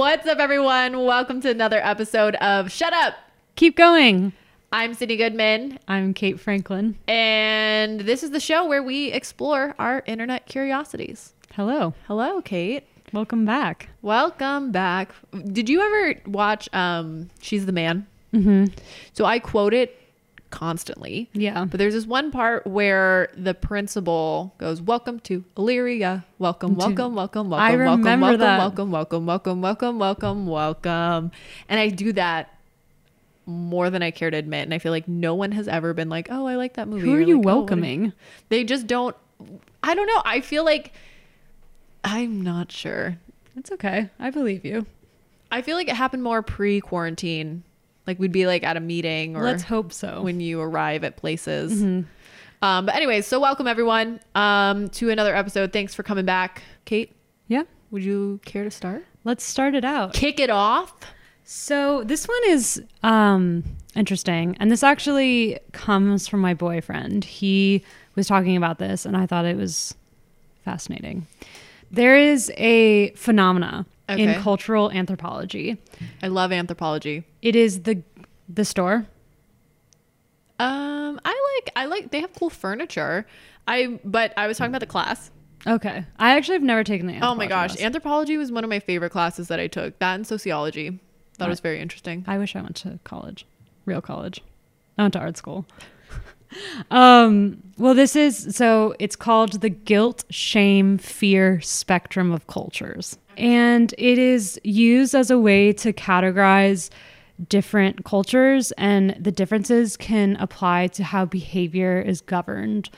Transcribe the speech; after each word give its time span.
What's 0.00 0.26
up, 0.26 0.38
everyone? 0.38 1.04
Welcome 1.04 1.42
to 1.42 1.50
another 1.50 1.78
episode 1.84 2.34
of 2.36 2.72
Shut 2.72 2.94
Up. 2.94 3.16
Keep 3.56 3.76
going. 3.76 4.32
I'm 4.72 4.94
Sydney 4.94 5.18
Goodman, 5.18 5.78
I'm 5.88 6.14
Kate 6.14 6.40
Franklin. 6.40 6.96
and 7.06 8.00
this 8.00 8.22
is 8.22 8.30
the 8.30 8.40
show 8.40 8.64
where 8.64 8.82
we 8.82 9.12
explore 9.12 9.74
our 9.78 10.02
internet 10.06 10.46
curiosities. 10.46 11.34
Hello. 11.52 11.92
Hello, 12.06 12.40
Kate. 12.40 12.84
Welcome 13.12 13.44
back. 13.44 13.90
Welcome 14.00 14.72
back. 14.72 15.12
Did 15.52 15.68
you 15.68 15.82
ever 15.82 16.18
watch 16.24 16.66
um 16.72 17.28
She's 17.42 17.66
the 17.66 17.72
Man? 17.72 18.06
Mm-hmm. 18.32 18.72
So 19.12 19.26
I 19.26 19.38
quote 19.38 19.74
it 19.74 20.00
constantly. 20.50 21.30
Yeah. 21.32 21.64
But 21.64 21.78
there's 21.78 21.94
this 21.94 22.06
one 22.06 22.30
part 22.30 22.66
where 22.66 23.30
the 23.36 23.54
principal 23.54 24.54
goes, 24.58 24.82
"Welcome 24.82 25.20
to 25.20 25.44
Illyria. 25.56 26.24
Welcome, 26.38 26.74
welcome, 26.74 27.14
welcome, 27.14 27.50
welcome, 27.50 27.52
I 27.52 27.76
welcome, 27.76 28.00
remember 28.00 28.26
welcome, 28.26 28.40
that. 28.40 28.58
welcome, 28.58 28.90
welcome, 28.90 29.26
welcome, 29.26 29.60
welcome, 29.60 29.98
welcome, 29.98 30.46
welcome." 30.46 31.30
And 31.68 31.80
I 31.80 31.88
do 31.88 32.12
that 32.12 32.54
more 33.46 33.90
than 33.90 34.02
I 34.02 34.10
care 34.10 34.30
to 34.30 34.36
admit, 34.36 34.64
and 34.64 34.74
I 34.74 34.78
feel 34.78 34.92
like 34.92 35.08
no 35.08 35.34
one 35.34 35.52
has 35.52 35.66
ever 35.68 35.94
been 35.94 36.08
like, 36.08 36.28
"Oh, 36.30 36.46
I 36.46 36.56
like 36.56 36.74
that 36.74 36.88
movie." 36.88 37.02
Who 37.02 37.14
are 37.14 37.20
you 37.20 37.38
like, 37.38 37.46
"Oh, 37.46 37.50
are-" 37.50 37.56
welcoming? 37.56 38.12
They 38.48 38.64
just 38.64 38.86
don't. 38.86 39.16
I 39.82 39.94
don't 39.94 40.06
know. 40.06 40.22
I 40.24 40.40
feel 40.40 40.64
like 40.64 40.92
I'm 42.04 42.42
not 42.42 42.70
sure. 42.72 43.18
It's 43.56 43.72
okay. 43.72 44.10
I 44.18 44.30
believe 44.30 44.64
you. 44.64 44.86
I 45.50 45.62
feel 45.62 45.76
like 45.76 45.88
it 45.88 45.96
happened 45.96 46.22
more 46.22 46.42
pre-quarantine. 46.42 47.64
Like 48.10 48.18
we'd 48.18 48.32
be 48.32 48.44
like 48.48 48.64
at 48.64 48.76
a 48.76 48.80
meeting 48.80 49.36
or 49.36 49.44
Let's 49.44 49.62
hope 49.62 49.92
so. 49.92 50.20
when 50.22 50.40
you 50.40 50.60
arrive 50.60 51.04
at 51.04 51.16
places. 51.16 51.80
Mhm. 51.80 52.06
Um, 52.60 52.86
but 52.86 52.96
anyways, 52.96 53.24
so 53.24 53.38
welcome 53.38 53.68
everyone 53.68 54.18
um, 54.34 54.88
to 54.90 55.10
another 55.10 55.32
episode. 55.36 55.72
Thanks 55.72 55.94
for 55.94 56.02
coming 56.02 56.24
back, 56.24 56.62
Kate. 56.86 57.12
Yeah. 57.46 57.62
Would 57.92 58.02
you 58.02 58.40
care 58.44 58.64
to 58.64 58.70
start? 58.72 59.06
Let's 59.22 59.44
start 59.44 59.76
it 59.76 59.84
out. 59.84 60.12
Kick 60.12 60.40
it 60.40 60.50
off. 60.50 60.92
So 61.44 62.02
this 62.02 62.26
one 62.26 62.40
is 62.48 62.82
um 63.04 63.62
interesting. 63.94 64.56
And 64.58 64.72
this 64.72 64.82
actually 64.82 65.60
comes 65.70 66.26
from 66.26 66.40
my 66.40 66.52
boyfriend. 66.54 67.24
He 67.24 67.84
was 68.16 68.26
talking 68.26 68.56
about 68.56 68.80
this 68.80 69.06
and 69.06 69.16
I 69.16 69.24
thought 69.26 69.44
it 69.44 69.56
was 69.56 69.94
fascinating. 70.64 71.28
There 71.92 72.16
is 72.16 72.50
a 72.56 73.10
phenomena 73.12 73.86
Okay. 74.10 74.34
in 74.36 74.42
cultural 74.42 74.90
anthropology. 74.90 75.78
I 76.22 76.28
love 76.28 76.52
anthropology. 76.52 77.24
It 77.42 77.54
is 77.56 77.82
the 77.82 78.02
the 78.48 78.64
store. 78.64 79.06
Um, 80.58 81.20
I 81.24 81.60
like 81.64 81.72
I 81.76 81.86
like 81.86 82.10
they 82.10 82.20
have 82.20 82.34
cool 82.34 82.50
furniture. 82.50 83.26
I 83.66 83.98
but 84.04 84.34
I 84.36 84.46
was 84.46 84.58
talking 84.58 84.70
about 84.70 84.80
the 84.80 84.86
class. 84.86 85.30
Okay. 85.66 86.04
I 86.18 86.36
actually 86.36 86.54
have 86.54 86.62
never 86.62 86.84
taken 86.84 87.06
the 87.06 87.18
Oh 87.20 87.34
my 87.34 87.46
gosh, 87.46 87.72
class. 87.72 87.84
anthropology 87.84 88.36
was 88.36 88.50
one 88.50 88.64
of 88.64 88.70
my 88.70 88.80
favorite 88.80 89.10
classes 89.10 89.48
that 89.48 89.60
I 89.60 89.66
took. 89.66 89.98
That 89.98 90.14
and 90.14 90.26
sociology. 90.26 90.98
That 91.38 91.48
was 91.48 91.60
very 91.60 91.80
interesting. 91.80 92.24
I 92.26 92.36
wish 92.36 92.54
I 92.54 92.60
went 92.60 92.76
to 92.76 92.98
college, 93.02 93.46
real 93.86 94.02
college. 94.02 94.42
I 94.98 95.02
went 95.02 95.14
to 95.14 95.20
art 95.20 95.38
school. 95.38 95.64
um, 96.90 97.62
well, 97.78 97.94
this 97.94 98.14
is 98.14 98.54
so 98.54 98.94
it's 98.98 99.16
called 99.16 99.62
the 99.62 99.70
guilt, 99.70 100.24
shame, 100.28 100.98
fear 100.98 101.60
spectrum 101.62 102.30
of 102.32 102.46
cultures. 102.46 103.16
And 103.40 103.94
it 103.96 104.18
is 104.18 104.60
used 104.62 105.14
as 105.14 105.30
a 105.30 105.38
way 105.38 105.72
to 105.72 105.94
categorize 105.94 106.90
different 107.48 108.04
cultures, 108.04 108.70
and 108.72 109.16
the 109.18 109.32
differences 109.32 109.96
can 109.96 110.36
apply 110.36 110.88
to 110.88 111.02
how 111.02 111.24
behavior 111.24 112.00
is 112.02 112.20
governed 112.20 112.90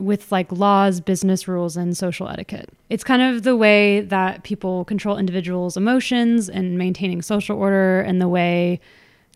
with 0.00 0.32
like 0.32 0.50
laws, 0.50 1.00
business 1.00 1.46
rules, 1.46 1.76
and 1.76 1.96
social 1.96 2.28
etiquette. 2.28 2.70
It's 2.90 3.04
kind 3.04 3.22
of 3.22 3.44
the 3.44 3.56
way 3.56 4.00
that 4.00 4.42
people 4.42 4.84
control 4.84 5.16
individuals' 5.16 5.76
emotions 5.76 6.48
and 6.48 6.76
maintaining 6.76 7.22
social 7.22 7.56
order 7.56 8.00
and 8.00 8.20
the 8.20 8.28
way 8.28 8.80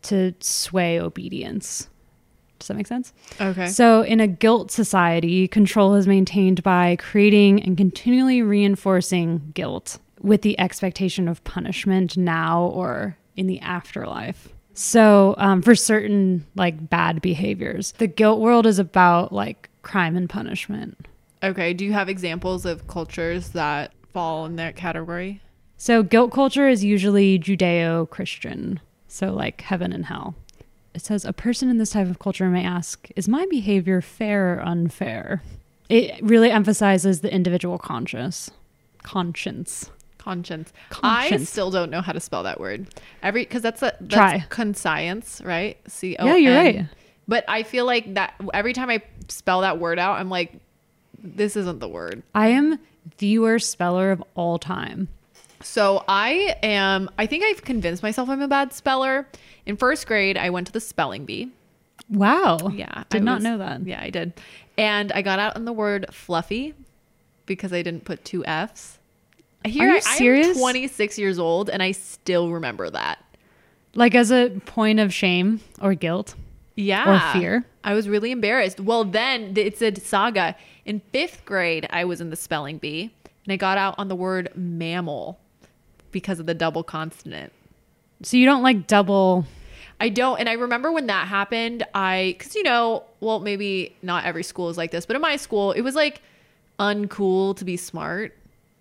to 0.03 0.35
sway 0.41 1.01
obedience. 1.01 1.89
Does 2.59 2.67
that 2.67 2.75
make 2.75 2.89
sense? 2.89 3.13
Okay. 3.41 3.69
So, 3.69 4.03
in 4.03 4.19
a 4.19 4.27
guilt 4.27 4.73
society, 4.73 5.47
control 5.47 5.95
is 5.95 6.09
maintained 6.09 6.65
by 6.65 6.97
creating 6.97 7.63
and 7.63 7.77
continually 7.77 8.43
reinforcing 8.43 9.53
guilt 9.55 10.01
with 10.21 10.43
the 10.43 10.59
expectation 10.59 11.29
of 11.29 11.43
punishment 11.45 12.17
now 12.17 12.65
or 12.65 13.17
in 13.37 13.47
the 13.47 13.61
afterlife. 13.61 14.49
So, 14.75 15.35
um, 15.39 15.63
for 15.63 15.75
certain 15.75 16.47
like 16.55 16.89
bad 16.89 17.21
behaviors, 17.21 17.93
the 17.99 18.07
guilt 18.07 18.41
world 18.41 18.67
is 18.67 18.79
about 18.79 19.33
like 19.33 19.69
crime 19.83 20.17
and 20.17 20.31
punishment. 20.31 21.09
Okay. 21.43 21.73
Do 21.73 21.85
you 21.85 21.93
have 21.93 22.09
examples 22.09 22.65
of 22.65 22.87
cultures 22.87 23.51
that 23.51 23.93
fall 24.13 24.47
in 24.47 24.57
that 24.57 24.77
category? 24.77 25.41
So, 25.77 26.03
guilt 26.03 26.33
culture 26.33 26.69
is 26.69 26.85
usually 26.85 27.39
Judeo 27.39 28.09
Christian. 28.11 28.81
So, 29.09 29.33
like 29.33 29.63
heaven 29.63 29.93
and 29.93 30.07
hell. 30.07 30.35
It 30.95 31.03
says 31.03 31.25
a 31.25 31.33
person 31.33 31.69
in 31.69 31.79
this 31.79 31.91
type 31.91 32.09
of 32.09 32.19
culture 32.19 32.49
may 32.49 32.65
ask, 32.65 33.09
Is 33.15 33.29
my 33.29 33.47
behavior 33.51 34.01
fair 34.01 34.55
or 34.55 34.63
unfair? 34.63 35.43
It 35.89 36.21
really 36.23 36.51
emphasizes 36.51 37.21
the 37.21 37.33
individual 37.33 37.79
conscious 37.79 38.51
conscience. 39.03 39.91
Conscience. 40.29 40.73
I 41.03 41.37
still 41.45 41.71
don't 41.71 41.91
know 41.91 42.01
how 42.01 42.13
to 42.13 42.21
spell 42.21 42.43
that 42.43 42.61
word. 42.61 42.89
Every 43.23 43.43
because 43.43 43.63
that's 43.63 43.83
a 43.83 43.97
that's 44.01 44.15
Try. 44.15 44.45
conscience, 44.51 45.41
right? 45.45 45.77
C 45.87 46.17
O. 46.19 46.27
Yeah, 46.27 46.37
you're 46.37 46.55
right. 46.57 46.87
But 47.27 47.45
I 47.49 47.63
feel 47.63 47.85
like 47.87 48.15
that 48.15 48.35
every 48.55 48.73
time 48.73 48.91
I 48.91 49.03
spell 49.29 49.61
that 49.63 49.79
word 49.79 49.99
out, 49.99 50.19
I'm 50.19 50.31
like, 50.31 50.53
this 51.23 51.57
isn't 51.57 51.79
the 51.81 51.89
word. 51.89 52.23
I 52.35 52.49
am 52.49 52.79
the 53.19 53.39
worst 53.39 53.71
speller 53.71 54.11
of 54.13 54.23
all 54.35 54.59
time. 54.59 55.09
So 55.61 56.05
I 56.09 56.57
am. 56.63 57.11
I 57.19 57.27
think 57.27 57.45
I've 57.45 57.63
convinced 57.65 58.03
myself 58.03 58.29
I'm 58.29 58.41
a 58.43 58.49
bad 58.49 58.73
speller. 58.73 59.27
In 59.67 59.77
first 59.77 60.07
grade, 60.07 60.39
I 60.39 60.51
went 60.51 60.67
to 60.69 60.73
the 60.73 60.81
spelling 60.81 61.25
bee. 61.25 61.51
Wow. 62.11 62.69
Yeah, 62.73 62.89
I 62.95 63.05
Did 63.11 63.23
I 63.23 63.25
not 63.25 63.35
was- 63.37 63.45
know 63.45 63.59
that. 63.59 63.85
Yeah, 63.87 64.01
I 64.01 64.11
did, 64.11 64.33
and 64.79 65.11
I 65.13 65.21
got 65.23 65.39
out 65.39 65.57
on 65.57 65.65
the 65.65 65.73
word 65.73 66.07
fluffy 66.13 66.75
because 67.45 67.73
I 67.73 67.83
didn't 67.83 68.05
put 68.05 68.25
two 68.25 68.45
F's. 68.47 68.98
Here, 69.65 69.91
you 69.91 70.01
I- 70.07 70.49
I'm 70.49 70.55
26 70.55 71.19
years 71.19 71.39
old, 71.39 71.69
and 71.71 71.83
I 71.83 71.93
still 71.93 72.51
remember 72.51 72.89
that. 72.91 73.25
Like 73.95 74.15
as 74.15 74.31
a 74.31 74.51
point 74.67 75.01
of 75.01 75.13
shame 75.13 75.61
or 75.81 75.95
guilt. 75.95 76.35
Yeah. 76.77 77.33
Or 77.35 77.41
fear. 77.41 77.65
I 77.83 77.95
was 77.95 78.09
really 78.09 78.31
embarrassed. 78.31 78.79
Well, 78.79 79.05
then 79.05 79.55
th- 79.55 79.67
it's 79.67 79.83
a 79.83 80.01
saga. 80.01 80.55
In 80.85 81.01
fifth 81.13 81.45
grade, 81.45 81.87
I 81.91 82.05
was 82.05 82.21
in 82.21 82.31
the 82.31 82.37
spelling 82.37 82.79
bee 82.79 83.11
and 83.45 83.53
I 83.53 83.57
got 83.57 83.79
out 83.79 83.97
on 83.99 84.09
the 84.09 84.15
word 84.15 84.51
mammal 84.55 85.41
because 86.13 86.39
of 86.39 86.47
the 86.47 86.55
double 86.55 86.85
consonant. 86.85 87.53
So 88.23 88.37
you 88.37 88.47
don't 88.47 88.63
like 88.63 88.87
double 88.87 89.47
I 90.01 90.09
don't. 90.09 90.39
And 90.39 90.49
I 90.49 90.53
remember 90.53 90.93
when 90.93 91.07
that 91.07 91.27
happened, 91.27 91.85
I, 91.93 92.37
because, 92.39 92.55
you 92.55 92.63
know, 92.63 93.03
well, 93.21 93.41
maybe 93.41 93.97
not 94.03 94.25
every 94.25 94.45
school 94.45 94.69
is 94.69 94.77
like 94.77 94.93
this, 94.93 95.05
but 95.07 95.17
in 95.17 95.23
my 95.23 95.37
school, 95.37 95.73
it 95.73 95.81
was 95.81 95.97
like 95.97 96.23
uncool 96.79 97.57
to 97.57 97.65
be 97.65 97.77
smart. 97.77 98.37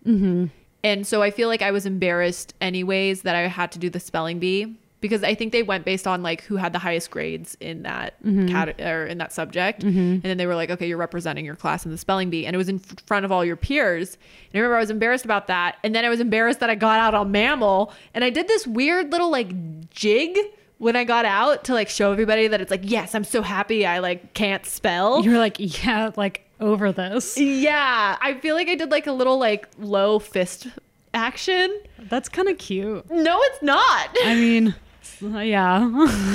mm-hmm. 0.05 0.45
And 0.88 1.06
so 1.06 1.22
I 1.22 1.31
feel 1.31 1.50
like 1.50 1.62
I 1.62 1.72
was 1.72 1.86
embarrassed 1.86 2.53
anyways 2.62 3.24
that 3.24 3.36
I 3.36 3.42
had 3.48 3.74
to 3.74 3.80
do 3.80 3.90
the 3.90 4.00
spelling 4.00 4.40
bee 4.40 4.78
because 5.02 5.22
I 5.22 5.36
think 5.36 5.52
they 5.52 5.62
went 5.62 5.84
based 5.84 6.08
on 6.08 6.24
like 6.24 6.44
who 6.44 6.56
had 6.56 6.72
the 6.72 6.80
highest 6.80 7.12
grades 7.12 7.58
in 7.59 7.84
that 7.84 8.24
mm-hmm. 8.24 8.48
cat 8.48 8.80
or 8.80 9.06
in 9.06 9.18
that 9.18 9.34
subject. 9.34 9.84
Mm-hmm. 9.84 9.98
And 9.98 10.24
then 10.24 10.38
they 10.38 10.46
were 10.46 10.56
like, 10.56 10.70
okay, 10.70 10.88
you're 10.88 10.98
representing 10.98 11.44
your 11.44 11.58
class 11.58 11.84
in 11.84 11.92
the 11.92 11.98
spelling 11.98 12.30
bee. 12.30 12.46
And 12.46 12.53
it 12.53 12.58
was 12.58 12.70
in 12.70 12.78
f- 12.78 13.06
front 13.06 13.25
of 13.25 13.34
all 13.34 13.44
your 13.44 13.58
peers. 13.58 14.14
And 14.14 14.56
I 14.56 14.59
remember 14.59 14.78
I 14.78 14.80
was 14.80 14.90
embarrassed 14.90 15.25
about 15.25 15.48
that. 15.48 15.75
And 15.84 15.94
then 15.94 16.06
I 16.06 16.09
was 16.09 16.22
embarrassed 16.22 16.62
that 16.62 16.70
I 16.70 16.75
got 16.75 17.02
out 17.02 17.14
on 17.14 17.31
mammal. 17.31 17.92
And 18.14 18.24
I 18.24 18.30
did 18.30 18.48
this 18.48 18.66
weird 18.66 19.12
little 19.12 19.30
like 19.30 19.90
jig 19.90 20.38
when 20.78 20.96
I 20.96 21.04
got 21.04 21.25
out 21.25 21.66
to 21.66 21.74
like 21.74 21.90
show 21.90 22.14
everybody 22.14 22.48
that 22.48 22.62
it's 22.62 22.72
like, 22.72 22.84
yes, 22.84 23.14
I'm 23.14 23.25
so 23.25 23.42
happy 23.42 23.86
I 23.86 24.00
like 24.00 24.34
can't 24.34 24.66
spell. 24.66 25.22
You're 25.22 25.38
like, 25.38 25.58
yeah, 25.59 26.12
like 26.16 26.47
over 26.59 26.91
this. 26.91 27.38
yeah. 27.38 28.18
I 28.22 28.35
feel 28.35 28.56
like 28.56 28.68
I 28.68 28.75
did 28.75 28.91
like 28.91 29.07
a 29.07 29.12
little 29.12 29.38
like 29.38 29.68
low 29.79 30.19
fist 30.19 30.68
action. 31.13 31.79
That's 32.00 32.29
kind 32.29 32.47
of 32.50 32.57
cute. 32.57 33.09
No, 33.09 33.40
it's 33.41 33.62
not. 33.63 34.09
I 34.24 34.36
mean, 34.36 34.75
yeah. 35.21 35.89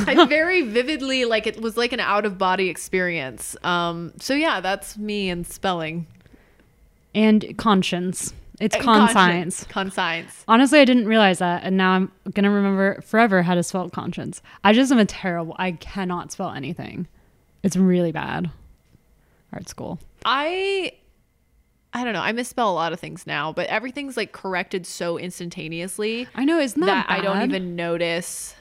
I 0.06 0.26
very 0.28 0.62
vividly 0.62 1.24
like 1.24 1.46
it 1.46 1.60
was 1.60 1.76
like 1.76 1.92
an 1.92 2.00
out 2.00 2.24
of 2.24 2.38
body 2.38 2.68
experience. 2.68 3.56
Um, 3.64 4.12
so 4.18 4.34
yeah, 4.34 4.60
that's 4.60 4.96
me 4.96 5.28
and 5.30 5.46
spelling. 5.46 6.06
and 7.14 7.56
conscience. 7.58 8.32
It's 8.60 8.76
And 8.76 8.84
conscience. 8.84 9.64
conscience. 9.64 9.94
Conscience. 9.96 10.44
Honestly, 10.46 10.78
I 10.78 10.84
didn't 10.84 11.06
realize 11.06 11.38
that, 11.40 11.64
and 11.64 11.76
now 11.76 11.92
I'm 11.94 12.12
gonna 12.32 12.50
remember 12.50 13.00
forever 13.00 13.42
how 13.42 13.54
to 13.56 13.62
spell 13.62 13.88
conscience. 13.90 14.40
I 14.62 14.72
just 14.72 14.92
am 14.92 14.98
a 14.98 15.04
terrible. 15.04 15.56
I 15.58 15.72
cannot 15.72 16.30
spell 16.30 16.50
anything. 16.50 17.08
It's 17.64 17.76
really 17.76 18.12
bad. 18.12 18.50
Art 19.52 19.68
school. 19.68 19.98
I 20.24 20.92
I 21.94 22.04
don't 22.04 22.14
know. 22.14 22.20
I 22.22 22.32
misspell 22.32 22.70
a 22.70 22.72
lot 22.72 22.92
of 22.92 23.00
things 23.00 23.26
now, 23.26 23.52
but 23.52 23.66
everything's 23.66 24.16
like 24.16 24.32
corrected 24.32 24.86
so 24.86 25.18
instantaneously 25.18 26.26
I 26.34 26.44
know 26.44 26.58
it's 26.58 26.76
not 26.76 26.86
that 26.86 27.06
I 27.08 27.20
don't 27.20 27.42
even 27.42 27.76
notice. 27.76 28.54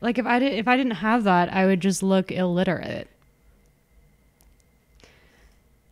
like 0.00 0.18
if 0.18 0.26
I 0.26 0.38
did 0.38 0.52
if 0.54 0.66
I 0.66 0.76
didn't 0.76 0.96
have 0.96 1.24
that, 1.24 1.52
I 1.52 1.66
would 1.66 1.80
just 1.80 2.02
look 2.02 2.32
illiterate. 2.32 3.08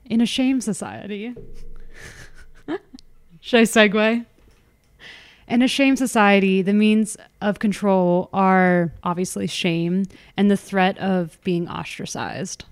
In 0.04 0.20
a 0.20 0.26
shame 0.26 0.60
society. 0.60 1.34
Should 3.40 3.60
I 3.60 3.62
segue? 3.62 4.26
In 5.46 5.62
a 5.62 5.68
shame 5.68 5.96
society, 5.96 6.62
the 6.62 6.72
means 6.72 7.16
of 7.40 7.58
control 7.58 8.28
are 8.32 8.92
obviously 9.02 9.46
shame 9.46 10.04
and 10.36 10.50
the 10.50 10.56
threat 10.56 10.98
of 10.98 11.38
being 11.42 11.68
ostracized. 11.68 12.64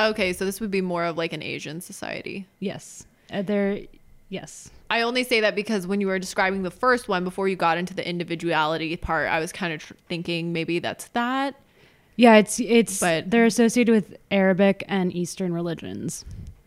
Okay, 0.00 0.32
so 0.32 0.44
this 0.44 0.60
would 0.60 0.70
be 0.70 0.80
more 0.80 1.04
of 1.04 1.16
like 1.16 1.32
an 1.32 1.42
Asian 1.42 1.80
society. 1.80 2.46
Yes. 2.60 3.06
Uh, 3.32 3.42
there, 3.42 3.80
yes. 4.28 4.70
I 4.90 5.02
only 5.02 5.24
say 5.24 5.40
that 5.40 5.54
because 5.54 5.86
when 5.86 6.00
you 6.00 6.06
were 6.06 6.18
describing 6.18 6.62
the 6.62 6.70
first 6.70 7.08
one 7.08 7.24
before 7.24 7.48
you 7.48 7.56
got 7.56 7.78
into 7.78 7.94
the 7.94 8.06
individuality 8.08 8.96
part, 8.96 9.28
I 9.30 9.38
was 9.38 9.52
kind 9.52 9.72
of 9.72 9.80
tr- 9.80 9.94
thinking 10.08 10.52
maybe 10.52 10.78
that's 10.80 11.06
that. 11.08 11.54
Yeah, 12.16 12.34
it's 12.36 12.60
it's 12.60 13.00
But- 13.00 13.30
they're 13.30 13.46
associated 13.46 13.92
with 13.94 14.16
Arabic 14.30 14.84
and 14.88 15.14
Eastern 15.14 15.52
religions. 15.54 16.24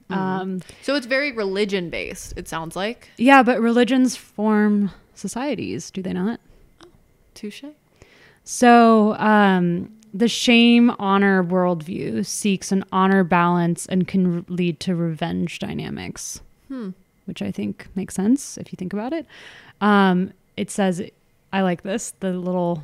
Um, 0.10 0.62
So 0.82 0.96
it's 0.96 1.06
very 1.08 1.32
religion 1.32 1.90
based, 1.90 2.34
it 2.38 2.48
sounds 2.48 2.76
like. 2.76 3.10
yeah, 3.18 3.42
but 3.44 3.60
religions 3.60 4.16
form 4.16 4.92
societies, 5.16 5.90
do 5.92 6.02
they 6.02 6.14
not? 6.14 6.40
Touche. 7.34 7.64
So 8.44 9.16
um, 9.18 9.92
the 10.16 10.30
shame 10.30 10.92
honor 10.98 11.44
worldview 11.44 12.26
seeks 12.26 12.72
an 12.72 12.86
honor 12.94 13.26
balance 13.26 13.86
and 13.88 14.08
can 14.08 14.46
lead 14.48 14.80
to 14.80 14.96
revenge 14.96 15.60
dynamics, 15.60 16.40
which 17.26 17.42
I 17.42 17.52
think 17.52 17.88
makes 17.96 18.16
sense 18.16 18.58
if 18.58 18.72
you 18.72 18.78
think 18.78 18.94
about 18.94 19.12
it. 19.12 19.26
Um, 19.82 20.32
it 20.56 20.72
says, 20.72 21.02
I 21.52 21.62
like 21.64 21.84
this, 21.84 22.14
the 22.22 22.32
little 22.32 22.82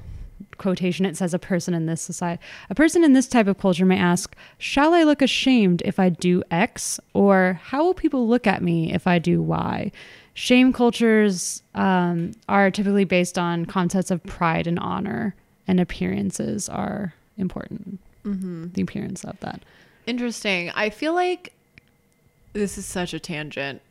quotation. 0.57 1.05
It 1.05 1.15
says, 1.15 1.33
a 1.33 1.39
person 1.39 1.73
in 1.73 1.85
this 1.85 2.01
society, 2.01 2.43
a 2.69 2.75
person 2.75 3.01
in 3.01 3.13
this 3.13 3.27
type 3.29 3.47
of 3.47 3.57
culture 3.57 3.85
may 3.85 3.97
ask, 3.97 4.35
Shall 4.57 4.93
I 4.93 5.03
look 5.03 5.21
ashamed 5.21 5.81
if 5.85 5.99
I 5.99 6.09
do 6.09 6.43
X? 6.51 6.99
Or 7.13 7.61
how 7.63 7.85
will 7.85 7.93
people 7.93 8.27
look 8.27 8.45
at 8.45 8.61
me 8.61 8.93
if 8.93 9.07
I 9.07 9.19
do 9.19 9.41
Y? 9.41 9.89
Shame 10.33 10.73
cultures 10.73 11.63
um, 11.75 12.33
are 12.49 12.69
typically 12.71 13.05
based 13.05 13.37
on 13.37 13.65
concepts 13.65 14.11
of 14.11 14.21
pride 14.23 14.67
and 14.67 14.79
honor, 14.79 15.33
and 15.65 15.79
appearances 15.79 16.67
are 16.67 17.13
important. 17.37 17.99
Mm-hmm. 18.23 18.67
The 18.73 18.81
appearance 18.81 19.23
of 19.23 19.39
that. 19.39 19.61
Interesting. 20.05 20.71
I 20.71 20.89
feel 20.89 21.13
like 21.13 21.53
this 22.53 22.77
is 22.77 22.85
such 22.85 23.13
a 23.13 23.19
tangent. 23.19 23.81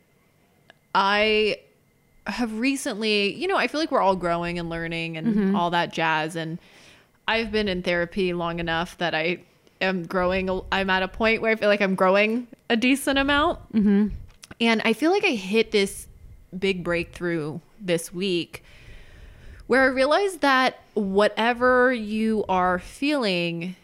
I 0.93 1.57
have 2.27 2.59
recently, 2.59 3.33
you 3.35 3.47
know, 3.47 3.57
I 3.57 3.67
feel 3.67 3.79
like 3.79 3.91
we're 3.91 4.01
all 4.01 4.15
growing 4.15 4.59
and 4.59 4.69
learning 4.69 5.17
and 5.17 5.55
all 5.55 5.71
that 5.71 5.91
jazz. 5.91 6.35
And 6.35 6.59
I've 7.27 7.51
been 7.51 7.67
in 7.67 7.81
therapy 7.81 8.33
long 8.33 8.59
enough 8.59 8.97
that 8.99 9.15
I 9.15 9.39
am 9.81 10.05
growing. 10.05 10.49
i'm 10.71 10.89
at 10.89 11.03
a 11.03 11.07
point 11.07 11.41
where 11.41 11.51
I 11.51 11.55
feel 11.55 11.69
like 11.69 11.81
I'm 11.81 11.95
growing 11.95 12.47
a 12.69 12.75
decent 12.75 13.17
amount. 13.17 13.59
Mm-hmm. 13.73 14.09
And 14.59 14.81
I 14.85 14.93
feel 14.93 15.11
like 15.11 15.25
I 15.25 15.31
hit 15.31 15.71
this 15.71 16.07
big 16.57 16.83
breakthrough 16.83 17.59
this 17.79 18.13
week 18.13 18.63
where 19.71 19.83
I 19.83 19.85
realized 19.85 20.41
that 20.41 20.81
whatever 20.95 21.93
you 21.93 22.43
are 22.49 22.77
feeling 22.77 23.77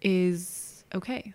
is 0.00 0.84
okay 0.94 1.32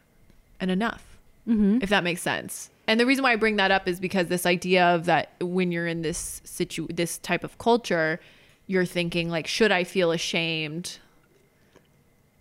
and 0.62 0.72
enough, 0.72 1.04
Mm-hmm. 1.46 1.80
if 1.82 1.90
that 1.90 2.06
makes 2.06 2.22
sense. 2.22 2.70
And 2.88 3.00
the 3.02 3.06
reason 3.06 3.24
why 3.24 3.34
I 3.34 3.36
bring 3.36 3.58
that 3.58 3.70
up 3.70 3.86
is 3.86 4.00
because 4.00 4.28
this 4.28 4.46
idea 4.46 4.86
of 4.86 5.06
that 5.08 5.32
when 5.42 5.74
you're 5.74 5.88
in 5.88 6.04
this 6.04 6.42
situ 6.46 6.88
this 6.88 7.18
type 7.18 7.44
of 7.44 7.58
culture, 7.58 8.22
you're 8.66 8.86
thinking 8.86 9.30
like, 9.30 9.46
should 9.46 9.72
I 9.74 9.84
feel 9.84 10.12
ashamed? 10.14 11.00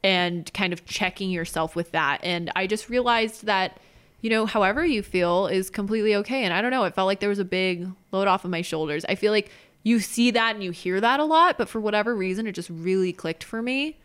And 0.04 0.52
kind 0.54 0.72
of 0.72 0.84
checking 0.86 1.30
yourself 1.30 1.74
with 1.74 1.90
that. 1.92 2.20
And 2.22 2.52
I 2.54 2.68
just 2.68 2.88
realized 2.88 3.46
that, 3.46 3.78
you 4.20 4.30
know, 4.30 4.46
however 4.46 4.84
you 4.86 5.02
feel 5.02 5.48
is 5.48 5.68
completely 5.68 6.14
okay. 6.16 6.44
And 6.44 6.54
I 6.54 6.62
don't 6.62 6.70
know, 6.70 6.84
it 6.84 6.94
felt 6.94 7.06
like 7.06 7.18
there 7.18 7.28
was 7.28 7.40
a 7.40 7.44
big 7.44 7.88
load 8.12 8.28
off 8.28 8.44
of 8.44 8.52
my 8.52 8.62
shoulders. 8.62 9.04
I 9.08 9.16
feel 9.16 9.32
like 9.32 9.50
you 9.86 10.00
see 10.00 10.32
that 10.32 10.56
and 10.56 10.64
you 10.64 10.72
hear 10.72 11.00
that 11.00 11.20
a 11.20 11.24
lot, 11.24 11.56
but 11.56 11.68
for 11.68 11.80
whatever 11.80 12.12
reason, 12.16 12.44
it 12.48 12.52
just 12.56 12.68
really 12.68 13.12
clicked 13.12 13.44
for 13.44 13.62
me. 13.62 13.96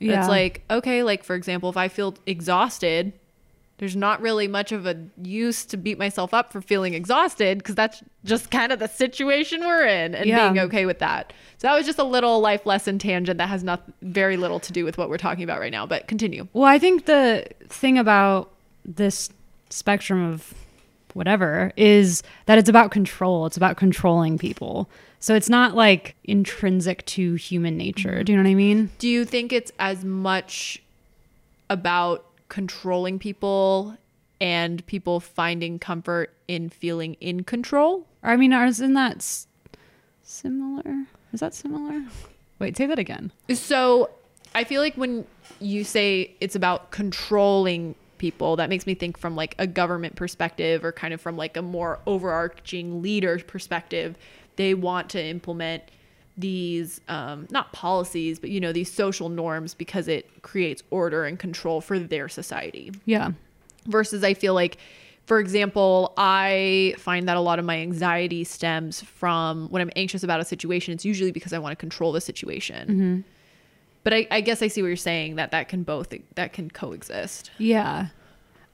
Yeah. 0.00 0.18
It's 0.18 0.28
like, 0.28 0.62
okay, 0.68 1.04
like 1.04 1.22
for 1.22 1.36
example, 1.36 1.70
if 1.70 1.76
I 1.76 1.86
feel 1.86 2.16
exhausted, 2.26 3.12
there's 3.78 3.94
not 3.94 4.20
really 4.20 4.48
much 4.48 4.72
of 4.72 4.84
a 4.84 4.96
use 5.22 5.64
to 5.66 5.76
beat 5.76 5.96
myself 5.96 6.34
up 6.34 6.50
for 6.52 6.60
feeling 6.60 6.94
exhausted 6.94 7.58
because 7.58 7.76
that's 7.76 8.02
just 8.24 8.50
kind 8.50 8.72
of 8.72 8.80
the 8.80 8.88
situation 8.88 9.60
we're 9.60 9.86
in 9.86 10.16
and 10.16 10.26
Yeah. 10.26 10.50
being 10.50 10.64
okay 10.66 10.86
with 10.86 10.98
that. 10.98 11.32
So 11.58 11.68
that 11.68 11.76
was 11.76 11.86
just 11.86 12.00
a 12.00 12.04
little 12.04 12.40
life 12.40 12.66
lesson 12.66 12.98
tangent 12.98 13.38
that 13.38 13.48
has 13.48 13.62
not 13.62 13.84
very 14.02 14.36
little 14.36 14.58
to 14.58 14.72
do 14.72 14.84
with 14.84 14.98
what 14.98 15.08
we're 15.08 15.18
talking 15.18 15.44
about 15.44 15.60
right 15.60 15.70
now, 15.70 15.86
but 15.86 16.08
continue. 16.08 16.48
Well, 16.52 16.64
I 16.64 16.80
think 16.80 17.04
the 17.04 17.46
thing 17.68 17.96
about 17.96 18.50
this 18.84 19.30
spectrum 19.70 20.24
of 20.24 20.52
whatever 21.18 21.72
is 21.76 22.22
that 22.46 22.56
it's 22.56 22.68
about 22.68 22.90
control. 22.90 23.44
It's 23.44 23.56
about 23.56 23.76
controlling 23.76 24.38
people. 24.38 24.88
So 25.20 25.34
it's 25.34 25.48
not 25.50 25.74
like 25.74 26.14
intrinsic 26.24 27.04
to 27.06 27.34
human 27.34 27.76
nature. 27.76 28.10
Mm-hmm. 28.10 28.24
Do 28.24 28.32
you 28.32 28.38
know 28.38 28.44
what 28.44 28.50
I 28.50 28.54
mean? 28.54 28.90
Do 28.98 29.08
you 29.08 29.24
think 29.24 29.52
it's 29.52 29.72
as 29.78 30.04
much 30.04 30.80
about 31.68 32.24
controlling 32.48 33.18
people 33.18 33.98
and 34.40 34.86
people 34.86 35.20
finding 35.20 35.78
comfort 35.78 36.32
in 36.46 36.70
feeling 36.70 37.14
in 37.20 37.42
control? 37.42 38.06
I 38.22 38.36
mean, 38.36 38.52
isn't 38.52 38.94
that 38.94 39.16
s- 39.16 39.46
similar? 40.22 41.04
Is 41.32 41.40
that 41.40 41.52
similar? 41.52 42.04
Wait, 42.58 42.76
say 42.76 42.86
that 42.86 42.98
again. 42.98 43.32
So 43.52 44.10
I 44.54 44.64
feel 44.64 44.80
like 44.80 44.94
when 44.94 45.26
you 45.60 45.84
say 45.84 46.34
it's 46.40 46.54
about 46.54 46.90
controlling 46.90 47.94
people, 48.18 48.56
that 48.56 48.68
makes 48.68 48.86
me 48.86 48.94
think 48.94 49.16
from 49.18 49.34
like 49.36 49.54
a 49.58 49.66
government 49.66 50.16
perspective 50.16 50.84
or 50.84 50.92
kind 50.92 51.14
of 51.14 51.20
from 51.20 51.36
like 51.36 51.56
a 51.56 51.62
more 51.62 52.00
overarching 52.06 53.02
leader 53.02 53.38
perspective. 53.38 54.16
They 54.56 54.74
want 54.74 55.08
to 55.10 55.24
implement 55.24 55.84
these 56.36 57.00
um, 57.08 57.46
not 57.50 57.72
policies, 57.72 58.38
but 58.38 58.50
you 58.50 58.60
know 58.60 58.72
these 58.72 58.92
social 58.92 59.28
norms 59.28 59.74
because 59.74 60.06
it 60.08 60.42
creates 60.42 60.82
order 60.90 61.24
and 61.24 61.38
control 61.38 61.80
for 61.80 61.98
their 61.98 62.28
society 62.28 62.92
Yeah. 63.06 63.32
versus 63.86 64.22
I 64.22 64.34
feel 64.34 64.54
like 64.54 64.78
for 65.26 65.40
example, 65.40 66.14
I 66.16 66.94
find 66.96 67.28
that 67.28 67.36
a 67.36 67.40
lot 67.40 67.58
of 67.58 67.66
my 67.66 67.78
anxiety 67.80 68.44
stems 68.44 69.02
from 69.02 69.68
when 69.68 69.82
I'm 69.82 69.90
anxious 69.94 70.22
about 70.22 70.40
a 70.40 70.44
situation, 70.44 70.94
it's 70.94 71.04
usually 71.04 71.32
because 71.32 71.52
I 71.52 71.58
want 71.58 71.72
to 71.72 71.76
control 71.76 72.12
the 72.12 72.20
situation. 72.22 73.24
But 74.08 74.14
I, 74.14 74.26
I 74.30 74.40
guess 74.40 74.62
I 74.62 74.68
see 74.68 74.80
what 74.80 74.88
you're 74.88 74.96
saying 74.96 75.34
that 75.34 75.50
that 75.50 75.68
can 75.68 75.82
both 75.82 76.14
that 76.34 76.54
can 76.54 76.70
coexist. 76.70 77.50
Yeah. 77.58 78.06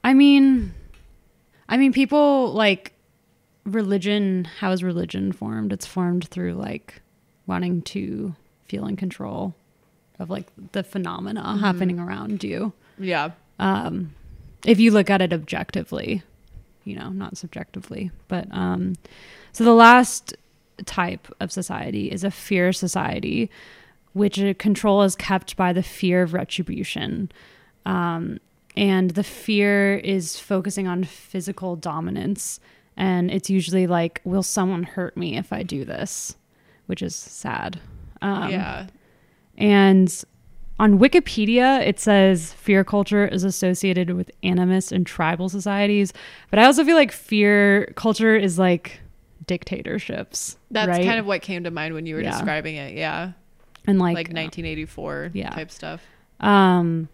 I 0.04 0.14
mean, 0.14 0.72
I 1.68 1.76
mean, 1.76 1.92
people 1.92 2.52
like 2.52 2.92
religion. 3.64 4.44
How 4.44 4.70
is 4.70 4.84
religion 4.84 5.32
formed? 5.32 5.72
It's 5.72 5.86
formed 5.86 6.28
through 6.28 6.52
like 6.54 7.02
wanting 7.48 7.82
to 7.82 8.36
feel 8.66 8.86
in 8.86 8.94
control 8.94 9.56
of 10.20 10.30
like 10.30 10.46
the 10.70 10.84
phenomena 10.84 11.58
happening 11.58 11.98
around 11.98 12.44
you. 12.44 12.72
Yeah. 12.96 13.32
Um, 13.58 14.14
if 14.64 14.78
you 14.78 14.92
look 14.92 15.10
at 15.10 15.20
it 15.20 15.32
objectively, 15.32 16.22
you 16.84 16.94
know, 16.94 17.08
not 17.08 17.36
subjectively. 17.36 18.12
But 18.28 18.46
um, 18.52 18.94
so 19.50 19.64
the 19.64 19.74
last 19.74 20.36
type 20.86 21.26
of 21.40 21.50
society 21.50 22.12
is 22.12 22.22
a 22.22 22.30
fear 22.30 22.72
society, 22.72 23.50
which 24.14 24.40
control 24.58 25.02
is 25.02 25.14
kept 25.14 25.56
by 25.56 25.72
the 25.72 25.82
fear 25.82 26.22
of 26.22 26.32
retribution. 26.32 27.30
Um, 27.86 28.38
and 28.76 29.10
the 29.10 29.22
fear 29.22 29.96
is 29.96 30.40
focusing 30.40 30.88
on 30.88 31.04
physical 31.04 31.76
dominance. 31.76 32.58
And 32.96 33.30
it's 33.30 33.50
usually 33.50 33.86
like, 33.86 34.20
will 34.24 34.42
someone 34.42 34.84
hurt 34.84 35.16
me 35.16 35.36
if 35.36 35.52
I 35.52 35.62
do 35.62 35.84
this? 35.84 36.36
Which 36.86 37.02
is 37.02 37.14
sad. 37.14 37.80
Um, 38.22 38.50
yeah. 38.50 38.86
and 39.58 40.24
on 40.80 40.98
Wikipedia, 40.98 41.86
it 41.86 42.00
says 42.00 42.52
fear 42.54 42.82
culture 42.82 43.26
is 43.28 43.44
associated 43.44 44.10
with 44.10 44.30
animist 44.42 44.90
and 44.92 45.06
tribal 45.06 45.48
societies. 45.48 46.12
But 46.50 46.58
I 46.58 46.64
also 46.64 46.84
feel 46.84 46.96
like 46.96 47.12
fear 47.12 47.92
culture 47.96 48.34
is 48.34 48.58
like 48.58 49.00
dictatorships. 49.46 50.56
That's 50.70 50.88
right? 50.88 51.04
kind 51.04 51.18
of 51.18 51.26
what 51.26 51.42
came 51.42 51.64
to 51.64 51.70
mind 51.70 51.94
when 51.94 52.06
you 52.06 52.14
were 52.16 52.22
Yeah. 52.22 52.32
describing 52.32 52.76
it. 52.76 52.94
Yeah. 52.96 53.32
And 53.86 53.98
like, 53.98 54.14
Like, 54.14 54.26
1984 54.28 55.30
yeah. 55.34 55.50
type 55.50 55.70
stuff. 55.70 56.02
Um, 56.40 57.08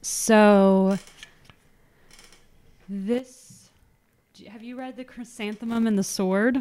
so 0.00 0.98
this 2.88 3.70
have 4.48 4.62
you 4.62 4.76
read 4.76 4.96
the 4.96 5.04
Chrysanthemum 5.04 5.86
and 5.86 5.96
the 5.98 6.02
Sword? 6.02 6.58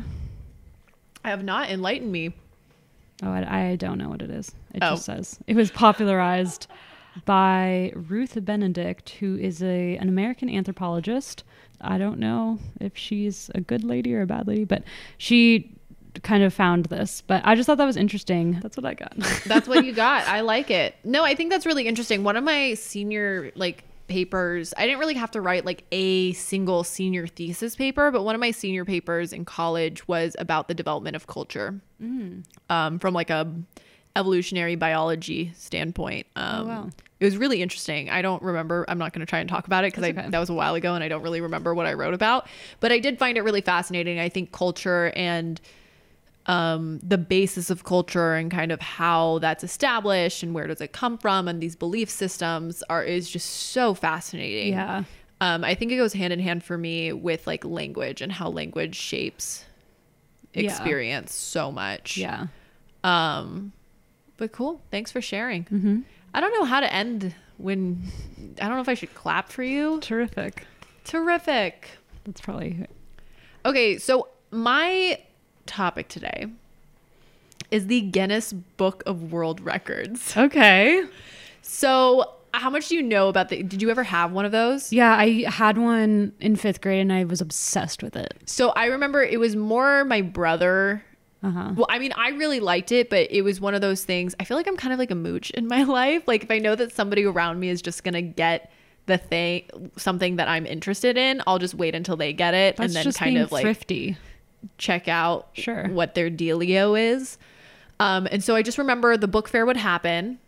I 1.24 1.30
have 1.30 1.44
not 1.44 1.70
enlightened 1.70 2.12
me. 2.12 2.34
Oh, 3.24 3.30
I, 3.32 3.72
I 3.72 3.76
don't 3.76 3.98
know 3.98 4.10
what 4.10 4.22
it 4.22 4.30
is. 4.30 4.50
It 4.74 4.84
Oh. 4.84 4.92
just 4.92 5.06
says 5.06 5.40
it 5.48 5.56
was 5.56 5.72
popularized 5.72 6.68
by 7.26 7.92
Ruth 7.96 8.38
Benedict, 8.46 9.10
who 9.20 9.36
is 9.38 9.62
a 9.64 9.98
an 9.98 10.10
American 10.10 10.50
anthropologist. 10.50 11.44
I 11.80 11.98
don't 11.98 12.20
know 12.20 12.60
if 12.80 12.96
she's 12.96 13.50
a 13.56 13.62
good 13.62 13.84
lady 13.84 14.14
or 14.14 14.22
a 14.22 14.28
bad 14.28 14.48
lady, 14.48 14.66
but 14.66 14.84
she 15.18 15.72
kind 16.24 16.44
of 16.44 16.54
found 16.54 16.86
this. 16.86 17.22
But 17.26 17.42
I 17.46 17.56
just 17.56 17.68
thought 17.68 17.78
that 17.78 17.86
was 17.86 17.98
interesting. 17.98 18.60
That's 18.62 18.78
what 18.78 18.86
I 18.86 18.94
got. 18.94 19.16
That's 19.46 19.68
what 19.68 19.86
you 19.86 19.94
got. 19.94 20.28
I 20.28 20.42
like 20.42 20.70
it. 20.70 20.96
No, 21.04 21.24
I 21.24 21.36
think 21.36 21.52
that's 21.52 21.66
really 21.66 21.88
interesting. 21.88 22.24
One 22.24 22.36
of 22.36 22.44
my 22.44 22.74
senior 22.74 23.52
like 23.56 23.86
papers. 24.12 24.74
I 24.78 24.86
didn't 24.86 25.00
really 25.00 25.14
have 25.14 25.32
to 25.32 25.42
write 25.42 25.66
like 25.66 25.86
a 25.92 26.34
single 26.34 26.84
senior 26.84 27.28
thesis 27.28 27.78
paper, 27.78 28.12
but 28.12 28.24
one 28.24 28.36
of 28.36 28.42
my 28.42 28.52
senior 28.52 28.84
papers 28.84 29.32
in 29.32 29.46
college 29.46 30.06
was 30.08 30.36
about 30.38 30.68
the 30.68 30.74
development 30.74 31.16
of 31.16 31.28
culture 31.28 31.80
um, 32.70 33.00
from 33.00 33.14
like 33.14 33.30
a 33.30 33.54
evolutionary 34.18 34.76
biology 34.76 35.54
standpoint. 35.56 36.28
Um, 36.36 36.68
wow. 36.68 36.90
It 37.22 37.26
was 37.26 37.38
really 37.38 37.62
interesting. 37.62 38.10
I 38.10 38.22
don't 38.22 38.42
remember. 38.42 38.84
I'm 38.90 38.98
not 38.98 39.14
going 39.14 39.22
to 39.22 39.30
try 39.30 39.40
and 39.40 39.48
talk 39.48 39.68
about 39.68 39.86
it 39.86 39.94
because 39.94 40.02
That's 40.02 40.18
okay. 40.18 40.30
that 40.30 40.40
was 40.40 40.50
a 40.50 40.54
while 40.54 40.76
ago 40.76 40.96
and 40.96 41.04
I 41.04 41.08
don't 41.08 41.22
really 41.22 41.40
remember 41.40 41.74
what 41.74 41.86
I 41.86 41.94
wrote 41.94 42.14
about. 42.14 42.48
But 42.82 42.92
I 42.92 43.00
did 43.00 43.18
find 43.18 43.38
it 43.38 43.44
really 43.44 43.62
fascinating. 43.62 44.20
I 44.20 44.28
think 44.28 44.52
culture 44.52 45.14
and 45.16 45.62
um, 46.48 47.00
the 47.04 47.18
basis 47.18 47.70
of 47.70 47.84
culture 47.84 48.34
and 48.34 48.50
kind 48.52 48.72
of 48.72 48.82
how 48.82 49.40
that's 49.40 49.64
established 49.64 50.42
and 50.44 50.54
where 50.56 50.68
does 50.68 50.82
it 50.82 50.92
come 50.92 51.18
from 51.18 51.48
and 51.48 51.62
these 51.62 51.76
belief 51.76 52.10
systems 52.10 52.84
are 52.90 53.04
is 53.04 53.30
just 53.30 53.48
so 53.50 53.94
fascinating. 53.94 54.74
Yeah. 54.74 55.04
Um, 55.40 55.64
I 55.64 55.76
think 55.76 55.92
it 55.92 55.98
goes 55.98 56.14
hand 56.14 56.34
in 56.34 56.40
hand 56.40 56.64
for 56.64 56.78
me 56.78 57.14
with 57.14 57.48
like 57.48 57.64
language 57.66 58.22
and 58.22 58.32
how 58.32 58.50
language 58.50 58.96
shapes 58.96 59.66
Yeah. 60.54 60.64
experience 60.64 61.34
so 61.34 61.72
much. 61.72 62.18
Yeah. 62.18 62.48
Um, 63.04 63.72
but 64.38 64.52
cool. 64.52 64.82
Thanks 64.92 65.12
for 65.12 65.22
sharing. 65.22 65.66
Mm-hmm. 65.66 66.00
I 66.34 66.42
don't 66.42 66.54
know 66.54 66.66
how 66.66 66.80
to 66.80 66.92
end 66.94 67.36
when 67.58 68.02
I 68.60 68.68
don't 68.68 68.76
know 68.76 68.82
if 68.82 68.90
I 68.90 68.94
should 68.96 69.14
clap 69.14 69.50
for 69.52 69.64
you. 69.64 70.00
Terrific. 70.02 70.66
Terrific. 71.04 71.90
That's 72.26 72.42
probably 72.42 72.86
Okay, 73.66 73.98
so 74.00 74.28
my 74.52 75.20
topic 75.72 76.10
today 76.10 76.48
is 77.72 77.88
the 77.88 78.02
Guinness 78.02 78.52
Book 78.52 79.02
of 79.06 79.32
World 79.32 79.62
Records. 79.62 80.36
okay. 80.38 81.04
So, 81.62 82.30
how 82.54 82.70
much 82.70 82.90
do 82.90 82.96
you 82.96 83.02
know 83.02 83.30
about 83.30 83.48
the 83.48 83.64
Did 83.64 83.82
you 83.82 83.90
ever 83.90 84.04
have 84.04 84.34
one 84.34 84.44
of 84.44 84.52
those? 84.52 84.92
Yeah, 84.92 85.16
I 85.16 85.46
had 85.48 85.78
one 85.78 86.34
in 86.42 86.58
fifth 86.58 86.82
grade 86.82 87.00
and 87.00 87.14
I 87.14 87.24
was 87.24 87.40
obsessed 87.40 88.04
with 88.04 88.16
it. 88.18 88.34
So, 88.46 88.72
I 88.72 88.88
remember 88.88 89.24
it 89.24 89.40
was 89.40 89.56
more 89.56 90.04
my 90.04 90.22
brother 90.22 91.04
Uh 91.42 91.52
huh. 91.52 91.72
Well, 91.76 91.88
I 91.90 91.98
mean, 92.00 92.12
I 92.18 92.30
really 92.32 92.60
liked 92.60 92.92
it, 92.92 93.10
but 93.10 93.32
it 93.32 93.42
was 93.44 93.62
one 93.62 93.74
of 93.74 93.82
those 93.82 94.04
things. 94.04 94.36
I 94.40 94.44
feel 94.44 94.58
like 94.58 94.68
I'm 94.68 94.78
kind 94.78 94.92
of 94.92 95.00
like 95.00 95.12
a 95.12 95.16
mooch 95.16 95.50
in 95.52 95.68
my 95.68 95.84
life. 96.00 96.24
Like 96.28 96.44
if 96.44 96.52
I 96.52 96.60
know 96.60 96.76
that 96.76 96.94
somebody 96.94 97.24
around 97.26 97.60
me 97.62 97.70
is 97.70 97.82
just 97.82 98.04
gonna 98.04 98.22
get 98.22 98.70
the 99.06 99.18
thing, 99.18 99.92
something 99.98 100.36
that 100.36 100.48
I'm 100.48 100.66
interested 100.66 101.18
in, 101.18 101.42
I'll 101.48 101.58
just 101.60 101.74
wait 101.74 101.96
until 101.96 102.18
they 102.18 102.34
get 102.34 102.54
it 102.54 102.76
That's 102.78 102.96
and 102.96 103.06
then 103.06 103.14
kind 103.14 103.38
of 103.38 103.52
like 103.52 103.64
thrifty. 103.64 104.18
Check 104.78 105.08
out 105.08 105.50
Sure. 105.54 105.88
what 105.90 106.16
their 106.16 106.30
dealio 106.30 107.00
is. 107.00 107.38
Um, 108.00 108.28
and 108.32 108.44
so 108.44 108.56
I 108.56 108.62
just 108.64 108.78
remember 108.78 109.16
the 109.18 109.28
book 109.28 109.48
fair 109.48 109.66
would 109.66 109.78
happen. 109.78 110.40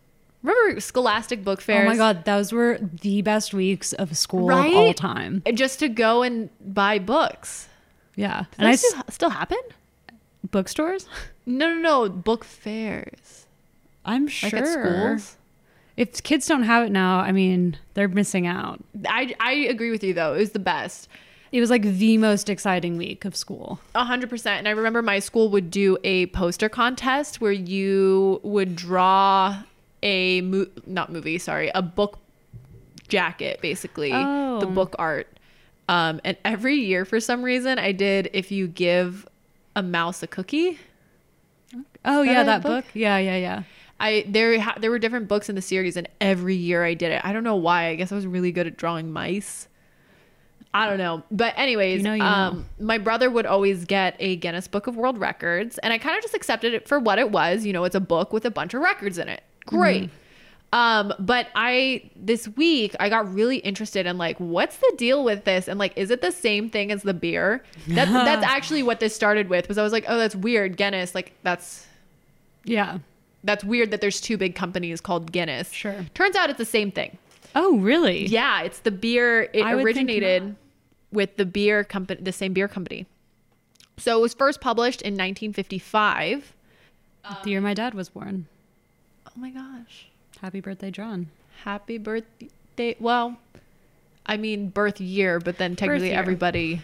Remember 0.42 0.78
Scholastic 0.80 1.42
book 1.42 1.60
Fair? 1.62 1.84
Oh 1.84 1.88
my 1.88 1.96
god, 1.96 2.24
those 2.26 2.52
were 2.52 2.78
the 3.00 3.22
best 3.22 3.54
weeks 3.54 3.92
of 3.94 4.14
school 4.16 4.46
Right? 4.48 4.70
of 4.72 4.76
all 4.76 4.92
time. 4.94 5.42
Just 5.54 5.78
to 5.78 5.88
go 5.88 6.22
and 6.22 6.50
buy 6.60 6.98
books. 6.98 7.68
Yeah, 8.14 8.40
Does 8.40 8.46
and 8.58 8.68
I 8.68 8.74
still, 8.76 9.02
still 9.08 9.30
happen? 9.30 9.58
bookstores. 10.50 11.08
No, 11.46 11.74
no, 11.74 11.80
no. 11.80 12.08
Book 12.10 12.44
fairs. 12.44 13.46
I'm 14.04 14.24
Like 14.24 14.32
sure. 14.32 14.58
at 14.58 14.68
schools. 14.68 15.36
If 15.96 16.22
kids 16.22 16.46
don't 16.46 16.64
have 16.64 16.86
it 16.86 16.92
now, 16.92 17.20
I 17.20 17.32
mean, 17.32 17.76
they're 17.94 18.08
missing 18.08 18.46
out. 18.46 18.82
I, 19.08 19.34
I 19.40 19.52
agree 19.52 19.90
with 19.90 20.02
you 20.04 20.12
though. 20.12 20.34
It 20.34 20.38
was 20.38 20.50
the 20.50 20.58
best. 20.58 21.08
It 21.54 21.60
was 21.60 21.70
like 21.70 21.82
the 21.82 22.18
most 22.18 22.50
exciting 22.50 22.96
week 22.96 23.24
of 23.24 23.36
school. 23.36 23.78
A 23.94 24.04
hundred 24.04 24.28
percent. 24.28 24.58
And 24.58 24.66
I 24.66 24.72
remember 24.72 25.02
my 25.02 25.20
school 25.20 25.50
would 25.50 25.70
do 25.70 25.96
a 26.02 26.26
poster 26.26 26.68
contest 26.68 27.40
where 27.40 27.52
you 27.52 28.40
would 28.42 28.74
draw 28.74 29.62
a 30.02 30.40
mo- 30.40 30.66
not 30.84 31.12
movie, 31.12 31.38
sorry, 31.38 31.70
a 31.72 31.80
book 31.80 32.18
jacket, 33.06 33.60
basically 33.62 34.10
Oh. 34.12 34.58
the 34.58 34.66
book 34.66 34.96
art. 34.98 35.28
Um, 35.88 36.20
and 36.24 36.36
every 36.44 36.74
year, 36.74 37.04
for 37.04 37.20
some 37.20 37.44
reason, 37.44 37.78
I 37.78 37.92
did. 37.92 38.30
If 38.32 38.50
you 38.50 38.66
give 38.66 39.28
a 39.76 39.82
mouse 39.82 40.24
a 40.24 40.26
cookie, 40.26 40.80
Oh 42.04 42.24
that 42.24 42.32
yeah, 42.32 42.42
that 42.42 42.62
book? 42.64 42.84
book? 42.84 42.94
Yeah, 42.94 43.18
yeah, 43.18 43.36
yeah. 43.36 43.62
I 44.00 44.24
there 44.26 44.58
ha- 44.60 44.74
there 44.80 44.90
were 44.90 44.98
different 44.98 45.28
books 45.28 45.48
in 45.48 45.54
the 45.54 45.62
series, 45.62 45.96
and 45.96 46.08
every 46.20 46.56
year 46.56 46.82
I 46.84 46.94
did 46.94 47.12
it. 47.12 47.24
I 47.24 47.32
don't 47.32 47.44
know 47.44 47.54
why. 47.54 47.86
I 47.86 47.94
guess 47.94 48.10
I 48.10 48.16
was 48.16 48.26
really 48.26 48.50
good 48.50 48.66
at 48.66 48.76
drawing 48.76 49.12
mice. 49.12 49.68
I 50.76 50.88
don't 50.88 50.98
know, 50.98 51.22
but 51.30 51.54
anyways, 51.56 51.98
You 51.98 52.02
know, 52.02 52.14
you 52.14 52.22
um, 52.24 52.66
my 52.80 52.98
brother 52.98 53.30
would 53.30 53.46
always 53.46 53.84
get 53.84 54.16
a 54.18 54.34
Guinness 54.36 54.66
Book 54.66 54.88
of 54.88 54.96
World 54.96 55.18
Records, 55.18 55.78
and 55.78 55.92
I 55.92 55.98
kind 55.98 56.16
of 56.16 56.22
just 56.22 56.34
accepted 56.34 56.74
it 56.74 56.88
for 56.88 56.98
what 56.98 57.20
it 57.20 57.30
was. 57.30 57.64
You 57.64 57.72
know, 57.72 57.84
it's 57.84 57.94
a 57.94 58.00
book 58.00 58.32
with 58.32 58.44
a 58.44 58.50
bunch 58.50 58.74
of 58.74 58.80
records 58.82 59.16
in 59.18 59.28
it. 59.28 59.44
Great. 59.66 60.10
Um, 60.72 61.14
but 61.20 61.46
I 61.54 62.10
this 62.16 62.48
week 62.48 62.96
I 62.98 63.08
got 63.08 63.32
really 63.32 63.58
interested 63.58 64.06
in 64.06 64.18
like 64.18 64.36
what's 64.38 64.76
the 64.78 64.92
deal 64.98 65.22
with 65.22 65.44
this 65.44 65.68
and 65.68 65.78
like 65.78 65.92
is 65.96 66.10
it 66.10 66.20
the 66.20 66.32
same 66.32 66.68
thing 66.68 66.90
as 66.90 67.04
the 67.04 67.14
beer? 67.14 67.62
That, 67.86 68.06
that's 68.12 68.44
actually 68.44 68.82
what 68.82 68.98
this 68.98 69.14
started 69.14 69.48
with. 69.48 69.68
Was 69.68 69.78
I 69.78 69.84
was 69.84 69.92
like, 69.92 70.04
oh, 70.08 70.18
that's 70.18 70.34
weird, 70.34 70.76
Guinness. 70.76 71.14
Like 71.14 71.32
that's 71.44 71.86
Yeah. 72.64 72.98
that's 73.44 73.62
weird 73.62 73.92
that 73.92 74.00
there's 74.00 74.20
two 74.20 74.36
big 74.36 74.56
companies 74.56 75.00
called 75.00 75.30
Guinness. 75.30 75.70
Sure. 75.70 76.04
Turns 76.14 76.34
out 76.34 76.50
it's 76.50 76.58
the 76.58 76.64
same 76.64 76.90
thing. 76.90 77.16
Oh, 77.54 77.78
really? 77.78 78.26
Yeah, 78.26 78.62
it's 78.62 78.80
the 78.80 78.90
beer. 78.90 79.42
It 79.52 79.62
I 79.62 79.76
would 79.76 79.84
think 79.84 80.10
originated 80.10 80.56
with 81.14 81.36
the 81.36 81.46
beer 81.46 81.82
company, 81.84 82.20
the 82.22 82.32
same 82.32 82.52
beer 82.52 82.68
company. 82.68 83.06
So 83.96 84.18
it 84.18 84.20
was 84.20 84.34
first 84.34 84.60
published 84.60 85.00
in 85.02 85.14
1955. 85.14 86.52
The 87.42 87.50
year 87.50 87.60
my 87.60 87.72
dad 87.74 87.94
was 87.94 88.10
born. 88.10 88.46
Oh 89.26 89.32
my 89.36 89.50
gosh. 89.50 90.08
Happy 90.42 90.60
birthday, 90.60 90.90
John. 90.90 91.30
Happy 91.62 91.96
birthday. 91.96 92.96
Well, 93.00 93.38
I 94.26 94.36
mean 94.36 94.68
birth 94.68 95.00
year, 95.00 95.38
but 95.40 95.58
then 95.58 95.76
technically 95.76 96.12
everybody 96.12 96.82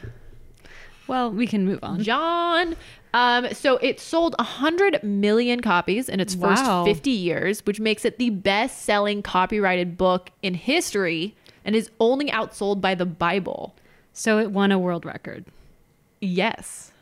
Well, 1.07 1.31
we 1.33 1.47
can 1.47 1.65
move 1.67 1.81
on. 1.83 2.03
John. 2.03 2.77
Um, 3.13 3.53
so 3.53 3.77
it 3.79 3.99
sold 3.99 4.37
100 4.39 5.03
million 5.03 5.61
copies 5.61 6.09
in 6.09 6.21
its 6.21 6.35
first 6.35 6.65
Wow. 6.65 6.85
50 6.85 7.11
years, 7.11 7.67
which 7.67 7.81
makes 7.81 8.05
it 8.05 8.19
the 8.19 8.31
best 8.31 8.83
selling 8.83 9.21
copyrighted 9.21 9.99
book 9.99 10.31
in 10.43 10.55
history 10.55 11.35
and 11.65 11.75
is 11.75 11.91
only 11.99 12.31
outsold 12.31 12.81
by 12.81 12.95
the 12.95 13.05
Bible. 13.07 13.75
So 14.13 14.39
it 14.39 14.51
won 14.51 14.73
a 14.73 14.79
world 14.79 15.05
record. 15.05 15.45
Yes. 16.21 16.93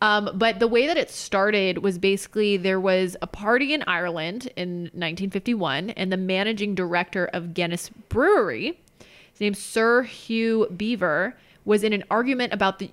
Um, 0.00 0.30
but 0.34 0.58
the 0.58 0.66
way 0.66 0.86
that 0.88 0.96
it 0.96 1.10
started 1.10 1.78
was 1.78 1.96
basically 1.96 2.56
there 2.56 2.80
was 2.80 3.16
a 3.22 3.26
party 3.28 3.72
in 3.72 3.84
Ireland 3.86 4.50
in 4.56 4.82
1951, 4.94 5.90
and 5.90 6.10
the 6.10 6.16
managing 6.16 6.74
director 6.74 7.26
of 7.32 7.54
Guinness 7.54 7.88
Brewery, 8.08 8.80
his 9.30 9.40
name's 9.40 9.60
Sir 9.60 10.02
Hugh 10.02 10.66
Beaver, 10.76 11.36
was 11.64 11.84
in 11.84 11.92
an 11.92 12.02
argument 12.10 12.52
about 12.52 12.78
the 12.80 12.90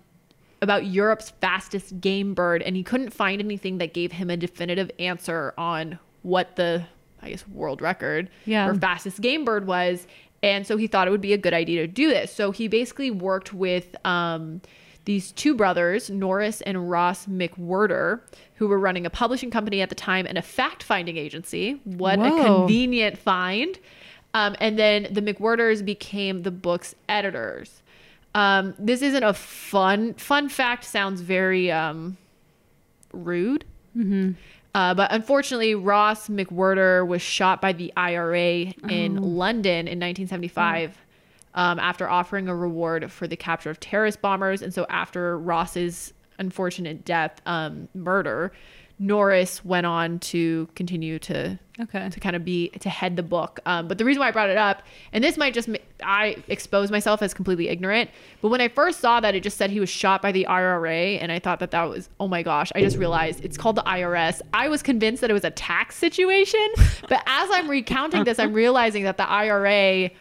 about 0.62 0.86
Europe's 0.86 1.30
fastest 1.42 2.00
game 2.02 2.34
bird, 2.34 2.62
and 2.62 2.76
he 2.76 2.84
couldn't 2.84 3.12
find 3.12 3.42
anything 3.42 3.78
that 3.80 3.94
gave 3.94 4.12
him 4.12 4.30
a 4.30 4.36
definitive 4.38 4.92
answer 5.00 5.54
on 5.58 5.98
what 6.22 6.58
the 6.58 6.86
I 7.22 7.30
guess 7.32 7.48
world 7.48 7.82
record 7.82 8.30
Yeah. 8.46 8.68
or 8.70 8.76
fastest 8.76 9.20
game 9.22 9.44
bird 9.46 9.66
was. 9.66 10.06
And 10.42 10.66
so 10.66 10.78
he 10.78 10.88
thought 10.88 11.08
it 11.08 11.12
would 11.12 11.22
be 11.22 11.34
a 11.34 11.38
good 11.38 11.54
idea 11.54 11.82
to 11.82 11.88
do 11.88 12.10
this. 12.10 12.34
So 12.34 12.52
he 12.52 12.68
basically 12.68 13.12
worked 13.12 13.54
with 13.54 13.96
um, 14.06 14.62
these 15.06 15.32
two 15.32 15.56
brothers, 15.56 16.10
Norris 16.10 16.62
and 16.62 16.90
Ross 16.90 17.26
McWhirter, 17.26 18.22
who 18.56 18.68
were 18.68 18.80
running 18.80 19.06
a 19.06 19.10
publishing 19.10 19.52
company 19.52 19.82
at 19.82 19.90
the 19.90 19.96
time 19.96 20.26
and 20.26 20.38
a 20.38 20.42
fact 20.42 20.84
finding 20.84 21.18
agency. 21.18 21.82
What 21.84 22.20
a 22.20 22.30
convenient 22.44 23.18
find. 23.18 23.80
Um, 24.34 24.56
and 24.60 24.78
then 24.78 25.08
the 25.12 25.22
McWhirters 25.22 25.84
became 25.84 26.44
the 26.44 26.52
book's 26.52 26.96
editors. 27.08 27.82
Um, 28.36 28.76
this 28.78 29.02
isn't 29.02 29.24
a 29.24 29.34
fun 29.34 30.14
fun 30.14 30.50
fact. 30.50 30.84
Sounds 30.86 31.22
very 31.22 31.72
um, 31.72 32.18
rude. 33.12 33.66
Uh, 34.76 34.94
but 34.94 35.12
unfortunately, 35.12 35.74
Ross 35.76 36.28
McWhirter 36.28 37.06
was 37.06 37.22
shot 37.22 37.62
by 37.62 37.74
the 37.74 37.92
IRA 37.98 38.74
in 38.90 39.18
London 39.18 39.88
in 39.88 40.00
1975 40.00 40.98
um, 41.56 41.80
after 41.80 42.08
offering 42.08 42.48
a 42.48 42.56
reward 42.56 43.12
for 43.12 43.28
the 43.28 43.36
capture 43.36 43.72
of 43.72 43.80
terrorist 43.80 44.22
bombers. 44.22 44.62
And 44.62 44.74
so, 44.74 44.86
after 44.90 45.38
Ross's 45.38 46.14
unfortunate 46.38 47.04
death, 47.04 47.42
um, 47.46 47.90
murder, 47.96 48.52
Norris 49.00 49.64
went 49.64 49.86
on 49.86 50.20
to 50.20 50.68
continue 50.76 51.20
to 51.20 51.58
Okay. 51.80 52.10
to 52.10 52.20
kind 52.20 52.36
of 52.36 52.44
be 52.44 52.68
to 52.82 52.90
head 52.90 53.16
the 53.16 53.24
book. 53.24 53.62
Um, 53.66 53.88
but 53.88 53.98
the 53.98 54.04
reason 54.04 54.20
why 54.20 54.28
I 54.28 54.32
brought 54.32 54.50
it 54.50 54.58
up, 54.58 54.84
and 55.14 55.24
this 55.24 55.38
might 55.38 55.54
just 55.54 55.70
I 56.04 56.36
expose 56.50 56.92
myself 56.92 57.22
as 57.22 57.34
completely 57.34 57.70
ignorant, 57.70 58.10
but 58.42 58.50
when 58.50 58.60
I 58.60 58.68
first 58.68 59.00
saw 59.00 59.22
that, 59.22 59.34
it 59.34 59.42
just 59.42 59.56
said 59.56 59.70
he 59.70 59.80
was 59.80 59.90
shot 59.90 60.22
by 60.22 60.34
the 60.34 60.46
IRA, 60.46 60.92
and 60.92 61.32
I 61.32 61.40
thought 61.40 61.60
that 61.62 61.72
that 61.72 61.84
was 61.84 62.10
oh 62.20 62.28
my 62.28 62.44
gosh. 62.44 62.74
I 62.76 62.82
just 62.82 62.98
realized 62.98 63.46
it's 63.46 63.58
called 63.58 63.78
the 63.78 63.84
IRS. 63.84 64.42
I 64.54 64.68
was 64.68 64.84
convinced 64.84 65.22
that 65.22 65.30
it 65.30 65.34
was 65.34 65.46
a 65.46 65.52
tax 65.52 65.96
situation, 65.96 66.68
but 67.08 67.24
as 67.26 67.50
I'm 67.54 67.70
recounting 67.70 68.26
this, 68.26 68.38
I'm 68.40 68.54
realizing 68.54 69.04
that 69.04 69.16
the 69.16 69.30
IRA 69.30 70.12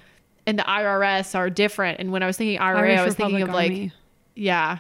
and 0.47 0.59
the 0.59 0.63
IRS 0.63 1.35
are 1.35 1.51
different. 1.51 1.99
And 1.99 2.13
when 2.13 2.23
I 2.23 2.27
was 2.27 2.37
thinking 2.37 2.61
IRA, 2.61 2.79
Irish 2.79 3.01
I 3.01 3.05
was 3.05 3.15
thinking 3.17 3.43
of 3.43 3.49
Republic 3.49 3.83
like 3.83 3.93
yeah. 4.37 4.79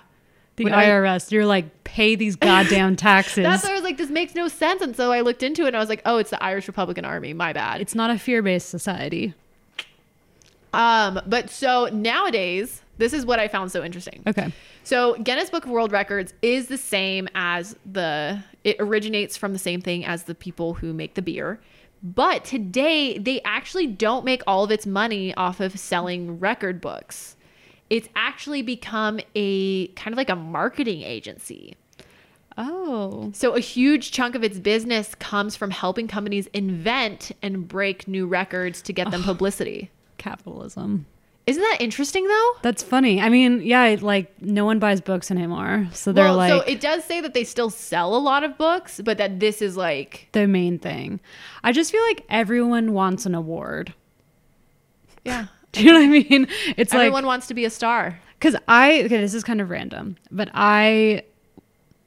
The 0.58 0.64
when 0.64 0.74
I- 0.74 0.86
IRS. 0.86 1.30
You're 1.32 1.46
like, 1.46 1.84
pay 1.84 2.14
these 2.14 2.36
goddamn 2.50 2.96
taxes. 2.96 3.44
That's 3.44 3.64
why 3.64 3.70
I 3.70 3.74
was 3.74 3.82
like, 3.82 3.96
this 3.96 4.10
makes 4.10 4.34
no 4.34 4.48
sense. 4.48 4.82
And 4.82 4.94
so 4.94 5.10
I 5.12 5.22
looked 5.22 5.42
into 5.42 5.64
it 5.64 5.68
and 5.68 5.76
I 5.76 5.80
was 5.80 5.88
like, 5.88 6.02
oh, 6.04 6.18
it's 6.18 6.30
the 6.30 6.42
Irish 6.42 6.68
Republican 6.68 7.04
Army. 7.04 7.32
My 7.32 7.52
bad. 7.52 7.80
it's 7.80 7.94
not 7.94 8.10
a 8.10 8.18
fear 8.18 8.42
based 8.42 8.68
society. 8.68 9.34
Um, 10.72 11.20
but 11.26 11.48
so 11.50 11.88
nowadays, 11.92 12.82
this 12.98 13.12
is 13.12 13.24
what 13.24 13.38
I 13.38 13.48
found 13.48 13.72
so 13.72 13.82
interesting. 13.82 14.22
Okay. 14.26 14.52
So 14.84 15.14
Guinness 15.14 15.50
Book 15.50 15.64
of 15.64 15.70
World 15.70 15.92
Records 15.92 16.34
is 16.42 16.68
the 16.68 16.78
same 16.78 17.28
as 17.34 17.76
the 17.90 18.42
it 18.64 18.76
originates 18.78 19.36
from 19.36 19.52
the 19.52 19.58
same 19.58 19.80
thing 19.80 20.04
as 20.04 20.24
the 20.24 20.34
people 20.34 20.74
who 20.74 20.92
make 20.92 21.14
the 21.14 21.22
beer. 21.22 21.58
But 22.02 22.44
today 22.44 23.18
they 23.18 23.40
actually 23.42 23.86
don't 23.86 24.24
make 24.24 24.42
all 24.46 24.64
of 24.64 24.70
its 24.70 24.86
money 24.86 25.34
off 25.34 25.60
of 25.60 25.78
selling 25.78 26.38
record 26.38 26.80
books. 26.80 27.36
It's 27.90 28.08
actually 28.14 28.62
become 28.62 29.20
a 29.34 29.88
kind 29.88 30.12
of 30.12 30.18
like 30.18 30.28
a 30.30 30.36
marketing 30.36 31.02
agency. 31.02 31.74
Oh. 32.58 33.30
So 33.34 33.54
a 33.54 33.60
huge 33.60 34.10
chunk 34.10 34.34
of 34.34 34.42
its 34.42 34.58
business 34.58 35.14
comes 35.14 35.54
from 35.54 35.70
helping 35.70 36.08
companies 36.08 36.48
invent 36.48 37.30
and 37.40 37.68
break 37.68 38.08
new 38.08 38.26
records 38.26 38.82
to 38.82 38.92
get 38.92 39.10
them 39.10 39.22
publicity. 39.22 39.90
Capitalism. 40.18 41.06
Isn't 41.46 41.62
that 41.62 41.78
interesting 41.80 42.26
though? 42.26 42.50
That's 42.60 42.82
funny. 42.82 43.22
I 43.22 43.30
mean, 43.30 43.62
yeah, 43.62 43.96
like 44.02 44.42
no 44.42 44.66
one 44.66 44.78
buys 44.78 45.00
books 45.00 45.30
anymore. 45.30 45.88
So 45.94 46.12
they're 46.12 46.24
well, 46.24 46.36
like 46.36 46.50
so 46.50 46.60
it 46.60 46.78
does 46.78 47.04
say 47.04 47.22
that 47.22 47.32
they 47.32 47.44
still 47.44 47.70
sell 47.70 48.14
a 48.14 48.18
lot 48.18 48.44
of 48.44 48.58
books, 48.58 49.00
but 49.02 49.16
that 49.16 49.40
this 49.40 49.62
is 49.62 49.74
like, 49.74 50.28
the 50.32 50.46
main 50.46 50.78
thing. 50.78 51.20
I 51.64 51.72
just 51.72 51.90
feel 51.90 52.02
like 52.02 52.26
everyone 52.28 52.92
wants 52.92 53.24
an 53.24 53.34
award. 53.34 53.94
yeah, 55.24 55.46
Do 55.72 55.82
you 55.84 55.92
know 55.92 55.98
what 55.98 56.04
I 56.04 56.08
mean? 56.08 56.48
It's 56.76 56.92
everyone 56.92 56.98
like 56.98 57.06
everyone 57.06 57.26
wants 57.26 57.46
to 57.48 57.54
be 57.54 57.64
a 57.64 57.70
star. 57.70 58.18
because 58.38 58.56
I 58.68 59.02
okay, 59.02 59.20
this 59.20 59.34
is 59.34 59.44
kind 59.44 59.60
of 59.60 59.70
random, 59.70 60.16
but 60.30 60.48
I 60.54 61.22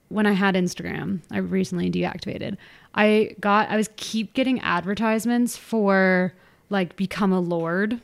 when 0.09 0.25
I 0.25 0.31
had 0.33 0.55
Instagram, 0.55 1.19
I 1.31 1.37
recently 1.37 1.89
deactivated. 1.91 2.57
I 2.95 3.35
got 3.39 3.69
I 3.69 3.77
was 3.77 3.89
keep 3.95 4.33
getting 4.33 4.59
advertisements 4.61 5.55
for 5.57 6.33
like 6.69 6.95
become 6.95 7.31
a 7.31 7.39
lord, 7.39 8.01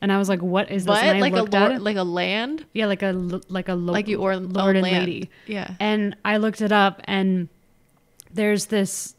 and 0.00 0.10
I 0.12 0.18
was 0.18 0.28
like, 0.28 0.40
what 0.42 0.70
is 0.70 0.84
this? 0.84 0.94
But 0.94 1.04
And 1.04 1.18
I 1.18 1.20
like 1.20 1.34
a 1.34 1.38
at 1.38 1.52
lord, 1.52 1.72
it. 1.72 1.82
like 1.82 1.96
a 1.96 2.02
land, 2.04 2.64
yeah, 2.72 2.86
like 2.86 3.02
a 3.02 3.12
like 3.48 3.68
a 3.68 3.74
lo- 3.74 3.92
like 3.92 4.08
you 4.08 4.18
or 4.20 4.36
lord 4.36 4.76
and 4.76 4.82
land. 4.84 5.04
lady. 5.06 5.30
Yeah. 5.46 5.74
And 5.78 6.16
I 6.24 6.38
looked 6.38 6.60
it 6.62 6.72
up, 6.72 7.00
and 7.04 7.48
there's 8.32 8.66
this 8.66 9.14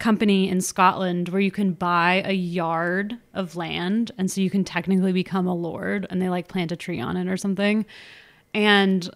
company 0.00 0.48
in 0.48 0.60
Scotland 0.60 1.28
where 1.28 1.40
you 1.40 1.50
can 1.52 1.72
buy 1.72 2.22
a 2.26 2.32
yard 2.32 3.16
of 3.34 3.54
land, 3.54 4.10
and 4.18 4.28
so 4.30 4.40
you 4.40 4.50
can 4.50 4.64
technically 4.64 5.12
become 5.12 5.46
a 5.46 5.54
lord, 5.54 6.06
and 6.10 6.20
they 6.20 6.28
like 6.28 6.48
plant 6.48 6.72
a 6.72 6.76
tree 6.76 7.00
on 7.00 7.16
it 7.16 7.28
or 7.28 7.36
something. 7.36 7.86
And 8.52 9.08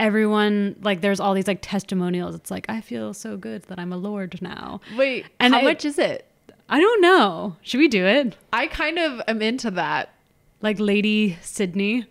everyone, 0.00 0.76
like, 0.82 1.00
there's 1.00 1.20
all 1.20 1.34
these 1.34 1.46
like 1.46 1.58
testimonials. 1.62 2.34
It's 2.34 2.50
like, 2.50 2.66
I 2.68 2.80
feel 2.80 3.14
so 3.14 3.36
good 3.36 3.62
that 3.64 3.78
I'm 3.78 3.92
a 3.92 3.96
lord 3.96 4.40
now. 4.42 4.80
Wait, 4.96 5.26
And 5.38 5.54
how 5.54 5.60
it- 5.60 5.64
much 5.64 5.84
is 5.84 5.98
it? 5.98 6.26
I 6.68 6.78
don't 6.80 7.00
know. 7.02 7.56
Should 7.62 7.78
we 7.78 7.88
do 7.88 8.04
it? 8.06 8.36
I 8.52 8.66
kind 8.68 8.98
of 8.98 9.20
am 9.26 9.42
into 9.42 9.70
that. 9.72 10.14
Like 10.62 10.78
Lady 10.78 11.36
Sydney. 11.42 12.06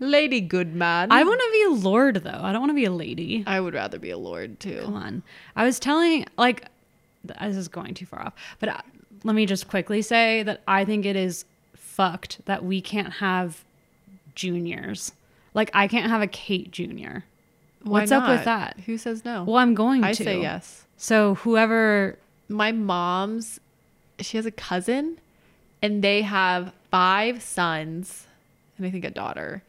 Lady 0.00 0.40
Goodman. 0.40 1.10
I 1.12 1.24
want 1.24 1.40
to 1.40 1.48
be 1.52 1.62
a 1.64 1.70
lord 1.88 2.16
though. 2.22 2.40
I 2.42 2.52
don't 2.52 2.60
want 2.62 2.70
to 2.70 2.74
be 2.74 2.84
a 2.86 2.90
lady. 2.92 3.44
I 3.46 3.60
would 3.60 3.74
rather 3.74 3.98
be 3.98 4.10
a 4.10 4.16
lord 4.18 4.60
too. 4.60 4.80
Come 4.84 4.94
on. 4.94 5.22
I 5.56 5.64
was 5.64 5.78
telling, 5.78 6.24
like, 6.38 6.64
this 7.40 7.56
is 7.56 7.68
going 7.68 7.94
too 7.94 8.06
far 8.06 8.20
off, 8.26 8.34
but 8.60 8.68
uh, 8.68 8.80
let 9.24 9.34
me 9.34 9.46
just 9.46 9.68
quickly 9.68 10.02
say 10.02 10.42
that 10.44 10.62
I 10.66 10.84
think 10.84 11.04
it 11.06 11.16
is 11.16 11.44
fucked 11.76 12.44
that 12.46 12.64
we 12.64 12.80
can't 12.80 13.14
have 13.14 13.64
juniors. 14.34 15.12
Like, 15.54 15.70
I 15.74 15.88
can't 15.88 16.10
have 16.10 16.22
a 16.22 16.26
Kate 16.26 16.70
Junior. 16.70 17.24
Why 17.82 18.00
What's 18.00 18.12
up 18.12 18.28
with 18.28 18.44
that? 18.44 18.78
Who 18.86 18.98
says 18.98 19.24
no? 19.24 19.44
Well, 19.44 19.56
I'm 19.56 19.74
going 19.74 20.04
I 20.04 20.12
to. 20.12 20.24
say 20.24 20.40
yes. 20.40 20.84
So, 20.96 21.34
whoever, 21.36 22.18
My 22.48 22.72
mom's, 22.72 23.60
she 24.20 24.36
has 24.36 24.46
a 24.46 24.50
cousin, 24.50 25.18
and 25.82 26.02
they 26.02 26.22
have 26.22 26.72
five 26.90 27.42
sons, 27.42 28.26
and 28.76 28.86
I 28.86 28.90
think 28.90 29.04
a 29.04 29.10
daughter. 29.10 29.62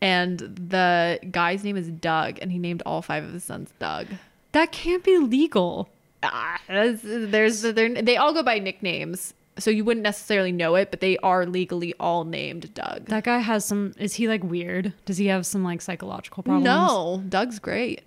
And 0.00 0.38
the 0.38 1.18
guy's 1.30 1.64
name 1.64 1.76
is 1.76 1.88
Doug, 1.88 2.38
and 2.40 2.52
he 2.52 2.58
named 2.58 2.82
all 2.86 3.02
five 3.02 3.24
of 3.24 3.32
his 3.32 3.44
sons 3.44 3.72
Doug. 3.78 4.06
that 4.52 4.70
can't 4.72 5.02
be 5.04 5.18
legal. 5.18 5.88
Ah, 6.22 6.60
there's, 6.68 7.62
they 7.62 8.16
all 8.16 8.34
go 8.34 8.42
by 8.42 8.58
nicknames, 8.58 9.34
so 9.58 9.70
you 9.70 9.84
wouldn't 9.84 10.02
necessarily 10.04 10.52
know 10.52 10.74
it, 10.74 10.90
but 10.90 11.00
they 11.00 11.16
are 11.18 11.46
legally 11.46 11.94
all 12.00 12.24
named 12.24 12.74
Doug. 12.74 13.06
That 13.06 13.24
guy 13.24 13.38
has 13.38 13.64
some, 13.64 13.94
is 13.98 14.14
he 14.14 14.26
like 14.28 14.42
weird? 14.42 14.92
Does 15.04 15.18
he 15.18 15.26
have 15.26 15.46
some 15.46 15.62
like 15.64 15.80
psychological 15.80 16.42
problems? 16.42 16.64
No, 16.64 17.22
Doug's 17.28 17.58
great 17.58 18.02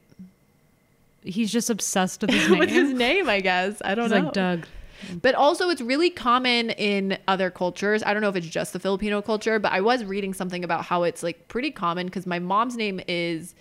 He's 1.24 1.52
just 1.52 1.70
obsessed 1.70 2.22
with 2.22 2.30
his 2.34 2.50
name. 2.50 2.60
with 2.60 2.70
his 2.70 2.94
name, 2.94 3.30
I 3.30 3.42
guess. 3.42 3.82
I 3.86 3.94
don't 3.96 4.06
He's 4.06 4.12
know. 4.14 4.24
like 4.26 4.34
Doug. 4.34 4.66
But 5.22 5.36
also, 5.36 5.70
it's 5.70 5.82
really 5.82 6.10
common 6.10 6.72
in 6.72 7.18
other 7.28 7.50
cultures. 7.50 8.04
I 8.04 8.14
don't 8.14 8.22
know 8.22 8.30
if 8.30 8.36
it's 8.36 8.48
just 8.48 8.74
the 8.74 8.80
Filipino 8.80 9.22
culture, 9.22 9.58
but 9.60 9.72
I 9.72 9.82
was 9.82 10.04
reading 10.04 10.34
something 10.34 10.64
about 10.64 10.86
how 10.86 11.04
it's 11.04 11.24
like 11.24 11.48
pretty 11.48 11.72
common 11.72 12.08
because 12.08 12.26
my 12.28 12.40
mom's 12.40 12.76
name 12.76 13.02
is, 13.08 13.54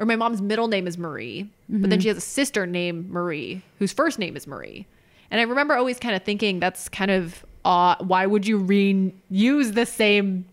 or 0.00 0.06
my 0.06 0.16
mom's 0.16 0.40
middle 0.40 0.66
name 0.66 0.88
is 0.88 0.96
Marie, 0.96 1.48
but 1.68 1.82
then 1.82 1.90
mm-hmm. 1.90 2.00
she 2.00 2.08
has 2.08 2.16
a 2.16 2.22
sister 2.22 2.66
named 2.66 3.10
Marie 3.10 3.62
whose 3.78 3.92
first 3.92 4.18
name 4.18 4.36
is 4.36 4.46
Marie. 4.46 4.86
And 5.30 5.40
I 5.40 5.44
remember 5.44 5.74
always 5.74 6.00
kind 6.00 6.16
of 6.16 6.24
thinking 6.24 6.58
that's 6.58 6.88
kind 6.88 7.10
of 7.10 7.44
odd. 7.64 8.08
Why 8.08 8.26
would 8.26 8.46
you 8.46 8.58
reuse 8.58 9.74
the 9.74 9.86
same 9.86 10.46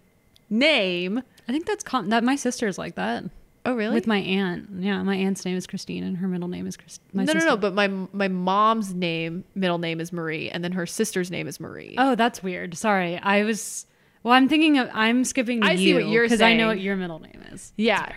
name? 0.49 1.23
I 1.47 1.51
think 1.51 1.65
that's 1.65 1.83
con- 1.83 2.09
that 2.09 2.25
my 2.25 2.35
sister's 2.35 2.77
like 2.77 2.95
that. 2.95 3.23
Oh, 3.65 3.73
really? 3.73 3.95
With 3.95 4.05
my 4.05 4.19
aunt. 4.19 4.67
Yeah, 4.79 5.01
my 5.03 5.15
aunt's 5.15 5.43
name 5.43 5.57
is 5.57 5.65
Christine 5.65 6.03
and 6.03 6.17
her 6.17 6.27
middle 6.27 6.47
name 6.47 6.67
is 6.67 6.77
Christ- 6.77 7.01
my 7.13 7.23
no, 7.23 7.33
sister. 7.33 7.47
no, 7.47 7.55
no. 7.55 7.57
But 7.57 7.73
my 7.73 7.87
my 7.87 8.27
mom's 8.27 8.93
name, 8.93 9.45
middle 9.55 9.77
name 9.77 10.01
is 10.01 10.11
Marie, 10.11 10.49
and 10.49 10.63
then 10.63 10.73
her 10.73 10.85
sister's 10.85 11.31
name 11.31 11.47
is 11.47 11.59
Marie. 11.59 11.95
Oh, 11.97 12.15
that's 12.15 12.43
weird. 12.43 12.77
Sorry. 12.77 13.17
I 13.17 13.43
was 13.43 13.85
well, 14.23 14.33
I'm 14.33 14.49
thinking 14.49 14.77
of 14.77 14.89
I'm 14.93 15.23
skipping 15.23 15.63
I 15.63 15.77
see 15.77 15.89
you 15.89 15.95
what 15.95 16.07
you're 16.07 16.25
because 16.25 16.41
I 16.41 16.53
know 16.53 16.67
what 16.67 16.81
your 16.81 16.97
middle 16.97 17.19
name 17.19 17.43
is. 17.51 17.71
Yeah. 17.77 18.11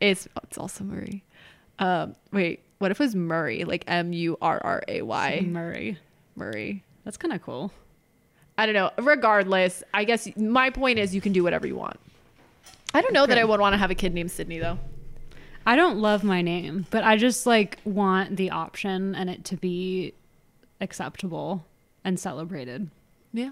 It's 0.00 0.28
It's 0.44 0.58
also 0.58 0.84
Murray. 0.84 1.24
Um, 1.78 2.14
wait, 2.32 2.62
what 2.78 2.90
if 2.90 3.00
it 3.00 3.04
was 3.04 3.14
Murray, 3.14 3.64
like 3.64 3.84
M 3.86 4.12
U 4.12 4.36
R 4.40 4.60
R 4.62 4.82
A 4.88 5.02
Y, 5.02 5.40
Murray. 5.44 5.98
Murray? 6.36 6.84
That's 7.04 7.16
kind 7.16 7.32
of 7.32 7.42
cool. 7.42 7.72
I 8.56 8.66
don't 8.66 8.74
know. 8.74 8.90
Regardless, 8.98 9.82
I 9.94 10.04
guess 10.04 10.28
my 10.36 10.70
point 10.70 10.98
is 10.98 11.14
you 11.14 11.20
can 11.20 11.32
do 11.32 11.44
whatever 11.44 11.66
you 11.66 11.76
want. 11.76 11.98
I 12.92 13.02
don't 13.02 13.12
know 13.12 13.26
that 13.26 13.38
I 13.38 13.44
would 13.44 13.60
want 13.60 13.74
to 13.74 13.78
have 13.78 13.90
a 13.90 13.94
kid 13.94 14.14
named 14.14 14.30
Sydney 14.30 14.58
though. 14.58 14.78
I 15.66 15.76
don't 15.76 15.98
love 15.98 16.24
my 16.24 16.42
name, 16.42 16.86
but 16.90 17.04
I 17.04 17.16
just 17.16 17.46
like 17.46 17.78
want 17.84 18.36
the 18.36 18.50
option 18.50 19.14
and 19.14 19.28
it 19.28 19.44
to 19.46 19.56
be 19.56 20.14
acceptable 20.80 21.66
and 22.04 22.18
celebrated. 22.18 22.90
Yeah. 23.32 23.50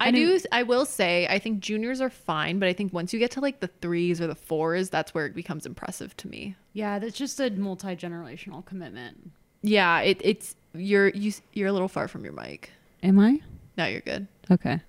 I 0.00 0.08
And 0.08 0.16
do. 0.16 0.34
it- 0.34 0.46
I 0.52 0.62
will 0.64 0.84
say, 0.84 1.26
I 1.28 1.38
think 1.38 1.60
juniors 1.60 2.00
are 2.00 2.10
fine, 2.10 2.58
but 2.58 2.68
I 2.68 2.72
think 2.72 2.92
once 2.92 3.12
you 3.12 3.18
get 3.18 3.30
to 3.32 3.40
like 3.40 3.60
the 3.60 3.68
threes 3.68 4.20
or 4.20 4.26
the 4.26 4.34
fours, 4.34 4.90
that's 4.90 5.14
where 5.14 5.24
it 5.26 5.34
becomes 5.34 5.64
impressive 5.66 6.16
to 6.18 6.28
me. 6.28 6.56
Yeah, 6.72 6.98
that's 6.98 7.16
just 7.16 7.40
a 7.40 7.50
multi 7.50 7.94
generational 7.96 8.64
commitment. 8.64 9.30
Yeah, 9.62 10.00
it, 10.00 10.20
it's 10.22 10.56
you're 10.74 11.08
you 11.10 11.32
you're 11.52 11.68
a 11.68 11.72
little 11.72 11.88
far 11.88 12.08
from 12.08 12.24
your 12.24 12.32
mic. 12.32 12.70
Am 13.02 13.18
I? 13.18 13.40
No, 13.78 13.86
you're 13.86 14.00
good. 14.00 14.26
Okay. 14.50 14.80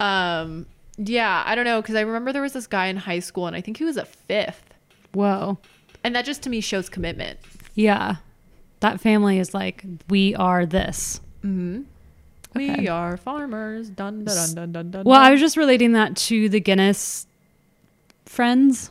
Um, 0.00 0.66
yeah, 0.96 1.42
I 1.46 1.54
don't 1.54 1.64
know 1.64 1.80
because 1.80 1.94
I 1.94 2.00
remember 2.00 2.32
there 2.32 2.42
was 2.42 2.52
this 2.52 2.66
guy 2.66 2.86
in 2.86 2.96
high 2.96 3.20
school, 3.20 3.46
and 3.46 3.54
I 3.54 3.60
think 3.60 3.76
he 3.76 3.84
was 3.84 3.96
a 3.96 4.04
fifth, 4.04 4.74
Whoa. 5.12 5.58
and 6.02 6.14
that 6.16 6.24
just 6.24 6.42
to 6.44 6.50
me 6.50 6.60
shows 6.60 6.88
commitment. 6.88 7.38
Yeah. 7.74 8.16
That 8.80 9.00
family 9.00 9.38
is 9.38 9.52
like, 9.52 9.84
we 10.08 10.34
are 10.34 10.64
this. 10.64 11.20
Mm-hmm. 11.44 11.82
Okay. 12.56 12.80
We 12.80 12.88
are 12.88 13.16
farmers. 13.16 13.90
Dun 13.90 14.24
dun 14.24 14.36
dun 14.36 14.54
dun 14.54 14.72
dun 14.72 14.90
dun. 14.90 15.04
Well, 15.04 15.20
I 15.20 15.30
was 15.30 15.40
just 15.40 15.56
relating 15.56 15.92
that 15.92 16.16
to 16.16 16.48
the 16.48 16.60
Guinness 16.60 17.26
friends. 18.26 18.90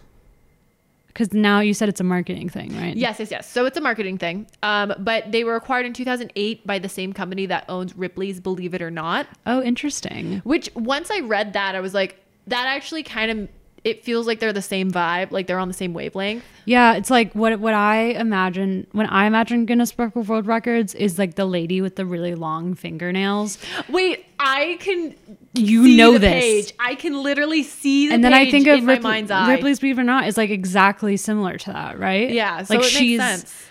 Because 1.08 1.34
now 1.34 1.60
you 1.60 1.74
said 1.74 1.90
it's 1.90 2.00
a 2.00 2.04
marketing 2.06 2.48
thing, 2.48 2.74
right? 2.78 2.96
Yes, 2.96 3.20
yes, 3.20 3.30
yes. 3.30 3.50
So 3.50 3.66
it's 3.66 3.78
a 3.78 3.82
marketing 3.82 4.18
thing. 4.18 4.48
Um, 4.64 4.94
but 5.00 5.30
they 5.32 5.44
were 5.44 5.56
acquired 5.56 5.86
in 5.86 5.92
2008 5.92 6.66
by 6.66 6.80
the 6.80 6.88
same 6.88 7.12
company 7.12 7.46
that 7.48 7.66
owns 7.68 7.94
Ripley's 7.98 8.40
Believe 8.40 8.74
It 8.74 8.82
or 8.82 8.92
Not. 8.92 9.28
Oh, 9.46 9.62
interesting. 9.62 10.40
Which 10.46 10.74
once 10.76 11.12
I 11.12 11.20
read 11.20 11.54
that, 11.54 11.76
I 11.76 11.82
was 11.82 11.94
like, 11.94 12.24
that 12.48 12.68
actually 12.68 13.04
kind 13.04 13.32
of 13.32 13.50
it 13.84 14.04
feels 14.04 14.28
like 14.28 14.40
they're 14.40 14.54
the 14.54 14.62
same 14.62 14.92
vibe, 14.92 15.32
like 15.32 15.48
they're 15.48 15.60
on 15.60 15.68
the 15.68 15.74
same 15.74 15.94
wavelength. 15.94 16.44
Yeah, 16.66 16.94
it's 16.96 17.10
like 17.10 17.34
what 17.34 17.60
what 17.60 17.74
I 17.74 18.12
imagine 18.12 18.88
when 18.92 19.08
I 19.08 19.26
imagine 19.26 19.66
Guinness 19.66 19.92
Book 19.92 20.16
of 20.16 20.30
World 20.30 20.46
Records 20.48 20.94
is 20.96 21.18
like 21.18 21.36
the 21.36 21.46
lady 21.46 21.82
with 21.82 21.96
the 21.96 22.06
really 22.06 22.36
long 22.36 22.76
fingernails. 22.76 23.58
Wait, 23.90 24.26
I 24.40 24.78
can 24.80 25.16
You 25.54 25.96
know 25.98 26.18
this. 26.18 26.32
page. 26.32 26.74
I 26.80 26.96
can 26.96 27.24
literally 27.24 27.64
see 27.64 28.08
the 28.10 28.14
and 28.16 28.24
then 28.24 28.34
I 28.34 28.50
think 28.52 28.68
of 28.68 28.86
Ripley, 28.86 29.04
mind's 29.04 29.32
eye. 29.32 29.52
Ripley's 29.54 29.80
Believe 29.80 29.98
It 29.98 30.02
or 30.02 30.06
Not 30.06 30.28
is 30.28 30.38
like 30.38 30.50
exactly 30.50 31.18
similar 31.18 31.58
to 31.58 31.72
that, 31.74 31.98
right? 32.00 32.30
Yeah, 32.30 32.64
so 32.64 32.76
like 32.76 32.86
it 32.86 32.94
makes 33.00 33.24
sense. 33.24 33.66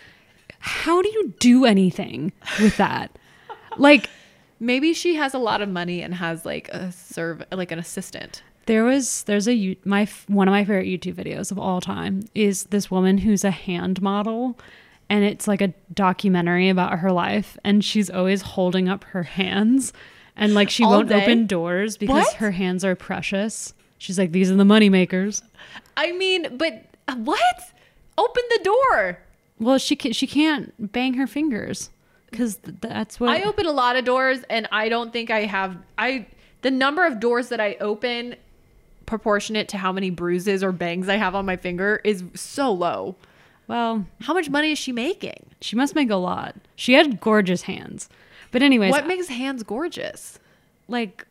How 0.61 1.01
do 1.03 1.09
you 1.09 1.35
do 1.39 1.65
anything 1.65 2.33
with 2.61 2.77
that? 2.79 3.11
like 3.77 4.11
Maybe 4.61 4.93
she 4.93 5.15
has 5.15 5.35
a 5.35 5.39
lot 5.39 5.63
of 5.63 5.69
money 5.69 6.03
and 6.03 6.15
has 6.15 6.45
like 6.45 6.69
a 6.71 6.91
serve 6.91 7.45
like 7.53 7.71
an 7.71 7.79
assistant. 7.79 8.43
There 8.69 8.85
was 8.85 9.23
there's 9.23 9.49
a 9.49 9.77
my 9.87 10.07
one 10.27 10.47
of 10.47 10.53
my 10.53 10.63
favorite 10.63 10.85
YouTube 10.87 11.15
videos 11.15 11.51
of 11.51 11.59
all 11.59 11.81
time 11.81 12.25
is 12.35 12.65
this 12.65 12.91
woman 12.91 13.17
who's 13.17 13.43
a 13.43 13.51
hand 13.51 14.03
model 14.03 14.59
and 15.09 15.25
it's 15.25 15.49
like 15.49 15.63
a 15.63 15.73
documentary 15.95 16.69
about 16.69 16.99
her 16.99 17.11
life 17.11 17.57
and 17.65 17.83
she's 17.83 18.11
always 18.11 18.43
holding 18.43 18.87
up 18.87 19.05
her 19.05 19.23
hands 19.23 19.95
and 20.37 20.53
like 20.53 20.69
she 20.69 20.85
All 20.85 20.91
won't 20.91 21.09
day? 21.09 21.23
open 21.23 21.47
doors 21.47 21.97
because 21.97 22.27
What? 22.27 22.35
her 22.35 22.51
hands 22.51 22.85
are 22.85 22.95
precious. 22.95 23.73
She's 23.97 24.19
like, 24.19 24.33
these 24.33 24.51
are 24.51 24.55
the 24.55 24.67
money 24.67 24.91
makers. 24.91 25.43
I 25.97 26.13
mean, 26.13 26.59
but 26.59 26.85
uh, 27.09 27.17
what? 27.17 27.73
Open 28.19 28.43
the 28.51 28.61
door. 28.65 29.19
Well, 29.59 29.79
she 29.79 29.97
can, 29.97 30.13
she 30.13 30.27
can't 30.27 30.93
bang 30.93 31.15
her 31.15 31.27
fingers 31.27 31.89
because 32.31 32.59
that's 32.59 33.19
what 33.19 33.31
I 33.31 33.43
open 33.45 33.65
a 33.65 33.73
lot 33.73 33.97
of 33.97 34.05
doors, 34.05 34.41
and 34.51 34.69
I 34.71 34.91
don't 34.91 35.11
think 35.11 35.31
I 35.31 35.47
have 35.47 35.75
I 35.97 36.27
the 36.61 36.71
number 36.71 37.07
of 37.07 37.19
doors 37.19 37.49
that 37.49 37.61
I 37.61 37.77
open 37.81 38.37
proportionate 39.09 39.69
to 39.71 39.79
how 39.79 39.91
many 39.91 40.11
bruises 40.11 40.63
or 40.63 40.71
bangs 40.71 41.09
I 41.09 41.17
have 41.17 41.35
on 41.35 41.45
my 41.47 41.57
finger 41.57 42.01
is 42.05 42.23
so 42.35 42.71
low. 42.73 43.17
Well, 43.67 44.07
How 44.23 44.35
much 44.35 44.49
money 44.49 44.71
is 44.73 44.79
she 44.79 44.93
making? 44.93 45.47
she 45.61 45.75
must 45.75 45.95
make 45.97 46.11
a 46.11 46.17
lot. 46.17 46.55
She 46.77 46.93
had 46.93 47.21
gorgeous 47.21 47.63
hands, 47.63 48.09
but 48.53 48.63
anyways, 48.63 48.93
what 48.93 49.07
makes 49.07 49.29
hands 49.29 49.63
gorgeous? 49.65 50.39
like 50.87 51.27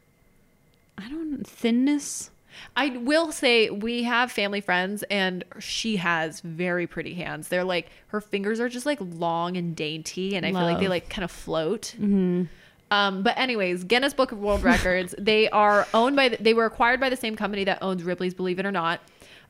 I 0.98 1.08
don't 1.10 1.46
thinness. 1.48 2.30
I 2.76 2.90
will 2.90 3.32
say 3.32 3.70
we 3.70 4.04
have 4.04 4.32
family 4.32 4.62
friends 4.62 5.04
and 5.12 5.44
she 5.60 5.98
has 5.98 6.42
very 6.42 6.88
pretty 6.88 7.14
hands. 7.14 7.48
They're 7.50 7.64
like 7.64 7.90
her 8.08 8.20
fingers 8.22 8.60
are 8.60 8.68
just 8.70 8.86
like 8.88 8.98
long 9.02 9.56
and 9.58 9.76
dainty 9.76 10.36
and 10.36 10.46
I 10.46 10.52
feel 10.52 10.62
like 10.62 10.80
they 10.80 10.88
like 10.88 11.08
kind 11.10 11.24
of 11.24 11.32
float. 11.32 11.94
Mm-hmm. 11.98 12.46
Um, 12.90 13.22
but 13.24 13.38
anyways, 13.38 13.84
Guinness 13.84 14.14
Book 14.14 14.32
of 14.32 14.40
World 14.40 14.64
Records, 14.64 15.14
they 15.20 15.50
are 15.50 15.88
owned 15.94 16.16
by 16.16 16.30
the, 16.30 16.38
they 16.38 16.54
were 16.54 16.66
acquired 16.66 17.00
by 17.00 17.10
the 17.10 17.18
same 17.18 17.36
company 17.36 17.64
that 17.66 17.80
owns 17.82 18.04
Ripley's 18.04 18.34
Believe 18.34 18.60
It 18.60 18.66
or 18.66 18.72
Not. 18.72 19.02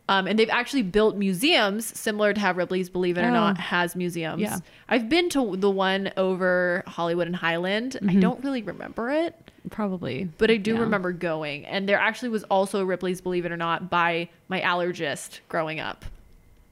Um, 0.10 0.26
and 0.26 0.40
they've 0.40 0.50
actually 0.50 0.84
built 0.84 1.18
museums 1.18 1.86
similar 1.86 2.34
to 2.34 2.40
how 2.40 2.54
Ripley's 2.54 2.90
Believe 2.90 3.18
It 3.18 3.24
or 3.24 3.28
Oh. 3.28 3.32
Not 3.34 3.58
has 3.58 3.94
museums. 3.96 4.42
Yeah. 4.42 4.60
I've 4.88 5.10
been 5.10 5.30
to 5.32 5.58
the 5.58 5.70
one 5.70 6.12
over 6.16 6.84
Hollywood 6.88 7.28
and 7.28 7.36
Highland. 7.36 7.98
I 8.08 8.16
don't 8.16 8.42
really 8.44 8.62
remember 8.64 9.12
it 9.12 9.36
Probably, 9.70 10.30
but 10.38 10.50
I 10.50 10.56
do 10.56 10.76
Yeah. 10.76 10.80
remember 10.80 11.12
going. 11.12 11.66
And 11.66 11.90
there 11.90 12.00
actually 12.00 12.30
was 12.30 12.46
also 12.46 12.80
a 12.80 12.86
Ripley's 12.86 13.20
Believe 13.20 13.46
It 13.46 13.52
or 13.52 13.58
Not 13.58 13.90
by 13.90 14.30
my 14.48 14.62
allergist 14.62 15.42
growing 15.50 15.82
up. 15.82 16.06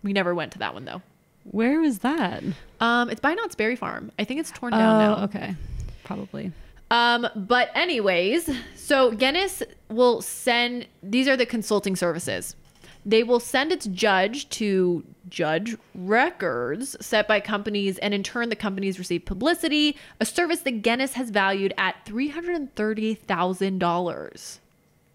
We 0.02 0.14
never 0.14 0.34
went 0.34 0.54
to 0.54 0.60
that 0.60 0.74
one 0.74 0.86
though. 0.86 1.02
Where 1.44 1.82
was 1.82 2.00
that? 2.00 2.42
Um, 2.80 3.10
it's 3.10 3.20
by 3.20 3.34
Knott's 3.34 3.56
Berry 3.56 3.76
Farm. 3.76 4.14
I 4.18 4.24
think 4.24 4.40
it's 4.40 4.52
torn 4.52 4.72
down 4.72 4.82
Oh, 4.96 5.16
now. 5.18 5.24
okay, 5.26 5.56
probably. 6.06 6.54
Um, 6.92 7.28
but 7.36 7.70
anyways, 7.76 8.50
so 8.76 9.12
Guinness 9.12 9.62
will 9.90 10.22
send 10.22 10.88
these 11.04 11.28
are 11.28 11.36
the 11.36 11.46
consulting 11.46 11.96
services. 11.96 12.56
They 13.08 13.24
will 13.24 13.40
send 13.40 13.72
its 13.72 13.86
judge 13.88 14.50
to 14.50 15.04
judge 15.30 15.76
records 15.94 16.96
set 17.06 17.28
by 17.28 17.40
companies, 17.40 17.98
and 18.00 18.14
in 18.14 18.24
turn, 18.24 18.50
the 18.50 18.56
companies 18.56 18.98
receive 18.98 19.26
publicity, 19.26 19.96
a 20.20 20.26
service 20.26 20.62
that 20.62 20.82
Guinness 20.82 21.14
has 21.14 21.30
valued 21.30 21.74
at 21.78 21.96
three 22.06 22.30
hundred 22.30 22.56
and 22.56 22.74
thirty 22.76 23.14
thousand 23.16 23.80
dollars. 23.80 24.60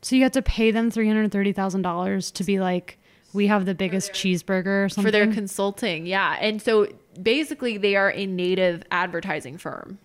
So 0.02 0.16
you 0.16 0.22
have 0.22 0.32
to 0.32 0.42
pay 0.42 0.70
them 0.70 0.90
three 0.90 1.06
hundred 1.08 1.30
thirty 1.32 1.52
thousand 1.52 1.82
dollars 1.82 2.30
to 2.32 2.44
be 2.44 2.60
like, 2.60 2.98
we 3.32 3.46
have 3.46 3.64
the 3.64 3.74
biggest 3.74 4.12
cheeseburger 4.12 4.84
or 4.84 4.88
something. 4.88 5.04
for 5.04 5.10
their 5.10 5.32
consulting. 5.32 6.06
Yeah. 6.06 6.36
And 6.40 6.60
so 6.60 6.88
basically 7.20 7.76
they 7.76 7.96
are 7.96 8.10
a 8.12 8.26
native 8.26 8.82
advertising 8.90 9.58
firm 9.58 9.98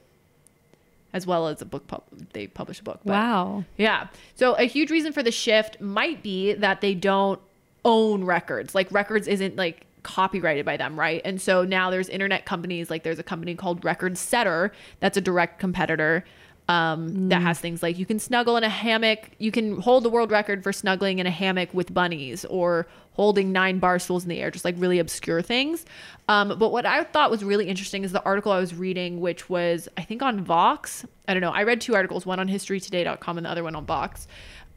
as 1.15 1.25
well 1.25 1.47
as 1.47 1.61
a 1.61 1.65
book 1.65 1.87
pub 1.87 2.03
they 2.33 2.45
publish 2.45 2.81
a 2.81 2.83
book. 2.83 2.99
But 3.05 3.13
wow. 3.13 3.63
Yeah. 3.77 4.07
So 4.35 4.53
a 4.55 4.65
huge 4.65 4.91
reason 4.91 5.13
for 5.13 5.23
the 5.23 5.31
shift 5.31 5.79
might 5.79 6.21
be 6.21 6.53
that 6.53 6.81
they 6.81 6.93
don't 6.93 7.39
own 7.85 8.25
records. 8.25 8.75
Like 8.75 8.91
records 8.91 9.25
isn't 9.27 9.55
like 9.55 9.85
copyrighted 10.03 10.65
by 10.65 10.75
them, 10.75 10.99
right? 10.99 11.21
And 11.23 11.41
so 11.41 11.63
now 11.63 11.89
there's 11.89 12.09
internet 12.09 12.45
companies 12.45 12.89
like 12.89 13.03
there's 13.03 13.17
a 13.17 13.23
company 13.23 13.55
called 13.55 13.83
Record 13.85 14.17
Setter 14.17 14.73
that's 14.99 15.15
a 15.15 15.21
direct 15.21 15.57
competitor 15.57 16.25
um, 16.67 17.29
that 17.29 17.41
has 17.41 17.59
things 17.59 17.81
like 17.81 17.97
you 17.97 18.05
can 18.05 18.19
snuggle 18.19 18.57
in 18.57 18.63
a 18.63 18.69
hammock, 18.69 19.29
you 19.37 19.51
can 19.51 19.79
hold 19.79 20.03
the 20.03 20.09
world 20.09 20.31
record 20.31 20.63
for 20.63 20.73
snuggling 20.73 21.19
in 21.19 21.27
a 21.27 21.31
hammock 21.31 21.73
with 21.73 21.93
bunnies 21.93 22.43
or 22.45 22.87
holding 23.15 23.51
nine 23.51 23.79
bar 23.79 23.97
stools 23.99 24.23
in 24.23 24.29
the 24.29 24.39
air, 24.39 24.51
just 24.51 24.65
like 24.65 24.75
really 24.77 24.99
obscure 24.99 25.41
things. 25.41 25.85
Um, 26.27 26.57
but 26.59 26.71
what 26.71 26.85
I 26.85 27.03
thought 27.03 27.31
was 27.31 27.43
really 27.43 27.67
interesting 27.67 28.03
is 28.03 28.11
the 28.11 28.23
article 28.23 28.51
I 28.51 28.59
was 28.59 28.75
reading, 28.75 29.19
which 29.19 29.49
was 29.49 29.87
I 29.97 30.01
think 30.03 30.21
on 30.21 30.43
Vox. 30.43 31.05
I 31.27 31.33
don't 31.33 31.41
know. 31.41 31.51
I 31.51 31.63
read 31.63 31.81
two 31.81 31.95
articles, 31.95 32.25
one 32.25 32.39
on 32.39 32.47
historytoday.com 32.47 33.37
and 33.37 33.45
the 33.45 33.49
other 33.49 33.63
one 33.63 33.75
on 33.75 33.85
Vox. 33.85 34.27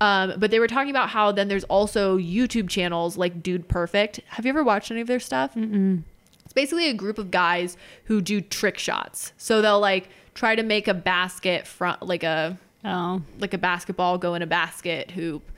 Um, 0.00 0.34
but 0.38 0.50
they 0.52 0.60
were 0.60 0.68
talking 0.68 0.90
about 0.90 1.08
how 1.10 1.32
then 1.32 1.48
there's 1.48 1.64
also 1.64 2.18
YouTube 2.18 2.68
channels 2.68 3.16
like 3.16 3.42
Dude 3.42 3.68
Perfect. 3.68 4.20
Have 4.28 4.46
you 4.46 4.50
ever 4.50 4.62
watched 4.62 4.90
any 4.90 5.00
of 5.00 5.08
their 5.08 5.18
stuff? 5.20 5.56
It's 5.56 6.52
basically 6.54 6.88
a 6.88 6.94
group 6.94 7.18
of 7.18 7.30
guys 7.30 7.76
who 8.04 8.20
do 8.20 8.40
trick 8.40 8.78
shots. 8.78 9.32
So 9.36 9.60
they'll 9.60 9.80
like 9.80 10.08
try 10.34 10.54
to 10.54 10.62
make 10.62 10.86
a 10.86 10.94
basket 10.94 11.66
from 11.66 11.96
like 12.00 12.22
a 12.22 12.56
Oh, 12.84 13.22
like 13.40 13.54
a 13.54 13.58
basketball 13.58 14.18
go 14.18 14.34
in 14.34 14.42
a 14.42 14.46
basket 14.46 15.10
hoop, 15.10 15.50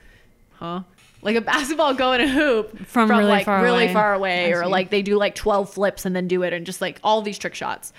huh? 0.53 0.81
Like 1.21 1.35
a 1.35 1.41
basketball 1.41 1.93
go 1.93 2.13
in 2.13 2.21
a 2.21 2.27
hoop 2.27 2.85
From 2.87 3.09
really 3.09 3.25
like 3.25 3.45
far 3.45 3.61
really 3.61 3.85
away. 3.85 3.93
far 3.93 4.13
away, 4.13 4.53
or 4.53 4.67
like 4.67 4.89
they 4.89 5.01
do 5.01 5.17
like 5.17 5.35
twelve 5.35 5.71
flips 5.71 6.05
and 6.05 6.15
then 6.15 6.27
do 6.27 6.43
it, 6.43 6.53
and 6.53 6.65
just 6.65 6.81
like 6.81 6.99
all 7.03 7.21
these 7.21 7.37
trick 7.37 7.55
shots. 7.55 7.93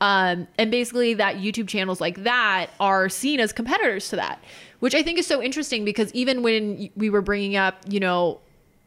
Um, 0.00 0.46
and 0.56 0.70
basically, 0.70 1.14
that 1.14 1.36
YouTube 1.36 1.66
channels 1.68 2.00
like 2.00 2.22
that 2.22 2.68
are 2.78 3.08
seen 3.08 3.40
as 3.40 3.52
competitors 3.52 4.10
to 4.10 4.16
that, 4.16 4.42
which 4.78 4.94
I 4.94 5.02
think 5.02 5.18
is 5.18 5.26
so 5.26 5.42
interesting 5.42 5.84
because 5.84 6.12
even 6.14 6.42
when 6.42 6.88
we 6.94 7.10
were 7.10 7.22
bringing 7.22 7.56
up, 7.56 7.76
you 7.88 7.98
know, 7.98 8.38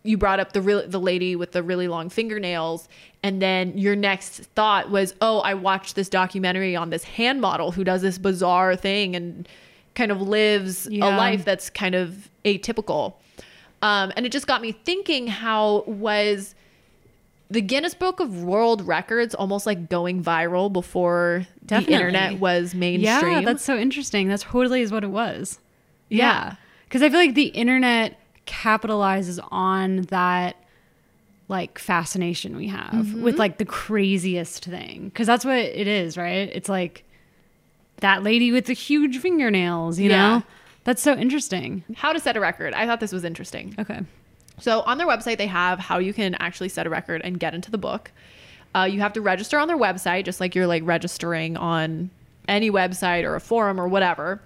you 0.04 0.18
brought 0.18 0.40
up 0.40 0.54
the 0.54 0.62
real 0.62 0.88
the 0.88 1.00
lady 1.00 1.36
with 1.36 1.52
the 1.52 1.62
really 1.62 1.88
long 1.88 2.10
fingernails 2.10 2.88
and 3.24 3.42
then 3.42 3.78
your 3.78 3.96
next 3.96 4.40
thought 4.56 4.90
was 4.90 5.14
oh 5.22 5.40
i 5.42 5.54
watched 5.54 5.96
this 5.96 6.10
documentary 6.10 6.76
on 6.76 6.90
this 6.90 7.04
hand 7.04 7.40
model 7.40 7.72
who 7.72 7.84
does 7.84 8.02
this 8.02 8.18
bizarre 8.18 8.76
thing 8.76 9.16
and 9.16 9.48
kind 9.94 10.12
of 10.12 10.22
lives 10.22 10.88
a 10.88 10.98
life 11.00 11.46
that's 11.46 11.70
kind 11.70 11.94
of 11.94 12.30
atypical 12.46 13.14
um, 13.82 14.12
and 14.16 14.26
it 14.26 14.32
just 14.32 14.48
got 14.48 14.62
me 14.62 14.72
thinking 14.72 15.28
how 15.28 15.84
was 15.88 16.54
the 17.50 17.62
guinness 17.62 17.94
book 17.94 18.20
of 18.20 18.44
world 18.44 18.86
records 18.88 19.36
almost 19.36 19.66
like 19.66 19.90
going 19.90 20.24
viral 20.24 20.72
before 20.72 21.46
Definitely. 21.66 21.86
the 21.96 22.00
internet 22.02 22.40
was 22.40 22.74
mainstream 22.74 23.32
yeah, 23.34 23.42
that's 23.42 23.64
so 23.64 23.78
interesting. 23.78 24.28
That 24.30 24.40
totally 24.42 24.82
is 24.82 24.92
what 24.92 25.04
it 25.04 25.10
was. 25.10 25.60
Yeah. 26.10 26.56
because 26.86 27.02
I 27.02 27.10
feel 27.10 27.20
like 27.20 27.36
the 27.36 27.48
internet 27.48 28.18
capitalizes 28.48 29.40
on 29.52 30.04
that 30.04 30.56
like 31.48 31.78
fascination 31.80 32.56
we 32.56 32.68
have 32.68 32.92
Mm-hmm. 32.92 33.22
with 33.24 33.38
like 33.38 33.58
the 33.58 33.66
craziest 33.66 34.64
thing 34.66 35.06
because 35.06 35.28
that's 35.28 35.44
what 35.44 35.58
it 35.58 35.88
is 35.88 36.18
right 36.18 36.50
it's 36.54 36.70
like 36.70 37.04
that 37.98 38.24
lady 38.24 38.52
with 38.52 38.66
the 38.66 38.74
huge 38.74 39.20
fingernails 39.20 40.00
you 40.00 40.10
Yeah. 40.10 40.18
know 40.38 40.44
that's 40.84 41.02
so 41.02 41.16
interesting 41.16 41.84
how 41.96 42.12
to 42.14 42.20
set 42.20 42.36
a 42.36 42.40
record 42.40 42.74
i 42.74 42.86
thought 42.86 43.00
this 43.00 43.12
was 43.14 43.24
interesting 43.24 43.76
okay 43.80 44.02
So 44.60 44.82
on 44.82 45.00
their 45.00 45.08
website, 45.08 45.38
they 45.40 45.48
have 45.48 45.80
how 45.80 45.98
you 45.98 46.14
can 46.14 46.36
actually 46.36 46.70
set 46.70 46.86
a 46.86 46.90
record 46.90 47.22
and 47.24 47.40
get 47.40 47.56
into 47.56 47.72
the 47.72 47.80
book. 47.80 48.12
Uh, 48.76 48.88
you 48.92 49.00
have 49.00 49.14
to 49.14 49.22
register 49.22 49.58
on 49.58 49.68
their 49.68 49.78
website, 49.78 50.24
just 50.24 50.40
like 50.40 50.54
you're 50.54 50.68
like 50.68 50.84
registering 50.86 51.58
on 51.58 52.12
any 52.48 52.70
website 52.70 53.24
or 53.24 53.34
a 53.36 53.40
forum 53.40 53.80
or 53.80 53.88
whatever. 53.88 54.40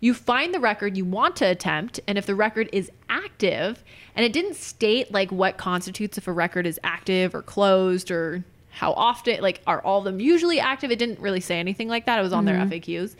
You 0.00 0.12
find 0.12 0.52
the 0.52 0.60
record 0.60 0.96
you 0.98 1.06
want 1.06 1.36
to 1.36 1.46
attempt, 1.46 2.00
and 2.06 2.18
if 2.18 2.26
the 2.26 2.34
record 2.34 2.68
is 2.70 2.90
active, 3.08 3.82
and 4.14 4.26
it 4.26 4.32
didn't 4.34 4.56
state 4.56 5.10
like 5.10 5.32
what 5.32 5.56
constitutes 5.56 6.18
if 6.18 6.28
a 6.28 6.32
record 6.32 6.66
is 6.66 6.78
active 6.84 7.34
or 7.34 7.40
closed 7.40 8.10
or 8.10 8.44
how 8.68 8.92
often, 8.92 9.40
like 9.40 9.62
are 9.66 9.80
all 9.80 9.98
of 10.00 10.04
them 10.04 10.20
usually 10.20 10.60
active? 10.60 10.90
It 10.90 10.98
didn't 10.98 11.18
really 11.18 11.40
say 11.40 11.58
anything 11.58 11.88
like 11.88 12.04
that. 12.06 12.18
It 12.18 12.22
was 12.22 12.32
on 12.34 12.44
their 12.44 12.56
FAQs. 12.68 13.14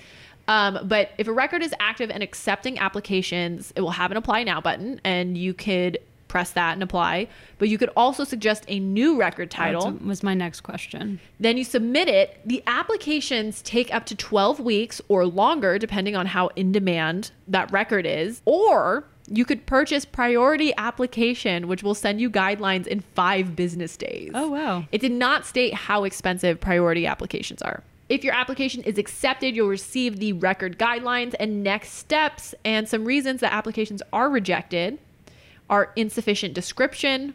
Um, 0.48 0.78
but 0.84 1.10
if 1.18 1.28
a 1.28 1.32
record 1.32 1.62
is 1.62 1.74
active 1.80 2.10
and 2.10 2.22
accepting 2.22 2.78
applications, 2.78 3.72
it 3.76 3.80
will 3.80 3.92
have 3.92 4.10
an 4.10 4.16
apply 4.16 4.42
now 4.44 4.60
button, 4.60 5.00
and 5.04 5.36
you 5.38 5.54
could 5.54 5.98
press 6.28 6.52
that 6.52 6.72
and 6.72 6.82
apply. 6.82 7.28
But 7.58 7.68
you 7.68 7.76
could 7.76 7.90
also 7.94 8.24
suggest 8.24 8.64
a 8.66 8.80
new 8.80 9.18
record 9.18 9.50
title. 9.50 9.90
That 9.92 10.02
was 10.04 10.22
my 10.22 10.32
next 10.32 10.62
question 10.62 11.20
Then 11.38 11.58
you 11.58 11.64
submit 11.64 12.08
it. 12.08 12.40
The 12.46 12.62
applications 12.66 13.60
take 13.60 13.94
up 13.94 14.06
to 14.06 14.16
12 14.16 14.58
weeks 14.58 15.00
or 15.08 15.26
longer, 15.26 15.78
depending 15.78 16.16
on 16.16 16.26
how 16.26 16.48
in 16.56 16.72
demand 16.72 17.32
that 17.48 17.70
record 17.70 18.06
is. 18.06 18.40
Or 18.46 19.04
you 19.28 19.44
could 19.44 19.66
purchase 19.66 20.04
priority 20.06 20.72
application, 20.78 21.68
which 21.68 21.82
will 21.82 21.94
send 21.94 22.20
you 22.20 22.30
guidelines 22.30 22.86
in 22.86 23.00
five 23.00 23.54
business 23.54 23.96
days. 23.96 24.30
oh 24.34 24.48
wow 24.50 24.84
It 24.90 25.00
did 25.02 25.12
not 25.12 25.44
state 25.46 25.74
how 25.74 26.04
expensive 26.04 26.60
priority 26.60 27.06
applications 27.06 27.60
are. 27.62 27.82
If 28.12 28.24
your 28.24 28.34
application 28.34 28.82
is 28.82 28.98
accepted, 28.98 29.56
you'll 29.56 29.68
receive 29.68 30.18
the 30.18 30.34
record 30.34 30.78
guidelines 30.78 31.34
and 31.40 31.62
next 31.62 31.92
steps 31.92 32.54
and 32.62 32.86
some 32.86 33.06
reasons 33.06 33.40
that 33.40 33.54
applications 33.54 34.02
are 34.12 34.28
rejected 34.28 34.98
are 35.70 35.92
insufficient 35.96 36.52
description, 36.52 37.32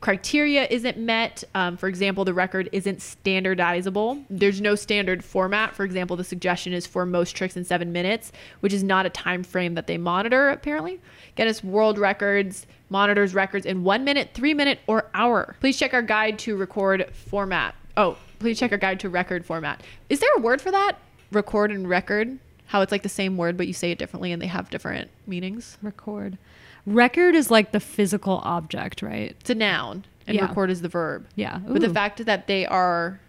criteria 0.00 0.66
isn't 0.70 0.96
met. 0.96 1.44
Um, 1.54 1.76
for 1.76 1.88
example, 1.88 2.24
the 2.24 2.32
record 2.32 2.70
isn't 2.72 3.00
standardizable. 3.00 4.24
There's 4.30 4.62
no 4.62 4.76
standard 4.76 5.22
format. 5.22 5.74
For 5.74 5.84
example, 5.84 6.16
the 6.16 6.24
suggestion 6.24 6.72
is 6.72 6.86
for 6.86 7.04
most 7.04 7.32
tricks 7.36 7.54
in 7.58 7.64
seven 7.66 7.92
minutes, 7.92 8.32
which 8.60 8.72
is 8.72 8.82
not 8.82 9.04
a 9.04 9.10
time 9.10 9.42
frame 9.42 9.74
that 9.74 9.86
they 9.86 9.98
monitor, 9.98 10.48
apparently. 10.48 11.02
Guinness 11.34 11.62
World 11.62 11.98
Records 11.98 12.66
monitors 12.88 13.34
records 13.34 13.66
in 13.66 13.84
one 13.84 14.04
minute, 14.04 14.30
three 14.32 14.54
minute, 14.54 14.78
or 14.86 15.10
hour. 15.12 15.54
Please 15.60 15.78
check 15.78 15.92
our 15.92 16.00
guide 16.00 16.38
to 16.38 16.56
record 16.56 17.10
format. 17.12 17.74
Oh, 17.98 18.16
please 18.38 18.58
check 18.58 18.72
our 18.72 18.78
guide 18.78 19.00
to 19.00 19.08
record 19.08 19.44
format. 19.44 19.82
Is 20.08 20.20
there 20.20 20.30
a 20.36 20.40
word 20.40 20.60
for 20.60 20.70
that? 20.70 20.98
Record 21.32 21.70
and 21.70 21.88
record? 21.88 22.38
How 22.66 22.80
it's 22.80 22.92
like 22.92 23.02
the 23.02 23.08
same 23.08 23.36
word, 23.36 23.56
but 23.56 23.66
you 23.66 23.72
say 23.72 23.90
it 23.90 23.98
differently 23.98 24.32
and 24.32 24.40
they 24.40 24.46
have 24.46 24.70
different 24.70 25.10
meanings? 25.26 25.78
record 25.82 26.38
record 26.86 27.34
is 27.34 27.50
like 27.50 27.72
the 27.72 27.80
physical 27.80 28.42
object, 28.44 29.00
right? 29.00 29.34
It's 29.40 29.48
a 29.48 29.54
noun, 29.54 30.04
and 30.26 30.36
Yeah. 30.36 30.46
record 30.46 30.70
is 30.70 30.82
the 30.82 30.88
verb. 30.88 31.26
Yeah. 31.34 31.58
But 31.66 31.80
the 31.80 31.88
fact 31.88 32.24
that 32.26 32.46
they 32.46 32.66
are 32.66 33.20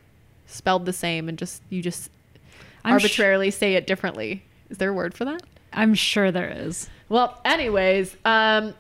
spelled 0.45 0.85
the 0.85 0.91
same 0.93 1.29
and 1.29 1.37
just 1.37 1.61
you 1.69 1.81
just 1.81 2.09
I'm 2.83 2.99
sh- 2.99 3.03
arbitrarily 3.03 3.51
say 3.51 3.75
it 3.75 3.87
differently. 3.87 4.43
Is 4.69 4.77
there 4.77 4.89
a 4.89 4.93
word 4.93 5.13
for 5.13 5.23
that? 5.25 5.41
I'm 5.71 5.93
sure 5.93 6.31
there 6.31 6.49
is. 6.49 6.89
Well, 7.07 7.39
anyways, 7.45 8.17
um, 8.25 8.73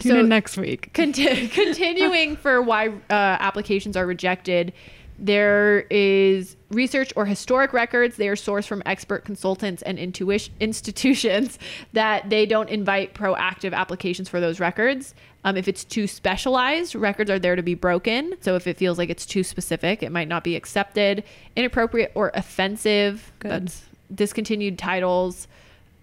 Tune 0.00 0.12
so 0.12 0.18
in 0.20 0.28
next 0.28 0.56
week. 0.56 0.90
conti- 0.94 1.46
continuing 1.48 2.36
for 2.36 2.60
why 2.60 2.88
uh, 2.88 2.92
applications 3.10 3.96
are 3.96 4.06
rejected, 4.06 4.72
there 5.18 5.80
is 5.90 6.56
research 6.70 7.12
or 7.16 7.26
historic 7.26 7.72
records. 7.72 8.16
They 8.16 8.28
are 8.28 8.36
sourced 8.36 8.66
from 8.66 8.82
expert 8.86 9.24
consultants 9.24 9.82
and 9.82 9.98
intuition 9.98 10.54
institutions 10.60 11.58
that 11.92 12.30
they 12.30 12.46
don't 12.46 12.68
invite 12.68 13.14
proactive 13.14 13.72
applications 13.72 14.28
for 14.28 14.40
those 14.40 14.60
records. 14.60 15.14
Um, 15.44 15.56
if 15.56 15.68
it's 15.68 15.84
too 15.84 16.06
specialized, 16.06 16.94
records 16.94 17.30
are 17.30 17.38
there 17.38 17.56
to 17.56 17.62
be 17.62 17.74
broken. 17.74 18.34
So 18.40 18.54
if 18.54 18.66
it 18.66 18.76
feels 18.76 18.98
like 18.98 19.10
it's 19.10 19.26
too 19.26 19.42
specific, 19.42 20.02
it 20.02 20.12
might 20.12 20.28
not 20.28 20.44
be 20.44 20.56
accepted. 20.56 21.24
Inappropriate 21.56 22.12
or 22.14 22.30
offensive. 22.34 23.32
Good. 23.38 23.50
That's 23.50 23.84
discontinued 24.14 24.78
titles. 24.78 25.48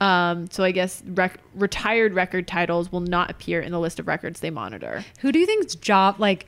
Um, 0.02 0.50
so 0.50 0.64
I 0.64 0.72
guess 0.72 1.02
rec- 1.06 1.40
retired 1.54 2.14
record 2.14 2.48
titles 2.48 2.92
will 2.92 3.02
not 3.02 3.32
appear 3.32 3.62
in 3.62 3.72
the 3.72 3.80
list 3.80 4.00
of 4.00 4.08
records 4.08 4.42
they 4.42 4.50
monitor. 4.50 5.06
Who 5.20 5.32
do 5.32 5.40
you 5.40 5.46
think's 5.46 5.76
job 5.76 6.20
like 6.20 6.48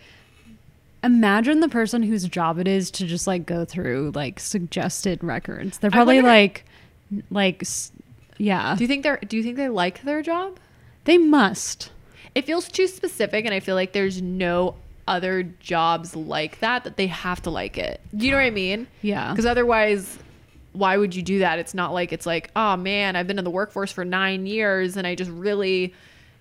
imagine 1.03 1.59
the 1.59 1.69
person 1.69 2.03
whose 2.03 2.27
job 2.27 2.59
it 2.59 2.67
is 2.67 2.91
to 2.91 3.05
just 3.05 3.27
like 3.27 3.45
go 3.45 3.65
through 3.65 4.11
like 4.15 4.39
suggested 4.39 5.23
records. 5.23 5.77
They're 5.77 5.91
probably 5.91 6.15
wonder- 6.17 6.29
like 6.29 6.65
like 7.29 7.63
yeah. 8.37 8.75
Do 8.75 8.83
you 8.83 8.87
think 8.87 9.03
they're 9.03 9.17
do 9.17 9.37
you 9.37 9.43
think 9.43 9.57
they 9.57 9.69
like 9.69 10.03
their 10.03 10.21
job? 10.21 10.57
They 11.05 11.17
must. 11.17 11.91
It 12.35 12.45
feels 12.45 12.67
too 12.69 12.87
specific 12.87 13.45
and 13.45 13.53
I 13.53 13.59
feel 13.59 13.75
like 13.75 13.93
there's 13.93 14.21
no 14.21 14.75
other 15.07 15.43
jobs 15.43 16.15
like 16.15 16.59
that 16.59 16.83
that 16.83 16.97
they 16.97 17.07
have 17.07 17.41
to 17.43 17.49
like 17.49 17.77
it. 17.77 18.01
Do 18.15 18.25
you 18.25 18.31
know 18.31 18.37
what 18.37 18.43
I 18.43 18.49
mean? 18.51 18.87
Yeah. 19.01 19.31
Because 19.31 19.45
otherwise 19.45 20.19
why 20.73 20.97
would 20.97 21.15
you 21.15 21.23
do 21.23 21.39
that? 21.39 21.57
It's 21.59 21.73
not 21.73 21.93
like 21.93 22.11
it's 22.13 22.25
like, 22.25 22.51
oh 22.55 22.75
man, 22.77 23.15
I've 23.15 23.25
been 23.25 23.39
in 23.39 23.43
the 23.45 23.49
workforce 23.49 23.91
for 23.91 24.05
nine 24.05 24.45
years 24.45 24.97
and 24.97 25.07
I 25.07 25.15
just 25.15 25.31
really, 25.31 25.93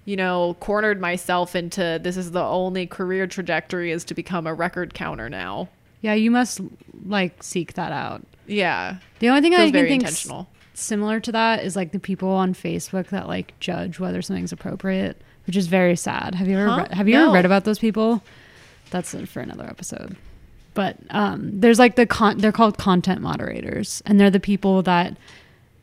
you 0.07 0.17
know, 0.17 0.57
cornered 0.61 1.01
myself 1.01 1.55
into 1.55 2.01
this 2.03 2.17
is 2.17 2.31
the 2.31 2.43
only 2.43 2.87
career 2.87 3.27
trajectory 3.27 3.91
is 3.91 4.05
to 4.05 4.15
become 4.15 4.47
a 4.47 4.55
record 4.55 4.95
counter 4.95 5.29
now. 5.29 5.69
Yeah, 6.01 6.15
you 6.15 6.31
must 6.31 6.61
like 7.05 7.43
seek 7.43 7.75
that 7.75 7.93
out. 7.93 8.23
Yeah. 8.47 8.97
The 9.19 9.29
only 9.29 9.43
thing 9.43 9.55
I 9.55 9.71
can 9.71 9.73
think 9.73 10.03
intentional. 10.03 10.49
similar 10.75 11.21
to 11.21 11.33
that 11.33 11.65
is 11.65 11.75
like 11.77 11.93
the 11.93 11.99
people 11.99 12.29
on 12.31 12.55
Facebook 12.55 13.09
that 13.09 13.27
like 13.29 13.59
judge 13.61 13.99
whether 13.99 14.23
something's 14.23 14.53
appropriate, 14.53 15.21
which 15.47 15.57
is 15.57 15.67
very 15.67 15.97
sad. 15.97 16.35
Have 16.37 16.47
you 16.49 16.57
ever 16.59 16.71
Huh? 16.71 16.77
read, 16.83 16.95
have 16.95 17.09
you 17.09 17.15
No. 17.15 17.25
ever 17.25 17.33
read 17.33 17.45
about 17.45 17.65
those 17.65 17.79
people? 17.79 18.23
That's 18.91 19.13
it 19.15 19.29
for 19.29 19.41
another 19.41 19.65
episode. 19.65 20.17
But 20.75 20.99
um, 21.11 21.59
there's 21.61 21.79
like 21.79 21.97
the 21.97 22.07
con- 22.07 22.39
they're 22.39 22.53
called 22.53 22.77
content 22.79 23.23
moderators, 23.23 24.03
and 24.07 24.21
they're 24.21 24.31
the 24.31 24.39
people 24.39 24.83
that 24.83 25.17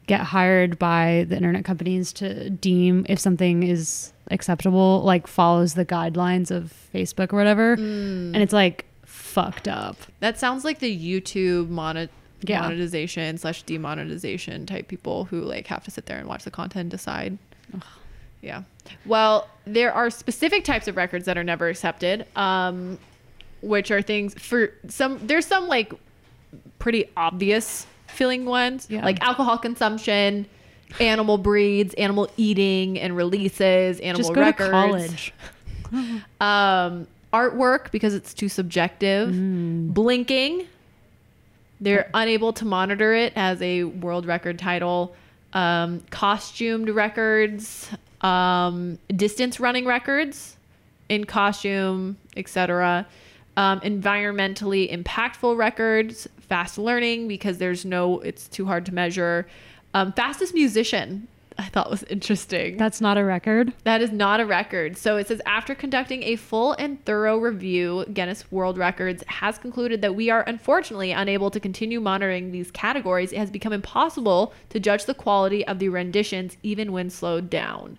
get 0.07 0.21
hired 0.21 0.77
by 0.79 1.25
the 1.29 1.35
internet 1.35 1.65
companies 1.65 2.11
to 2.13 2.49
deem 2.49 3.05
if 3.09 3.19
something 3.19 3.63
is 3.63 4.11
acceptable, 4.31 5.01
like 5.03 5.27
follows 5.27 5.73
the 5.75 5.85
guidelines 5.85 6.51
of 6.51 6.73
Facebook 6.93 7.33
or 7.33 7.37
whatever. 7.37 7.77
Mm. 7.77 8.33
And 8.33 8.37
it's 8.37 8.53
like 8.53 8.85
fucked 9.05 9.67
up. 9.67 9.95
That 10.19 10.37
sounds 10.39 10.63
like 10.65 10.79
the 10.79 10.93
YouTube 10.95 11.69
monet- 11.69 12.09
Yeah. 12.41 12.61
monetization 12.61 13.37
slash 13.37 13.63
demonetization 13.63 14.65
type 14.65 14.87
people 14.87 15.25
who 15.25 15.41
like 15.41 15.67
have 15.67 15.83
to 15.85 15.91
sit 15.91 16.05
there 16.07 16.17
and 16.17 16.27
watch 16.27 16.43
the 16.43 16.51
content 16.51 16.81
and 16.81 16.91
decide. 16.91 17.37
Yeah. 18.41 18.63
Well, 19.05 19.47
there 19.65 19.93
are 19.93 20.09
specific 20.09 20.65
types 20.65 20.89
of 20.89 20.97
records 20.97 21.25
that 21.25 21.37
are 21.37 21.43
never 21.45 21.69
accepted, 21.69 22.25
um, 22.35 22.99
which 23.61 23.89
are 23.91 24.01
things 24.01 24.33
for 24.33 24.71
some. 24.89 25.25
There's 25.25 25.45
some 25.45 25.69
like 25.69 25.93
pretty 26.79 27.05
obvious 27.15 27.87
feeling 28.13 28.45
ones, 28.45 28.87
Yeah. 28.89 29.03
like 29.03 29.21
alcohol 29.21 29.57
consumption, 29.57 30.45
animal 30.99 31.37
breeds, 31.37 31.93
animal 31.95 32.29
eating 32.37 32.99
and 32.99 33.15
releases, 33.15 33.99
animal 33.99 34.19
Just 34.19 34.33
go 34.33 34.41
records 34.41 34.69
to 34.69 34.71
college. 34.71 35.33
um, 36.41 37.07
artwork 37.33 37.91
because 37.91 38.13
it's 38.13 38.33
too 38.33 38.49
subjective. 38.49 39.29
Mm. 39.29 39.93
Blinking, 39.93 40.67
they're 41.81 42.09
unable 42.13 42.53
to 42.53 42.65
monitor 42.65 43.13
it 43.13 43.33
as 43.35 43.61
a 43.61 43.83
world 43.83 44.25
record 44.25 44.59
title. 44.59 45.15
Um, 45.53 46.01
costumed 46.09 46.89
records, 46.89 47.89
um, 48.21 48.97
distance 49.15 49.59
running 49.59 49.85
records 49.85 50.57
in 51.09 51.25
costume, 51.25 52.17
etc. 52.35 53.05
Um, 53.55 53.79
environmentally 53.81 54.91
impactful 54.91 55.55
records, 55.55 56.27
fast 56.39 56.77
learning 56.79 57.27
because 57.27 57.59
there's 57.59 57.85
no, 57.85 58.19
it's 58.21 58.47
too 58.47 58.65
hard 58.65 58.85
to 58.87 58.93
measure. 58.93 59.47
Um, 59.93 60.11
fastest 60.13 60.55
musician, 60.55 61.27
I 61.57 61.63
thought 61.65 61.89
was 61.89 62.03
interesting. 62.03 62.77
That's 62.77 63.01
not 63.01 63.17
a 63.17 63.23
record. 63.23 63.73
That 63.83 64.01
is 64.01 64.11
not 64.11 64.39
a 64.39 64.45
record. 64.45 64.97
So 64.97 65.17
it 65.17 65.27
says 65.27 65.41
after 65.45 65.75
conducting 65.75 66.23
a 66.23 66.35
full 66.35 66.73
and 66.73 67.03
thorough 67.05 67.37
review, 67.37 68.05
Guinness 68.11 68.51
World 68.51 68.77
Records 68.77 69.23
has 69.27 69.57
concluded 69.57 70.01
that 70.01 70.15
we 70.15 70.29
are 70.29 70.41
unfortunately 70.47 71.11
unable 71.11 71.51
to 71.51 71.59
continue 71.59 71.99
monitoring 71.99 72.51
these 72.51 72.71
categories. 72.71 73.31
It 73.31 73.37
has 73.37 73.51
become 73.51 73.73
impossible 73.73 74.53
to 74.69 74.79
judge 74.79 75.05
the 75.05 75.13
quality 75.13 75.65
of 75.67 75.79
the 75.79 75.89
renditions 75.89 76.57
even 76.63 76.91
when 76.91 77.09
slowed 77.09 77.49
down. 77.49 77.97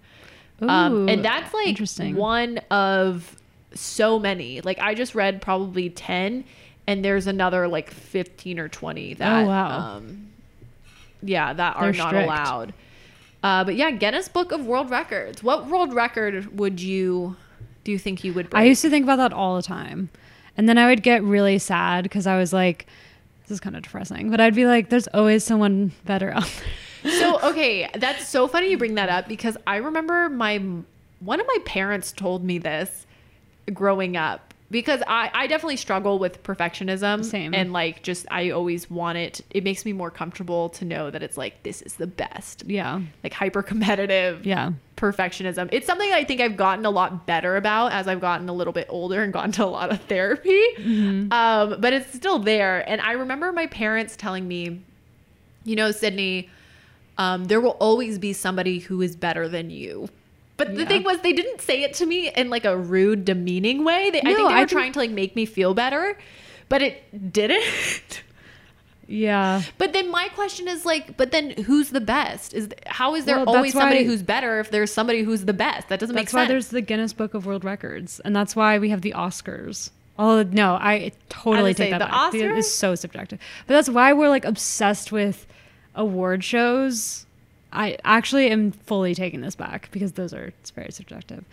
um, 0.60 1.08
and 1.08 1.24
that's 1.24 1.52
like 1.54 1.68
interesting. 1.68 2.16
one 2.16 2.58
of 2.70 3.36
so 3.74 4.18
many. 4.18 4.60
Like 4.60 4.78
I 4.80 4.94
just 4.94 5.14
read 5.14 5.40
probably 5.42 5.90
10 5.90 6.44
and 6.86 7.04
there's 7.04 7.26
another 7.26 7.66
like 7.68 7.90
15 7.90 8.58
or 8.58 8.68
20 8.68 9.14
that 9.14 9.44
Oh, 9.44 9.46
wow. 9.46 9.96
um 9.96 10.28
yeah, 11.22 11.52
that 11.54 11.76
are 11.76 11.84
They're 11.84 11.92
not 11.94 12.08
strict. 12.10 12.26
allowed. 12.26 12.74
Uh, 13.42 13.64
but 13.64 13.76
yeah, 13.76 13.90
Guinness 13.90 14.28
Book 14.28 14.52
of 14.52 14.66
World 14.66 14.90
Records. 14.90 15.42
What 15.42 15.66
world 15.66 15.94
record 15.94 16.58
would 16.58 16.80
you 16.80 17.36
do 17.84 17.92
you 17.92 17.98
think 17.98 18.24
you 18.24 18.32
would 18.32 18.48
break? 18.50 18.60
I 18.62 18.64
used 18.64 18.82
to 18.82 18.90
think 18.90 19.04
about 19.04 19.16
that 19.16 19.32
all 19.32 19.56
the 19.56 19.62
time. 19.62 20.08
And 20.56 20.68
then 20.68 20.78
I 20.78 20.86
would 20.86 21.02
get 21.02 21.22
really 21.22 21.58
sad 21.58 22.04
because 22.04 22.26
I 22.26 22.38
was 22.38 22.52
like, 22.52 22.86
this 23.42 23.50
is 23.50 23.60
kind 23.60 23.76
of 23.76 23.82
depressing. 23.82 24.30
But 24.30 24.40
I'd 24.40 24.54
be 24.54 24.66
like, 24.66 24.88
there's 24.88 25.08
always 25.08 25.44
someone 25.44 25.92
better 26.06 26.30
out 26.30 26.50
there. 27.02 27.12
so 27.12 27.40
okay, 27.50 27.90
that's 27.94 28.26
so 28.28 28.46
funny 28.48 28.70
you 28.70 28.78
bring 28.78 28.94
that 28.94 29.08
up 29.10 29.28
because 29.28 29.56
I 29.66 29.76
remember 29.76 30.28
my 30.30 30.58
one 31.20 31.40
of 31.40 31.46
my 31.46 31.58
parents 31.64 32.12
told 32.12 32.44
me 32.44 32.58
this 32.58 33.06
growing 33.72 34.16
up 34.16 34.52
because 34.70 35.02
I, 35.06 35.30
I 35.32 35.46
definitely 35.46 35.76
struggle 35.76 36.18
with 36.18 36.42
perfectionism 36.42 37.24
Same. 37.24 37.54
and 37.54 37.72
like 37.72 38.02
just 38.02 38.26
I 38.30 38.50
always 38.50 38.90
want 38.90 39.18
it 39.18 39.40
it 39.50 39.62
makes 39.62 39.84
me 39.84 39.92
more 39.92 40.10
comfortable 40.10 40.70
to 40.70 40.84
know 40.84 41.10
that 41.10 41.22
it's 41.22 41.36
like 41.36 41.62
this 41.62 41.80
is 41.82 41.94
the 41.94 42.06
best 42.06 42.64
Yeah. 42.66 43.00
like 43.22 43.32
hyper 43.32 43.62
competitive 43.62 44.44
Yeah. 44.44 44.72
perfectionism 44.96 45.68
it's 45.72 45.86
something 45.86 46.10
I 46.12 46.24
think 46.24 46.40
I've 46.40 46.56
gotten 46.56 46.84
a 46.86 46.90
lot 46.90 47.26
better 47.26 47.56
about 47.56 47.92
as 47.92 48.08
I've 48.08 48.20
gotten 48.20 48.48
a 48.48 48.52
little 48.52 48.72
bit 48.72 48.86
older 48.90 49.22
and 49.22 49.32
gotten 49.32 49.52
to 49.52 49.64
a 49.64 49.66
lot 49.66 49.90
of 49.92 50.00
therapy 50.02 50.60
um, 51.30 51.76
but 51.80 51.92
it's 51.92 52.12
still 52.12 52.38
there 52.38 52.88
and 52.88 53.00
I 53.00 53.12
remember 53.12 53.52
my 53.52 53.66
parents 53.66 54.16
telling 54.16 54.48
me 54.48 54.80
you 55.64 55.76
know 55.76 55.90
Sydney 55.90 56.48
um, 57.16 57.44
there 57.44 57.60
will 57.60 57.76
always 57.80 58.18
be 58.18 58.32
somebody 58.32 58.80
who 58.80 59.00
is 59.00 59.14
better 59.14 59.48
than 59.48 59.70
you. 59.70 60.08
But 60.56 60.76
the 60.76 60.86
thing 60.86 61.02
was, 61.02 61.20
they 61.20 61.32
didn't 61.32 61.60
say 61.60 61.82
it 61.82 61.94
to 61.94 62.06
me 62.06 62.30
in 62.30 62.48
like 62.48 62.64
a 62.64 62.76
rude, 62.76 63.24
demeaning 63.24 63.82
way. 63.84 64.10
They, 64.10 64.20
I 64.20 64.22
think 64.34 64.48
they 64.48 64.60
were 64.60 64.66
trying 64.66 64.92
to 64.92 64.98
like 65.00 65.10
make 65.10 65.34
me 65.34 65.46
feel 65.46 65.74
better, 65.74 66.16
but 66.68 66.80
it 66.82 67.32
didn't. 67.32 68.22
Yeah. 69.06 69.60
but 69.76 69.92
then 69.92 70.10
my 70.10 70.28
question 70.28 70.66
is 70.66 70.86
like, 70.86 71.16
but 71.18 71.30
then 71.30 71.50
who's 71.50 71.90
the 71.90 72.00
best? 72.00 72.54
Is 72.54 72.68
how 72.86 73.14
is 73.14 73.26
there 73.26 73.36
Well, 73.36 73.56
always 73.56 73.72
somebody 73.74 73.98
why- 74.00 74.04
who's 74.04 74.22
better 74.22 74.60
if 74.60 74.70
there's 74.70 74.90
somebody 74.92 75.22
who's 75.22 75.44
the 75.44 75.52
best? 75.52 75.88
That 75.88 76.00
doesn't 76.00 76.14
make 76.14 76.26
That's 76.26 76.32
why 76.34 76.40
sense. 76.42 76.48
there's 76.48 76.68
the 76.68 76.80
Guinness 76.80 77.12
Book 77.12 77.34
of 77.34 77.44
World 77.44 77.64
Records. 77.64 78.20
And 78.20 78.34
that's 78.34 78.56
why 78.56 78.78
we 78.78 78.88
have 78.90 79.02
the 79.02 79.12
Oscars. 79.12 79.90
Oh, 80.18 80.42
no, 80.44 80.74
I 80.76 81.12
totally 81.28 81.74
say, 81.74 81.84
take 81.84 81.90
that 81.90 81.98
the 81.98 82.04
back. 82.06 82.32
It 82.34 82.42
Oscars? 82.50 82.58
is 82.58 82.72
so 82.74 82.94
subjective. 82.94 83.40
But 83.66 83.74
that's 83.74 83.88
why 83.90 84.12
we're 84.14 84.28
like 84.30 84.44
obsessed 84.46 85.12
with 85.12 85.46
award 85.94 86.42
shows. 86.42 87.23
I 87.74 87.98
actually 88.04 88.48
am 88.50 88.72
fully 88.72 89.14
taking 89.14 89.40
this 89.40 89.54
back 89.54 89.88
because 89.90 90.12
those 90.12 90.32
are, 90.32 90.52
very 90.74 90.92
subjective. 90.92 91.44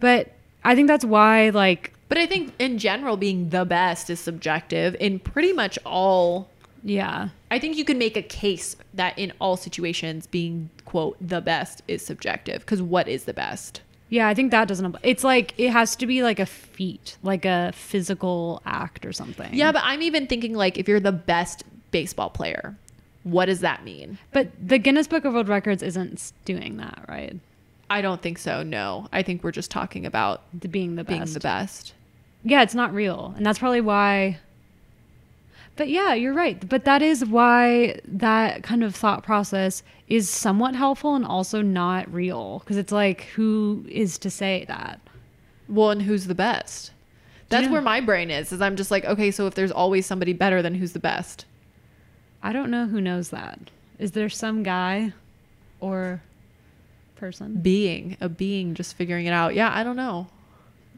But 0.00 0.32
I 0.64 0.74
think 0.74 0.88
that's 0.88 1.04
why, 1.04 1.50
like, 1.50 1.92
but 2.08 2.18
I 2.18 2.26
think 2.26 2.52
in 2.58 2.78
general, 2.78 3.16
being 3.16 3.48
the 3.48 3.64
best 3.64 4.10
is 4.10 4.20
subjective 4.20 4.94
in 5.00 5.18
pretty 5.18 5.52
much 5.52 5.78
all 5.84 6.48
yeah. 6.84 7.28
I 7.50 7.58
think 7.58 7.76
you 7.76 7.84
can 7.84 7.98
make 7.98 8.16
a 8.16 8.22
case 8.22 8.76
that 8.94 9.18
in 9.18 9.32
all 9.40 9.56
situations, 9.56 10.26
being 10.26 10.70
quote 10.84 11.16
the 11.20 11.40
best 11.40 11.82
is 11.88 12.04
subjective. 12.04 12.60
Because 12.60 12.82
what 12.82 13.08
is 13.08 13.24
the 13.24 13.34
best? 13.34 13.82
Yeah, 14.08 14.28
I 14.28 14.34
think 14.34 14.50
that 14.50 14.68
doesn't. 14.68 14.84
apply. 14.84 15.00
It's 15.02 15.24
like 15.24 15.54
it 15.58 15.70
has 15.70 15.96
to 15.96 16.06
be 16.06 16.22
like 16.22 16.38
a 16.38 16.46
feat, 16.46 17.16
like 17.22 17.44
a 17.44 17.72
physical 17.74 18.60
act 18.66 19.06
or 19.06 19.12
something. 19.12 19.48
Yeah, 19.52 19.72
but 19.72 19.82
I'm 19.84 20.02
even 20.02 20.26
thinking 20.26 20.54
like 20.54 20.76
if 20.76 20.88
you're 20.88 21.00
the 21.00 21.12
best 21.12 21.64
baseball 21.92 22.30
player, 22.30 22.76
what 23.24 23.46
does 23.46 23.60
that 23.60 23.84
mean? 23.84 24.18
but 24.32 24.48
the 24.60 24.78
Guinness 24.78 25.06
Book 25.06 25.24
of 25.24 25.34
World 25.34 25.48
Records 25.48 25.82
isn't 25.82 26.32
doing 26.44 26.76
that, 26.78 27.04
right? 27.08 27.36
I 27.90 28.00
don't 28.00 28.22
think 28.22 28.38
so. 28.38 28.62
No, 28.62 29.06
I 29.12 29.22
think 29.22 29.44
we're 29.44 29.52
just 29.52 29.70
talking 29.70 30.06
about 30.06 30.42
The 30.58 30.68
being 30.68 30.96
the 30.96 31.04
best. 31.04 31.08
being 31.24 31.32
the 31.34 31.40
best. 31.40 31.92
Yeah, 32.44 32.62
it's 32.62 32.74
not 32.74 32.92
real. 32.94 33.34
And 33.36 33.44
that's 33.46 33.58
probably 33.58 33.80
why. 33.82 34.38
But 35.76 35.88
yeah, 35.88 36.12
you're 36.14 36.34
right. 36.34 36.68
But 36.68 36.84
that 36.84 37.02
is 37.02 37.24
why 37.24 37.98
that 38.06 38.62
kind 38.62 38.82
of 38.82 38.94
thought 38.94 39.22
process 39.22 39.82
is 40.08 40.28
somewhat 40.28 40.74
helpful 40.74 41.14
and 41.14 41.24
also 41.24 41.62
not 41.62 42.12
real. 42.12 42.58
Because 42.60 42.76
it's 42.76 42.92
like, 42.92 43.22
who 43.34 43.84
is 43.88 44.18
to 44.18 44.30
say 44.30 44.64
that? 44.68 45.00
Well, 45.68 45.90
and 45.90 46.02
who's 46.02 46.26
the 46.26 46.34
best? 46.34 46.90
That's 47.48 47.66
Yeah. 47.66 47.72
where 47.72 47.82
my 47.82 48.00
brain 48.00 48.30
is. 48.30 48.52
Is 48.52 48.60
I'm 48.60 48.76
just 48.76 48.90
like, 48.90 49.04
okay, 49.04 49.30
so 49.30 49.46
if 49.46 49.54
there's 49.54 49.70
always 49.72 50.04
somebody 50.06 50.32
better, 50.32 50.60
then 50.62 50.74
who's 50.74 50.92
the 50.92 50.98
best? 50.98 51.44
I 52.42 52.52
don't 52.52 52.70
know 52.70 52.86
who 52.86 53.00
knows 53.00 53.30
that. 53.30 53.58
Is 53.98 54.12
there 54.12 54.28
some 54.28 54.62
guy 54.62 55.12
or 55.80 56.22
person? 57.16 57.56
Being 57.62 58.16
a 58.20 58.28
being, 58.28 58.74
just 58.74 58.94
figuring 58.96 59.26
it 59.26 59.32
out. 59.32 59.54
Yeah, 59.54 59.70
I 59.72 59.84
don't 59.84 59.96
know. 59.96 60.26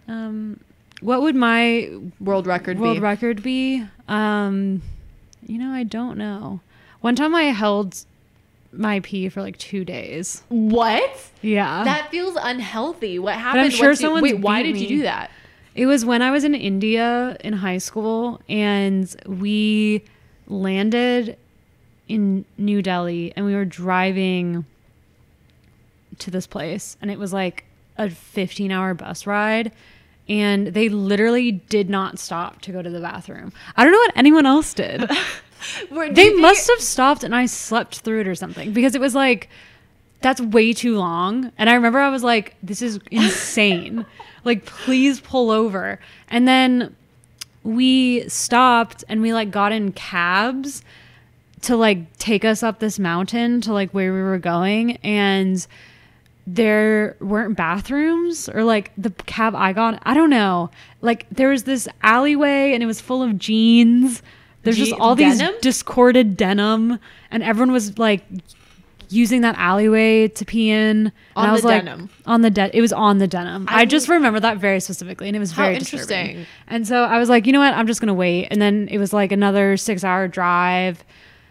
Um, 0.09 0.61
what 1.01 1.23
would 1.23 1.35
my 1.37 1.91
World 2.21 2.47
record 2.47 2.79
world 2.79 2.97
be. 2.97 3.01
record 3.01 3.43
be? 3.43 3.85
Um, 4.09 4.83
you 5.47 5.59
know, 5.59 5.71
I 5.71 5.83
don't 5.83 6.17
know. 6.17 6.61
One 7.01 7.15
time 7.17 7.35
I 7.35 7.45
held 7.45 8.05
my 8.73 9.01
pee 9.01 9.29
for 9.29 9.43
like 9.43 9.59
two 9.59 9.85
days. 9.85 10.43
what? 10.49 11.31
Yeah. 11.43 11.85
That 11.85 12.11
feels 12.11 12.37
unhealthy. 12.41 13.19
What 13.19 13.35
happened? 13.35 13.73
sure 13.73 13.89
once 13.91 14.01
you- 14.01 14.07
someone's 14.07 14.23
Wait, 14.23 14.39
why 14.41 14.63
did 14.63 14.77
you 14.79 14.89
do 14.89 15.03
that? 15.03 15.31
It 15.75 15.87
was 15.87 16.05
when 16.05 16.23
I 16.23 16.31
was 16.31 16.45
in 16.45 16.55
India 16.55 17.37
in 17.41 17.53
high 17.53 17.79
school, 17.79 18.41
and 18.49 19.13
we 19.27 20.05
landed 20.47 21.37
in 22.09 22.45
New 22.59 22.83
Delhi, 22.83 23.33
and 23.35 23.47
we 23.47 23.55
were 23.55 23.65
driving 23.65 24.65
to 26.19 26.31
this 26.31 26.47
place, 26.47 26.97
and 27.03 27.11
it 27.11 27.19
was 27.19 27.33
like 27.33 27.65
a 27.97 28.11
15 28.11 28.71
hour 28.71 28.95
bus 28.95 29.27
ride. 29.27 29.73
And 30.27 30.69
they 30.69 30.89
literally 30.89 31.53
did 31.53 31.91
not 31.91 32.19
stop 32.19 32.63
to 32.63 32.73
go 32.73 32.81
to 32.81 32.89
the 32.89 33.01
bathroom. 33.01 33.53
I 33.77 33.85
don't 33.85 33.93
know 33.93 33.99
what 33.99 34.17
anyone 34.17 34.47
else 34.47 34.73
did. 34.73 35.03
Were- 35.91 36.09
they 36.09 36.29
think- 36.29 36.41
must 36.41 36.69
have 36.71 36.81
stopped, 36.81 37.25
and 37.25 37.35
I 37.35 37.45
slept 37.47 37.99
through 37.99 38.21
it 38.21 38.29
or 38.29 38.35
something 38.35 38.73
because 38.73 38.95
it 38.95 39.03
was 39.03 39.15
like, 39.15 39.51
that's 40.23 40.41
way 40.41 40.73
too 40.73 40.97
long. 40.97 41.53
And 41.59 41.69
I 41.69 41.75
remember 41.75 41.99
I 41.99 42.09
was 42.09 42.23
like, 42.23 42.57
this 42.63 42.81
is 42.81 42.99
insane. 43.11 44.07
like, 44.45 44.65
please 44.65 45.21
pull 45.21 45.51
over. 45.51 46.01
And 46.29 46.49
then 46.49 46.97
we 47.65 48.29
stopped 48.29 49.03
and 49.09 49.21
we 49.21 49.33
like 49.33 49.51
got 49.51 49.73
in 49.73 49.91
cabs 49.93 50.83
to 51.63 51.77
like 51.77 52.17
take 52.19 52.45
us 52.45 52.63
up 52.63 52.79
this 52.79 52.99
mountain 52.99 53.61
to 53.63 53.73
like 53.73 53.91
where 53.91 54.13
we 54.13 54.21
were 54.21 54.39
going. 54.39 54.97
And 54.99 55.67
there 56.47 57.17
weren't 57.21 57.57
bathrooms 57.57 58.51
or 58.51 58.65
like 58.65 58.93
the 58.99 59.11
cab 59.11 59.55
I 59.55 59.73
got. 59.73 60.01
I 60.05 60.13
don't 60.15 60.31
know. 60.31 60.71
Like 61.01 61.27
there 61.31 61.49
was 61.49 61.65
this 61.65 61.89
alleyway 62.03 62.73
and 62.75 62.83
it 62.83 62.87
was 62.87 63.01
full 63.01 63.23
of 63.23 63.39
jeans. 63.39 64.23
There's 64.63 64.79
just 64.79 64.93
Je- 64.93 64.99
all 64.99 65.15
these 65.15 65.43
discorded 65.61 66.39
denim, 66.39 66.99
and 67.31 67.43
everyone 67.43 67.71
was 67.71 67.99
like 67.99 68.25
using 69.11 69.41
that 69.43 69.57
alleyway 69.59 70.29
to 70.29 70.45
pee 70.45 70.71
in. 70.71 71.13
On 71.37 71.49
I 71.49 71.53
was 71.53 71.63
the 71.63 71.69
like, 71.69 71.85
denim. 71.85 72.11
On 72.27 72.43
the 72.43 72.51
de- 72.51 72.77
it 72.77 72.81
was 72.81 72.93
on 72.93 73.19
the 73.19 73.27
denim. 73.27 73.67
I, 73.69 73.81
I 73.81 73.85
just 73.85 74.09
remember 74.09 74.41
that 74.41 74.59
very 74.59 74.81
specifically, 74.81 75.29
and 75.29 75.37
it 75.37 75.41
was 75.41 75.53
How 75.53 75.65
very 75.65 75.77
interesting. 75.77 76.27
disturbing. 76.27 76.47
And 76.69 76.87
so 76.87 77.05
I 77.05 77.19
was 77.19 77.29
like, 77.29 77.47
you 77.47 77.53
know 77.53 77.61
what? 77.61 77.75
I'm 77.75 77.87
just 77.87 78.01
gonna 78.01 78.15
wait. 78.15 78.49
And 78.51 78.61
then 78.63 78.89
it 78.91 78.99
was 78.99 79.13
like 79.13 79.33
another 79.33 79.77
six 79.77 80.05
hour 80.05 80.29
drive. 80.29 81.05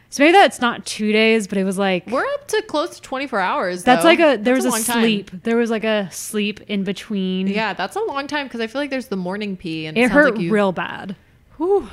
So 0.10 0.22
maybe 0.22 0.34
that's 0.34 0.62
not 0.62 0.86
two 0.86 1.12
days, 1.12 1.48
but 1.48 1.58
it 1.58 1.64
was 1.64 1.80
like 1.80 2.06
We're 2.06 2.24
up 2.24 2.48
to 2.50 2.62
close 2.68 2.92
to 2.98 3.02
24 3.02 3.40
hours. 3.40 3.84
that's 3.84 4.04
though. 4.04 4.10
like 4.10 4.20
a 4.20 4.36
there 4.38 4.54
That's 4.54 4.66
was 4.66 4.88
a, 4.88 4.92
time. 4.92 5.02
sleep. 5.02 5.32
There 5.44 5.58
was 5.58 5.72
like 5.72 5.84
a 5.84 6.08
sleep 6.12 6.62
in 6.68 6.84
between. 6.84 7.48
Yeah, 7.48 7.74
that's 7.74 7.96
a 7.96 8.00
long 8.02 8.28
time 8.28 8.46
because 8.46 8.62
I 8.62 8.68
feel 8.68 8.80
like 8.80 8.92
there's 8.92 9.08
the 9.08 9.16
morning 9.16 9.58
pee 9.58 9.88
and 9.88 9.98
it 9.98 10.02
sounds 10.02 10.12
hurt 10.14 10.34
like 10.36 10.42
you- 10.44 10.52
real 10.54 10.72
bad. 10.72 11.16
Whew. 11.58 11.90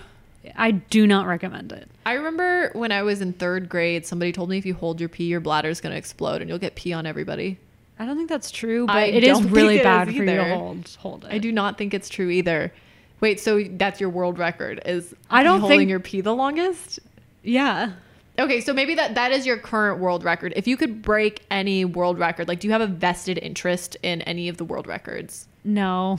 I 0.57 0.70
do 0.70 1.07
not 1.07 1.26
recommend 1.26 1.72
it. 1.72 1.88
I 2.07 2.14
remember 2.14 2.70
when 2.72 2.92
I 2.92 3.03
was 3.03 3.20
in 3.20 3.33
third 3.35 3.68
grade, 3.68 4.07
somebody 4.07 4.33
told 4.33 4.48
me 4.48 4.59
if 4.59 4.64
you 4.66 4.74
hold 4.74 5.00
your 5.00 5.09
pee, 5.09 5.24
your 5.24 5.40
bladder's 5.40 5.81
gonna 5.81 5.96
explode 5.96 6.40
and 6.40 6.48
you'll 6.48 6.59
get 6.59 6.74
pee 6.74 6.92
on 6.92 7.07
everybody. 7.07 7.59
I 7.98 8.07
don't 8.07 8.16
think 8.16 8.31
that's 8.31 8.50
true, 8.50 8.87
but 8.87 8.96
I 8.96 9.05
it 9.05 9.24
is 9.24 9.42
really 9.42 9.76
it 9.76 9.83
bad 9.83 10.09
is 10.09 10.16
for 10.16 10.24
you 10.24 10.35
to 10.35 10.55
hold 10.57 10.96
hold 10.98 11.24
it. 11.24 11.33
I 11.33 11.38
do 11.38 11.53
not 11.53 11.76
think 11.76 11.92
it's 11.92 12.09
true 12.09 12.31
either. 12.31 12.72
Wait, 13.20 13.38
so 13.38 13.62
that's 13.62 14.00
your 14.00 14.09
world 14.09 14.38
record? 14.38 14.81
Is 14.87 15.14
I 15.29 15.42
don't 15.42 15.61
holding 15.61 15.81
think- 15.81 15.90
your 15.90 16.00
pee 16.00 16.22
the 16.22 16.35
longest? 16.35 17.00
Yeah. 17.42 17.92
Okay, 18.38 18.62
so 18.62 18.72
maybe 18.72 18.94
that 18.94 19.16
that 19.16 19.33
is 19.33 19.44
your 19.44 19.59
current 19.59 20.00
world 20.00 20.24
record. 20.24 20.55
If 20.57 20.66
you 20.66 20.79
could 20.79 21.03
break 21.03 21.44
any 21.50 21.85
world 21.85 22.18
record, 22.18 22.48
like 22.48 22.61
do 22.61 22.68
you 22.68 22.72
have 22.72 22.81
a 22.81 22.87
vested 22.87 23.37
interest 23.37 23.98
in 24.03 24.22
any 24.22 24.48
of 24.48 24.57
the 24.57 24.64
world 24.64 24.87
records? 24.87 25.46
No. 25.62 26.18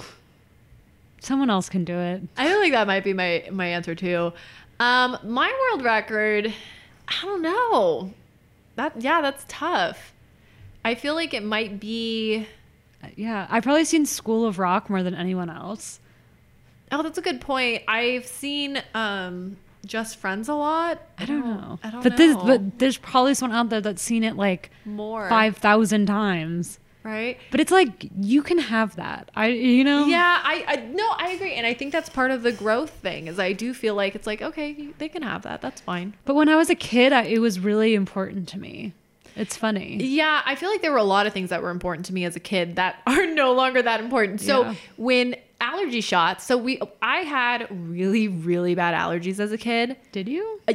Someone 1.21 1.51
else 1.51 1.69
can 1.69 1.86
do 1.86 1.97
it. 1.97 2.23
I 2.36 2.47
feel 2.47 2.60
like 2.60 2.71
that 2.71 2.88
might 2.88 3.03
be 3.03 3.13
my 3.13 3.45
my 3.51 3.67
answer 3.67 3.93
too. 3.95 4.34
Um, 4.79 5.17
my 5.23 5.53
world 5.69 5.86
record, 5.86 6.51
I 7.07 7.13
don't 7.21 7.43
know. 7.43 8.12
That 8.75 8.99
yeah, 8.99 9.21
that's 9.21 9.45
tough. 9.47 10.13
I 10.84 10.95
feel 10.95 11.13
like 11.13 11.34
it 11.36 11.43
might 11.43 11.79
be. 11.79 12.47
Yeah, 13.15 13.45
I've 13.49 13.63
probably 13.63 13.86
seen 13.86 14.05
School 14.07 14.45
of 14.45 14.57
Rock 14.57 14.89
more 14.89 15.03
than 15.03 15.13
anyone 15.13 15.49
else. 15.49 15.99
Oh, 16.91 17.03
that's 17.03 17.17
a 17.19 17.21
good 17.21 17.39
point. 17.39 17.84
I've 17.88 18.25
seen 18.25 18.81
um 18.95 19.57
Just 19.86 20.17
Friends 20.17 20.49
a 20.49 20.55
lot. 20.55 21.01
I 21.19 21.25
don't 21.25 21.45
know. 21.45 21.79
I 21.84 21.91
don't 21.91 22.01
but 22.01 22.13
know. 22.13 22.17
this 22.17 22.36
but 22.36 22.79
there's 22.79 22.97
probably 22.97 23.36
someone 23.36 23.57
out 23.57 23.69
there 23.69 23.81
that's 23.81 24.01
seen 24.01 24.23
it 24.23 24.36
like 24.36 24.71
more 24.86 25.29
5,000 25.29 26.07
times. 26.07 26.79
Right. 27.03 27.37
But 27.51 27.59
it's 27.59 27.71
like 27.71 28.09
you 28.19 28.41
can 28.43 28.57
have 28.59 28.95
that. 28.95 29.29
I 29.35 29.47
you 29.47 29.83
know. 29.83 30.05
Yeah, 30.05 30.39
I, 30.43 30.63
I 30.67 30.75
no, 30.77 31.07
I 31.17 31.29
agree, 31.31 31.53
and 31.53 31.65
I 31.65 31.73
think 31.73 31.91
that's 31.91 32.09
part 32.09 32.31
of 32.31 32.43
the 32.43 32.51
growth 32.51 32.91
thing. 32.91 33.27
Is 33.27 33.39
I 33.39 33.53
do 33.53 33.73
feel 33.73 33.95
like 33.95 34.15
it's 34.15 34.27
like 34.27 34.41
okay, 34.41 34.89
they 34.97 35.09
can 35.09 35.23
have 35.23 35.43
that. 35.43 35.61
That's 35.61 35.81
fine. 35.81 36.13
But 36.25 36.35
when 36.35 36.49
I 36.49 36.55
was 36.55 36.69
a 36.69 36.75
kid, 36.75 37.13
I, 37.13 37.23
it 37.23 37.39
was 37.39 37.59
really 37.59 37.93
important 37.95 38.47
to 38.49 38.59
me. 38.59 38.93
It's 39.35 39.55
funny. 39.55 39.95
Yeah, 40.03 40.41
I 40.45 40.55
feel 40.55 40.69
like 40.69 40.81
there 40.81 40.91
were 40.91 40.97
a 40.97 41.03
lot 41.03 41.25
of 41.25 41.31
things 41.33 41.51
that 41.51 41.61
were 41.61 41.69
important 41.69 42.05
to 42.07 42.13
me 42.13 42.25
as 42.25 42.35
a 42.35 42.39
kid 42.39 42.75
that 42.75 42.97
are 43.07 43.25
no 43.25 43.53
longer 43.53 43.81
that 43.81 43.99
important. 44.01 44.41
So 44.41 44.61
Yeah. 44.63 44.75
when 44.97 45.35
allergy 45.82 46.02
shots, 46.02 46.46
so 46.46 46.58
we, 46.58 46.80
I 47.02 47.20
had 47.20 47.67
really, 47.72 48.28
really 48.28 48.76
bad 48.76 48.94
allergies 48.94 49.39
as 49.39 49.52
a 49.52 49.58
kid. 49.58 49.98
Did 50.12 50.28
you? 50.28 50.60
Uh, 50.67 50.74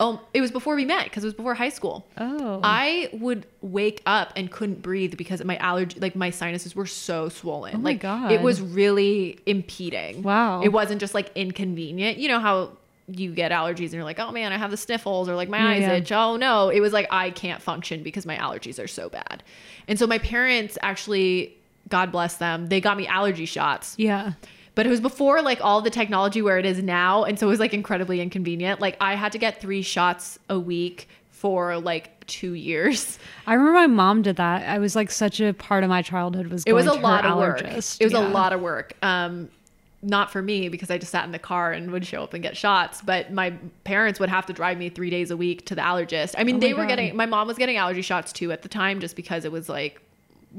Um, 0.00 0.20
it 0.32 0.40
was 0.40 0.50
before 0.50 0.74
we 0.74 0.84
met 0.84 1.04
because 1.04 1.24
it 1.24 1.26
was 1.26 1.34
before 1.34 1.54
high 1.54 1.68
school. 1.68 2.06
Oh. 2.16 2.60
I 2.62 3.10
would 3.12 3.46
wake 3.60 4.02
up 4.06 4.32
and 4.36 4.50
couldn't 4.50 4.82
breathe 4.82 5.16
because 5.16 5.44
my 5.44 5.56
allergy, 5.58 6.00
like 6.00 6.16
my 6.16 6.30
sinuses 6.30 6.74
were 6.74 6.86
so 6.86 7.28
swollen. 7.28 7.76
Oh 7.76 7.78
my 7.78 7.90
like 7.90 8.00
God. 8.00 8.32
it 8.32 8.40
was 8.40 8.60
really 8.60 9.38
impeding. 9.46 10.22
Wow. 10.22 10.62
It 10.62 10.70
wasn't 10.70 11.00
just 11.00 11.14
like 11.14 11.30
inconvenient. 11.34 12.18
You 12.18 12.28
know 12.28 12.40
how 12.40 12.76
you 13.06 13.34
get 13.34 13.52
allergies 13.52 13.86
and 13.86 13.94
you're 13.94 14.04
like, 14.04 14.20
oh 14.20 14.30
man, 14.32 14.52
I 14.52 14.56
have 14.56 14.70
the 14.70 14.76
sniffles 14.76 15.28
or 15.28 15.34
like 15.34 15.48
my 15.48 15.74
eyes 15.74 15.82
yeah. 15.82 15.92
itch. 15.92 16.12
Oh 16.12 16.36
no. 16.36 16.68
It 16.70 16.80
was 16.80 16.92
like 16.92 17.06
I 17.10 17.30
can't 17.30 17.60
function 17.60 18.02
because 18.02 18.24
my 18.24 18.36
allergies 18.36 18.82
are 18.82 18.88
so 18.88 19.08
bad. 19.08 19.42
And 19.86 19.98
so 19.98 20.06
my 20.06 20.18
parents 20.18 20.78
actually, 20.82 21.58
God 21.90 22.10
bless 22.10 22.36
them, 22.36 22.68
they 22.68 22.80
got 22.80 22.96
me 22.96 23.06
allergy 23.06 23.44
shots. 23.46 23.94
yeah. 23.98 24.32
But 24.76 24.86
it 24.86 24.88
was 24.88 25.00
before 25.00 25.42
like 25.42 25.60
all 25.60 25.82
the 25.82 25.90
technology 25.90 26.40
where 26.40 26.56
it 26.58 26.64
is 26.64 26.82
now. 26.82 27.24
And 27.24 27.38
so 27.38 27.46
it 27.48 27.50
was 27.50 27.58
like 27.60 27.74
incredibly 27.74 28.20
inconvenient. 28.20 28.80
Like 28.80 28.96
I 29.00 29.14
had 29.16 29.32
to 29.32 29.38
get 29.38 29.60
three 29.60 29.82
shots 29.82 30.38
a 30.48 30.58
week 30.58 31.08
for 31.28 31.76
like 31.78 32.24
two 32.26 32.54
years. 32.54 33.18
I 33.46 33.54
remember 33.54 33.72
my 33.80 33.86
mom 33.88 34.22
did 34.22 34.36
that. 34.36 34.66
I 34.68 34.78
was 34.78 34.94
like 34.96 35.10
such 35.10 35.40
a 35.40 35.52
part 35.52 35.82
of 35.84 35.90
my 35.90 36.00
childhood 36.02 36.46
was 36.46 36.62
It 36.66 36.72
was 36.72 36.86
a 36.86 36.90
going 36.90 37.00
to 37.02 37.06
her 37.08 37.12
lot 37.12 37.26
of 37.26 37.36
work. 37.38 37.58
allergist. 37.60 38.00
It 38.00 38.04
was 38.04 38.12
Yeah. 38.12 38.26
a 38.26 38.30
lot 38.30 38.52
of 38.52 38.60
work. 38.60 38.94
Um, 39.02 39.50
not 40.02 40.30
for 40.30 40.40
me 40.40 40.68
because 40.70 40.88
I 40.90 40.96
just 40.96 41.10
sat 41.12 41.24
in 41.26 41.32
the 41.32 41.38
car 41.38 41.72
and 41.72 41.90
would 41.90 42.06
show 42.06 42.22
up 42.22 42.32
and 42.32 42.42
get 42.42 42.56
shots. 42.56 43.02
But 43.02 43.32
my 43.32 43.50
parents 43.84 44.18
would 44.20 44.30
have 44.30 44.46
to 44.46 44.52
drive 44.54 44.78
me 44.78 44.88
three 44.88 45.10
days 45.10 45.30
a 45.32 45.36
week 45.36 45.66
to 45.66 45.74
the 45.74 45.82
allergist. 45.82 46.36
I 46.38 46.44
mean, 46.44 46.56
Oh 46.56 46.60
they 46.60 46.72
were 46.74 46.82
God. 46.84 46.88
getting, 46.90 47.16
my 47.16 47.26
mom 47.26 47.48
was 47.48 47.58
getting 47.58 47.76
allergy 47.76 48.02
shots 48.02 48.32
too 48.32 48.50
at 48.52 48.62
the 48.62 48.68
time 48.68 49.00
just 49.00 49.16
because 49.16 49.44
it 49.44 49.52
was 49.52 49.68
like, 49.68 50.00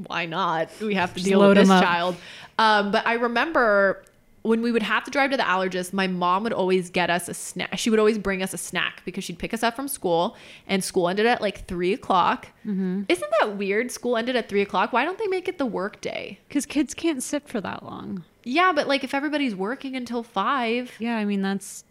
why 0.06 0.26
not? 0.26 0.70
We 0.80 0.94
have 0.94 1.10
to 1.10 1.20
Just 1.20 1.26
deal 1.28 1.40
with 1.40 1.56
this 1.56 1.68
child. 1.68 2.16
Um, 2.58 2.90
but 2.90 3.06
I 3.06 3.14
remember 3.14 4.02
when 4.42 4.60
we 4.60 4.72
would 4.72 4.82
have 4.82 5.04
to 5.04 5.10
drive 5.10 5.30
to 5.30 5.36
the 5.36 5.42
allergist, 5.44 5.92
my 5.92 6.06
mom 6.06 6.42
would 6.42 6.52
always 6.52 6.90
get 6.90 7.10
us 7.10 7.28
a 7.28 7.34
snack. 7.34 7.78
She 7.78 7.90
would 7.90 7.98
always 7.98 8.18
bring 8.18 8.42
us 8.42 8.52
a 8.52 8.58
snack 8.58 9.02
because 9.04 9.22
she'd 9.24 9.38
pick 9.38 9.54
us 9.54 9.62
up 9.62 9.76
from 9.76 9.86
school, 9.88 10.36
and 10.66 10.82
school 10.82 11.08
ended 11.08 11.26
at 11.26 11.40
like 11.40 11.66
three 11.66 11.92
o'clock. 11.92 12.48
Mm-hmm. 12.66 13.02
Isn't 13.08 13.30
that 13.40 13.56
weird? 13.56 13.90
School 13.92 14.16
ended 14.16 14.34
at 14.36 14.48
three 14.48 14.62
o'clock. 14.62 14.92
Why 14.92 15.04
don't 15.04 15.18
they 15.18 15.28
make 15.28 15.46
it 15.48 15.58
the 15.58 15.66
work 15.66 16.00
day? 16.00 16.40
Because 16.48 16.66
kids 16.66 16.92
can't 16.92 17.22
sit 17.22 17.48
for 17.48 17.60
that 17.60 17.84
long. 17.84 18.24
Yeah, 18.44 18.72
but 18.74 18.88
like 18.88 19.04
if 19.04 19.14
everybody's 19.14 19.54
working 19.54 19.94
until 19.94 20.22
five, 20.24 20.92
Yeah, 20.98 21.16
I 21.16 21.24
mean 21.24 21.42
that's 21.42 21.84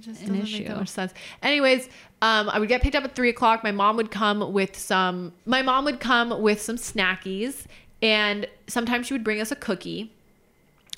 it 0.00 0.04
just 0.04 0.22
An 0.22 0.28
doesn't 0.28 0.44
make 0.44 0.54
issue. 0.54 0.68
that 0.68 0.76
much 0.78 0.88
sense. 0.88 1.12
Anyways, 1.42 1.88
um, 2.22 2.48
I 2.48 2.58
would 2.58 2.68
get 2.68 2.82
picked 2.82 2.94
up 2.96 3.04
at 3.04 3.14
three 3.14 3.28
o'clock. 3.28 3.62
My 3.62 3.70
mom 3.70 3.96
would 3.96 4.10
come 4.10 4.52
with 4.52 4.76
some. 4.76 5.32
My 5.46 5.62
mom 5.62 5.84
would 5.84 6.00
come 6.00 6.40
with 6.40 6.60
some 6.60 6.76
snackies, 6.76 7.64
and 8.00 8.46
sometimes 8.66 9.06
she 9.06 9.14
would 9.14 9.24
bring 9.24 9.40
us 9.40 9.50
a 9.52 9.56
cookie. 9.56 10.12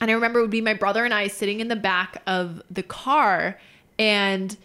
And 0.01 0.11
I 0.11 0.15
remember 0.15 0.39
it 0.39 0.43
would 0.43 0.51
be 0.51 0.61
my 0.61 0.75
brother 0.75 1.05
and 1.05 1.15
I 1.15 1.29
sitting 1.29 1.61
in 1.61 1.69
the 1.69 1.77
back 1.77 2.23
of 2.27 2.63
the 2.71 2.83
car, 2.83 3.59
and 3.99 4.57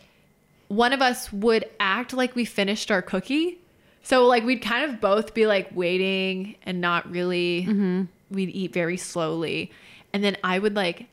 one 0.67 0.93
of 0.93 1.01
us 1.01 1.31
would 1.31 1.65
act 1.79 2.13
like 2.13 2.35
we 2.35 2.45
finished 2.45 2.91
our 2.91 3.01
cookie. 3.01 3.59
So 4.03 4.25
like 4.25 4.43
we'd 4.43 4.61
kind 4.61 4.89
of 4.89 5.01
both 5.01 5.33
be 5.33 5.47
like 5.47 5.69
waiting 5.73 6.55
and 6.63 6.79
not 6.79 7.09
really. 7.09 8.07
We'd 8.29 8.49
eat 8.49 8.73
very 8.73 8.97
slowly, 8.97 9.71
and 10.13 10.23
then 10.23 10.37
I 10.43 10.59
would 10.59 10.75
like 10.75 11.07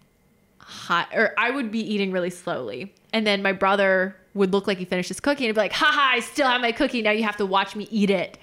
hot 0.58 1.08
or 1.14 1.34
I 1.38 1.50
would 1.50 1.70
be 1.70 1.80
eating 1.80 2.10
really 2.10 2.30
slowly, 2.30 2.92
and 3.14 3.26
then 3.26 3.42
my 3.42 3.52
brother 3.52 4.14
would 4.34 4.52
look 4.52 4.66
like 4.66 4.76
he 4.76 4.84
finished 4.84 5.08
his 5.08 5.20
cookie 5.20 5.46
and 5.46 5.54
be 5.54 5.60
like, 5.60 5.72
"Haha, 5.72 6.16
I 6.16 6.20
still 6.20 6.46
have 6.46 6.60
my 6.60 6.72
cookie. 6.72 7.00
Now 7.00 7.12
you 7.12 7.22
have 7.22 7.38
to 7.38 7.46
watch 7.46 7.74
me 7.74 7.88
eat 7.90 8.10
it," 8.10 8.36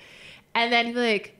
and 0.55 0.73
then 0.73 0.87
he'd 0.87 0.95
be 0.95 0.99
like. 0.99 1.37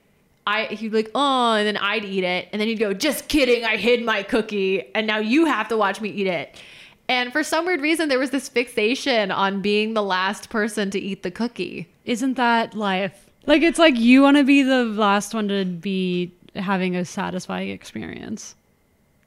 I 0.47 0.63
he'd 0.65 0.89
be 0.89 0.97
like, 0.97 1.11
oh, 1.13 1.53
and 1.53 1.67
then 1.67 1.77
I'd 1.77 2.03
eat 2.03 2.23
it, 2.23 2.49
and 2.51 2.59
then 2.59 2.67
he'd 2.67 2.79
go, 2.79 2.95
just 2.95 3.27
kidding, 3.27 3.63
I 3.63 3.77
hid 3.77 4.03
my 4.03 4.23
cookie, 4.23 4.91
and 4.95 5.05
now 5.05 5.19
you 5.19 5.45
have 5.45 5.67
to 5.67 5.77
watch 5.77 6.01
me 6.01 6.09
eat 6.09 6.25
it. 6.25 6.59
And 7.07 7.31
for 7.31 7.43
some 7.43 7.67
weird 7.67 7.79
reason, 7.79 8.09
there 8.09 8.17
was 8.17 8.31
this 8.31 8.49
fixation 8.49 9.29
on 9.29 9.61
being 9.61 9.93
the 9.93 10.01
last 10.01 10.49
person 10.49 10.89
to 10.91 10.99
eat 10.99 11.21
the 11.21 11.29
cookie. 11.29 11.89
Isn't 12.05 12.35
that 12.37 12.73
life? 12.73 13.29
Like 13.45 13.61
it's 13.61 13.77
like 13.77 13.99
you 13.99 14.23
want 14.23 14.37
to 14.37 14.43
be 14.43 14.63
the 14.63 14.83
last 14.85 15.35
one 15.35 15.47
to 15.49 15.63
be 15.63 16.31
having 16.55 16.95
a 16.95 17.05
satisfying 17.05 17.69
experience. 17.69 18.55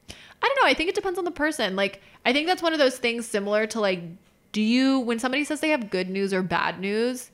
I 0.08 0.14
don't 0.48 0.56
know. 0.62 0.68
I 0.68 0.74
think 0.74 0.88
it 0.88 0.94
depends 0.94 1.18
on 1.18 1.24
the 1.24 1.30
person. 1.30 1.76
Like, 1.76 2.02
I 2.24 2.32
think 2.32 2.46
that's 2.46 2.62
one 2.62 2.72
of 2.72 2.78
those 2.78 2.96
things 2.98 3.26
similar 3.26 3.66
to 3.68 3.80
like, 3.80 4.00
do 4.52 4.62
you, 4.62 5.00
when 5.00 5.18
somebody 5.18 5.44
says 5.44 5.60
they 5.60 5.70
have 5.70 5.90
good 5.90 6.08
news 6.08 6.32
or 6.32 6.42
bad 6.42 6.80
news, 6.80 7.30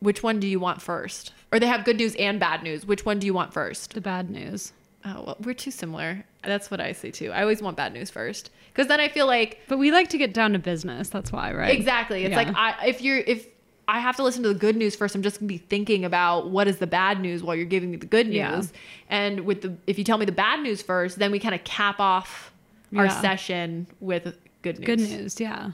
which 0.00 0.22
one 0.22 0.40
do 0.40 0.46
you 0.46 0.58
want 0.60 0.82
first? 0.82 1.32
Or 1.52 1.58
they 1.58 1.66
have 1.66 1.84
good 1.84 1.96
news 1.96 2.14
and 2.16 2.38
bad 2.40 2.62
news. 2.62 2.86
Which 2.86 3.04
one 3.04 3.18
do 3.18 3.26
you 3.26 3.34
want 3.34 3.52
first? 3.52 3.94
The 3.94 4.00
bad 4.00 4.30
news. 4.30 4.72
Oh, 5.04 5.22
well, 5.26 5.36
we're 5.42 5.54
too 5.54 5.70
similar. 5.70 6.24
That's 6.44 6.70
what 6.70 6.80
I 6.80 6.92
say 6.92 7.10
too. 7.10 7.32
I 7.32 7.42
always 7.42 7.62
want 7.62 7.76
bad 7.76 7.92
news 7.92 8.10
first. 8.10 8.50
Because 8.72 8.86
then 8.88 9.00
I 9.00 9.08
feel 9.08 9.26
like, 9.26 9.60
But 9.68 9.78
we 9.78 9.90
like 9.90 10.08
to 10.10 10.18
get 10.18 10.34
down 10.34 10.52
to 10.52 10.58
business. 10.58 11.08
That's 11.08 11.32
why, 11.32 11.52
right? 11.52 11.72
exactly. 11.76 12.24
It's 12.24 12.30
Yeah. 12.32 12.36
like, 12.36 12.48
I, 12.54 12.86
if 12.86 13.00
you're, 13.02 13.18
if, 13.18 13.46
I 13.88 13.98
have 13.98 14.14
to 14.16 14.22
listen 14.22 14.44
to 14.44 14.50
the 14.50 14.54
good 14.58 14.76
news 14.76 14.94
first. 14.94 15.16
I'm 15.16 15.22
just 15.22 15.40
gonna 15.40 15.48
be 15.48 15.58
thinking 15.58 16.04
about 16.04 16.50
what 16.50 16.68
is 16.68 16.78
the 16.78 16.86
bad 16.86 17.20
news 17.20 17.42
while 17.42 17.56
you're 17.56 17.64
giving 17.64 17.90
me 17.90 17.96
the 17.96 18.06
good 18.06 18.26
news. 18.28 18.36
Yeah. 18.36 18.62
And 19.08 19.40
with 19.40 19.62
the 19.62 19.76
if 19.88 19.98
you 19.98 20.04
tell 20.04 20.16
me 20.16 20.24
the 20.26 20.30
bad 20.32 20.60
news 20.60 20.80
first, 20.80 21.18
then 21.18 21.32
we 21.32 21.40
kind 21.40 21.56
of 21.56 21.64
cap 21.64 21.98
off 21.98 22.52
our 22.96 23.10
session 23.10 23.86
with 24.00 24.36
good 24.62 24.78
news. 24.78 24.86
Good 24.86 25.00
news. 25.00 25.40
Yeah. 25.40 25.70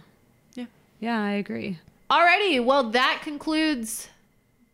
Yeah. 0.55 0.67
Yeah, 1.01 1.21
I 1.21 1.33
agree. 1.33 1.79
Alrighty, 2.11 2.64
well 2.64 2.91
that 2.91 3.21
concludes 3.23 4.09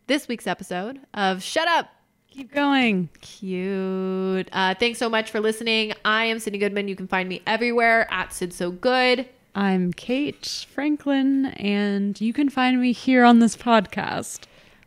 this 0.06 0.28
week's 0.28 0.46
episode 0.46 1.00
of 1.14 1.42
Shut 1.42 1.68
Up. 1.68 1.88
Keep 2.30 2.52
going. 2.52 3.10
Cute. 3.20 4.48
Uh, 4.52 4.74
thanks 4.74 4.98
so 4.98 5.10
much 5.10 5.30
for 5.30 5.38
listening. 5.38 5.92
I 6.04 6.24
am 6.24 6.38
Sydney 6.38 6.58
Goodman. 6.58 6.88
You 6.88 6.96
can 6.96 7.06
find 7.06 7.28
me 7.28 7.42
everywhere 7.46 8.10
at 8.10 8.32
Sid 8.32 8.54
So 8.54 8.70
Good. 8.70 9.28
I'm 9.54 9.92
Kate 9.92 10.66
Franklin, 10.72 11.46
and 11.46 12.18
you 12.18 12.32
can 12.32 12.48
find 12.48 12.80
me 12.80 12.92
here 12.92 13.22
on 13.22 13.40
this 13.40 13.54
podcast. 13.54 14.44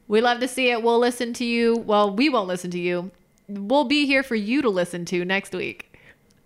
We 0.08 0.22
love 0.22 0.40
to 0.40 0.48
see 0.48 0.72
it. 0.72 0.82
We'll 0.82 0.98
listen 0.98 1.34
to 1.34 1.46
you. 1.46 1.78
Well, 1.78 2.16
we 2.16 2.30
won't 2.30 2.48
listen 2.48 2.72
to 2.72 2.80
you. 2.80 3.12
We'll 3.48 3.84
be 3.84 4.08
here 4.08 4.24
for 4.24 4.34
you 4.34 4.64
to 4.64 4.70
listen 4.70 5.06
to 5.06 5.24
next 5.24 5.54
week. 5.54 5.95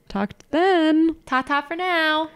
Talk 0.10 0.34
then. 0.50 1.18
Ta 1.28 1.44
ta 1.44 1.62
for 1.62 1.76
now. 1.76 2.32